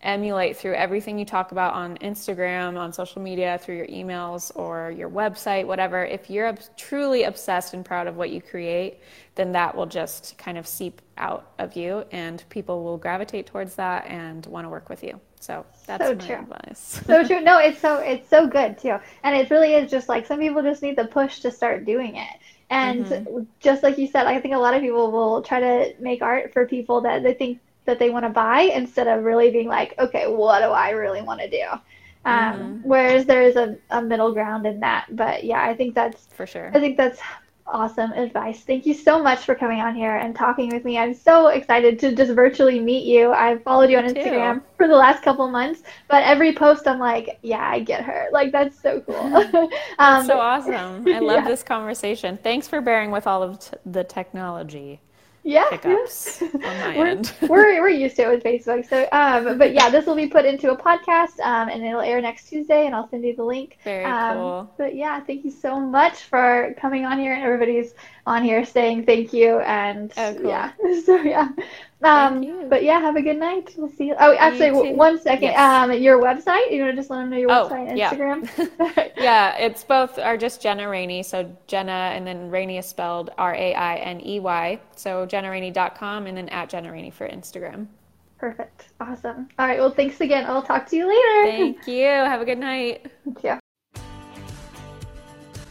emulate 0.02 0.56
through 0.56 0.74
everything 0.74 1.18
you 1.18 1.24
talk 1.24 1.52
about 1.52 1.74
on 1.74 1.96
Instagram, 1.98 2.78
on 2.78 2.92
social 2.92 3.20
media, 3.20 3.58
through 3.62 3.76
your 3.76 3.86
emails 3.86 4.50
or 4.54 4.90
your 4.90 5.10
website, 5.10 5.66
whatever. 5.66 6.04
If 6.04 6.30
you're 6.30 6.54
truly 6.76 7.24
obsessed 7.24 7.74
and 7.74 7.84
proud 7.84 8.06
of 8.06 8.16
what 8.16 8.30
you 8.30 8.40
create, 8.40 9.00
then 9.34 9.52
that 9.52 9.74
will 9.74 9.86
just 9.86 10.38
kind 10.38 10.56
of 10.56 10.66
seep 10.66 11.02
out 11.18 11.52
of 11.58 11.76
you 11.76 12.04
and 12.12 12.42
people 12.48 12.82
will 12.82 12.96
gravitate 12.96 13.46
towards 13.46 13.74
that 13.74 14.06
and 14.06 14.46
want 14.46 14.64
to 14.64 14.68
work 14.68 14.88
with 14.88 15.04
you. 15.04 15.20
So 15.40 15.64
that's 15.86 16.04
so 16.04 16.14
true. 16.14 16.36
advice. 16.36 17.00
so 17.06 17.26
true. 17.26 17.40
No, 17.40 17.58
it's 17.58 17.80
so 17.80 17.96
it's 17.98 18.28
so 18.28 18.46
good 18.46 18.78
too. 18.78 18.98
And 19.22 19.36
it 19.36 19.50
really 19.50 19.72
is 19.72 19.90
just 19.90 20.08
like 20.08 20.26
some 20.26 20.38
people 20.38 20.62
just 20.62 20.82
need 20.82 20.96
the 20.96 21.06
push 21.06 21.40
to 21.40 21.50
start 21.50 21.84
doing 21.86 22.16
it. 22.16 22.38
And 22.68 23.06
mm-hmm. 23.06 23.42
just 23.58 23.82
like 23.82 23.98
you 23.98 24.06
said, 24.06 24.26
I 24.26 24.40
think 24.40 24.54
a 24.54 24.58
lot 24.58 24.74
of 24.74 24.82
people 24.82 25.10
will 25.10 25.42
try 25.42 25.60
to 25.60 25.94
make 25.98 26.22
art 26.22 26.52
for 26.52 26.66
people 26.66 27.00
that 27.00 27.22
they 27.22 27.34
think 27.34 27.58
that 27.86 27.98
they 27.98 28.10
want 28.10 28.24
to 28.24 28.30
buy 28.30 28.62
instead 28.62 29.08
of 29.08 29.24
really 29.24 29.50
being 29.50 29.68
like, 29.68 29.94
okay, 29.98 30.26
what 30.26 30.60
do 30.60 30.66
I 30.66 30.90
really 30.90 31.22
want 31.22 31.40
to 31.40 31.50
do? 31.50 31.64
Um, 32.24 32.34
mm-hmm. 32.34 32.88
Whereas 32.88 33.24
there 33.24 33.42
is 33.42 33.56
a, 33.56 33.76
a 33.90 34.02
middle 34.02 34.32
ground 34.32 34.66
in 34.66 34.80
that. 34.80 35.06
But 35.16 35.44
yeah, 35.44 35.62
I 35.62 35.74
think 35.74 35.94
that's 35.94 36.26
for 36.26 36.46
sure. 36.46 36.70
I 36.74 36.80
think 36.80 36.96
that's 36.96 37.20
awesome 37.66 38.12
advice. 38.12 38.60
Thank 38.60 38.84
you 38.84 38.94
so 38.94 39.22
much 39.22 39.44
for 39.44 39.54
coming 39.54 39.80
on 39.80 39.94
here 39.94 40.16
and 40.16 40.34
talking 40.34 40.68
with 40.70 40.84
me. 40.84 40.98
I'm 40.98 41.14
so 41.14 41.48
excited 41.48 41.98
to 42.00 42.14
just 42.14 42.32
virtually 42.32 42.80
meet 42.80 43.04
you. 43.04 43.32
I've 43.32 43.62
followed 43.62 43.90
you 43.90 43.98
on 43.98 44.04
Instagram 44.04 44.56
too. 44.56 44.62
for 44.76 44.88
the 44.88 44.96
last 44.96 45.22
couple 45.22 45.48
months, 45.48 45.82
but 46.08 46.24
every 46.24 46.52
post 46.52 46.86
I'm 46.86 46.98
like, 46.98 47.38
yeah, 47.42 47.68
I 47.68 47.80
get 47.80 48.02
her. 48.02 48.28
Like 48.32 48.52
that's 48.52 48.80
so 48.80 49.00
cool. 49.00 49.14
um, 49.98 50.26
so 50.26 50.38
awesome. 50.38 51.06
I 51.08 51.20
love 51.20 51.44
yeah. 51.44 51.48
this 51.48 51.62
conversation. 51.62 52.38
Thanks 52.42 52.68
for 52.68 52.80
bearing 52.80 53.10
with 53.10 53.26
all 53.26 53.42
of 53.42 53.60
t- 53.60 53.76
the 53.86 54.04
technology 54.04 55.00
yeah, 55.42 55.70
hiccups 55.70 56.42
on 56.42 56.60
my 56.60 56.96
we're, 56.96 57.06
end. 57.06 57.32
we're, 57.42 57.80
we're 57.80 57.88
used 57.88 58.16
to 58.16 58.22
it 58.22 58.28
with 58.28 58.44
Facebook. 58.44 58.88
So, 58.88 59.08
um, 59.12 59.58
but 59.58 59.72
yeah, 59.72 59.88
this 59.90 60.06
will 60.06 60.14
be 60.14 60.26
put 60.26 60.44
into 60.44 60.70
a 60.70 60.76
podcast, 60.76 61.40
um, 61.40 61.68
and 61.68 61.84
it'll 61.84 62.00
air 62.00 62.20
next 62.20 62.48
Tuesday, 62.48 62.86
and 62.86 62.94
I'll 62.94 63.08
send 63.08 63.24
you 63.24 63.34
the 63.34 63.44
link. 63.44 63.78
Very 63.84 64.04
um, 64.04 64.36
cool. 64.36 64.74
But 64.76 64.94
yeah, 64.94 65.20
thank 65.20 65.44
you 65.44 65.50
so 65.50 65.80
much 65.80 66.24
for 66.24 66.74
coming 66.78 67.06
on 67.06 67.18
here, 67.18 67.32
and 67.32 67.42
everybody's 67.42 67.94
on 68.30 68.44
here 68.44 68.64
saying 68.64 69.04
thank 69.04 69.32
you, 69.32 69.58
and 69.60 70.12
oh, 70.16 70.34
cool. 70.34 70.48
yeah, 70.48 70.72
so 71.04 71.16
yeah, 71.16 71.48
um, 72.02 72.68
but 72.68 72.82
yeah, 72.82 73.00
have 73.00 73.16
a 73.16 73.22
good 73.22 73.38
night. 73.38 73.74
We'll 73.76 73.90
see 73.90 74.06
you. 74.06 74.16
Oh, 74.18 74.34
actually, 74.34 74.92
one 74.92 75.20
second. 75.20 75.50
Yes. 75.50 75.58
Um, 75.58 75.92
your 75.92 76.22
website. 76.22 76.70
You 76.72 76.82
want 76.82 76.92
to 76.92 76.96
just 76.96 77.10
let 77.10 77.18
them 77.18 77.30
know 77.30 77.36
your 77.36 77.50
oh, 77.50 77.68
website, 77.68 77.96
yeah. 77.96 78.10
Instagram. 78.10 79.12
yeah, 79.16 79.56
it's 79.58 79.84
both 79.84 80.18
are 80.18 80.36
just 80.36 80.62
Jenna 80.62 80.88
Rainey. 80.88 81.22
So 81.22 81.54
Jenna, 81.66 82.12
and 82.14 82.26
then 82.26 82.50
Rainey 82.50 82.78
is 82.78 82.86
spelled 82.86 83.30
R 83.36 83.54
A 83.54 83.74
I 83.74 83.96
N 83.96 84.24
E 84.24 84.40
Y. 84.40 84.80
So 84.96 85.26
JennaRainey.com, 85.26 86.26
and 86.26 86.36
then 86.36 86.48
at 86.50 86.68
Jenna 86.68 86.90
Rainey 86.92 87.10
for 87.10 87.28
Instagram. 87.28 87.88
Perfect. 88.38 88.88
Awesome. 89.00 89.48
All 89.58 89.66
right. 89.66 89.78
Well, 89.78 89.90
thanks 89.90 90.20
again. 90.22 90.46
I'll 90.46 90.62
talk 90.62 90.86
to 90.86 90.96
you 90.96 91.06
later. 91.06 91.56
Thank 91.56 91.86
you. 91.86 92.06
Have 92.06 92.40
a 92.40 92.46
good 92.46 92.58
night. 92.58 93.10
You. 93.42 93.58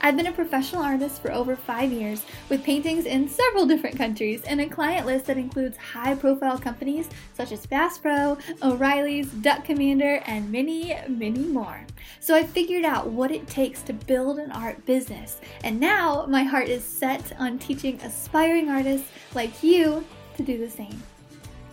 I've 0.00 0.16
been 0.16 0.26
a 0.26 0.32
professional 0.32 0.82
artist 0.82 1.20
for 1.20 1.32
over 1.32 1.56
five 1.56 1.92
years 1.92 2.24
with 2.48 2.64
paintings 2.64 3.04
in 3.04 3.28
several 3.28 3.66
different 3.66 3.96
countries 3.96 4.42
and 4.44 4.60
a 4.60 4.68
client 4.68 5.06
list 5.06 5.26
that 5.26 5.36
includes 5.36 5.76
high 5.76 6.14
profile 6.14 6.58
companies 6.58 7.08
such 7.34 7.52
as 7.52 7.66
Bass 7.66 7.98
Pro, 7.98 8.38
O'Reilly's, 8.62 9.28
Duck 9.28 9.64
Commander, 9.64 10.22
and 10.26 10.52
many, 10.52 10.96
many 11.08 11.44
more. 11.44 11.84
So 12.20 12.34
I 12.34 12.44
figured 12.44 12.84
out 12.84 13.08
what 13.08 13.32
it 13.32 13.46
takes 13.48 13.82
to 13.82 13.92
build 13.92 14.38
an 14.38 14.52
art 14.52 14.84
business, 14.86 15.40
and 15.64 15.80
now 15.80 16.26
my 16.26 16.44
heart 16.44 16.68
is 16.68 16.84
set 16.84 17.32
on 17.38 17.58
teaching 17.58 18.00
aspiring 18.02 18.68
artists 18.68 19.08
like 19.34 19.62
you 19.62 20.04
to 20.36 20.42
do 20.42 20.58
the 20.58 20.70
same 20.70 21.02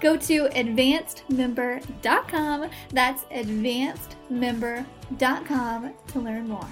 go 0.05 0.15
to 0.15 0.47
advancedmember.com. 0.49 2.69
That's 2.91 3.23
advancedmember.com 3.23 5.93
to 6.07 6.19
learn 6.19 6.47
more. 6.47 6.67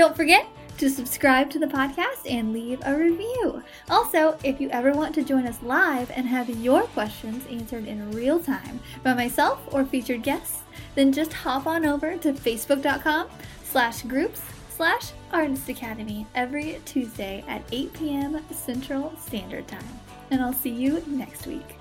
Don't 0.00 0.16
forget 0.16 0.46
to 0.78 0.88
subscribe 0.88 1.50
to 1.50 1.58
the 1.58 1.66
podcast 1.66 2.24
and 2.26 2.54
leave 2.54 2.80
a 2.86 2.96
review. 2.96 3.62
Also, 3.90 4.38
if 4.42 4.58
you 4.58 4.70
ever 4.70 4.92
want 4.92 5.14
to 5.14 5.22
join 5.22 5.46
us 5.46 5.62
live 5.62 6.10
and 6.12 6.26
have 6.26 6.48
your 6.48 6.84
questions 6.84 7.44
answered 7.50 7.86
in 7.86 8.10
real 8.12 8.40
time 8.40 8.80
by 9.02 9.12
myself 9.12 9.60
or 9.74 9.84
featured 9.84 10.22
guests, 10.22 10.62
then 10.94 11.12
just 11.12 11.34
hop 11.34 11.66
on 11.66 11.84
over 11.84 12.16
to 12.16 12.32
facebook.com 12.32 13.28
slash 13.62 14.00
groups 14.04 14.40
slash 14.70 15.12
artist 15.34 15.68
academy 15.68 16.26
every 16.34 16.80
Tuesday 16.86 17.44
at 17.46 17.62
8 17.70 17.92
p.m. 17.92 18.40
Central 18.50 19.12
Standard 19.18 19.68
Time. 19.68 20.00
And 20.30 20.40
I'll 20.40 20.54
see 20.54 20.70
you 20.70 21.04
next 21.08 21.46
week. 21.46 21.76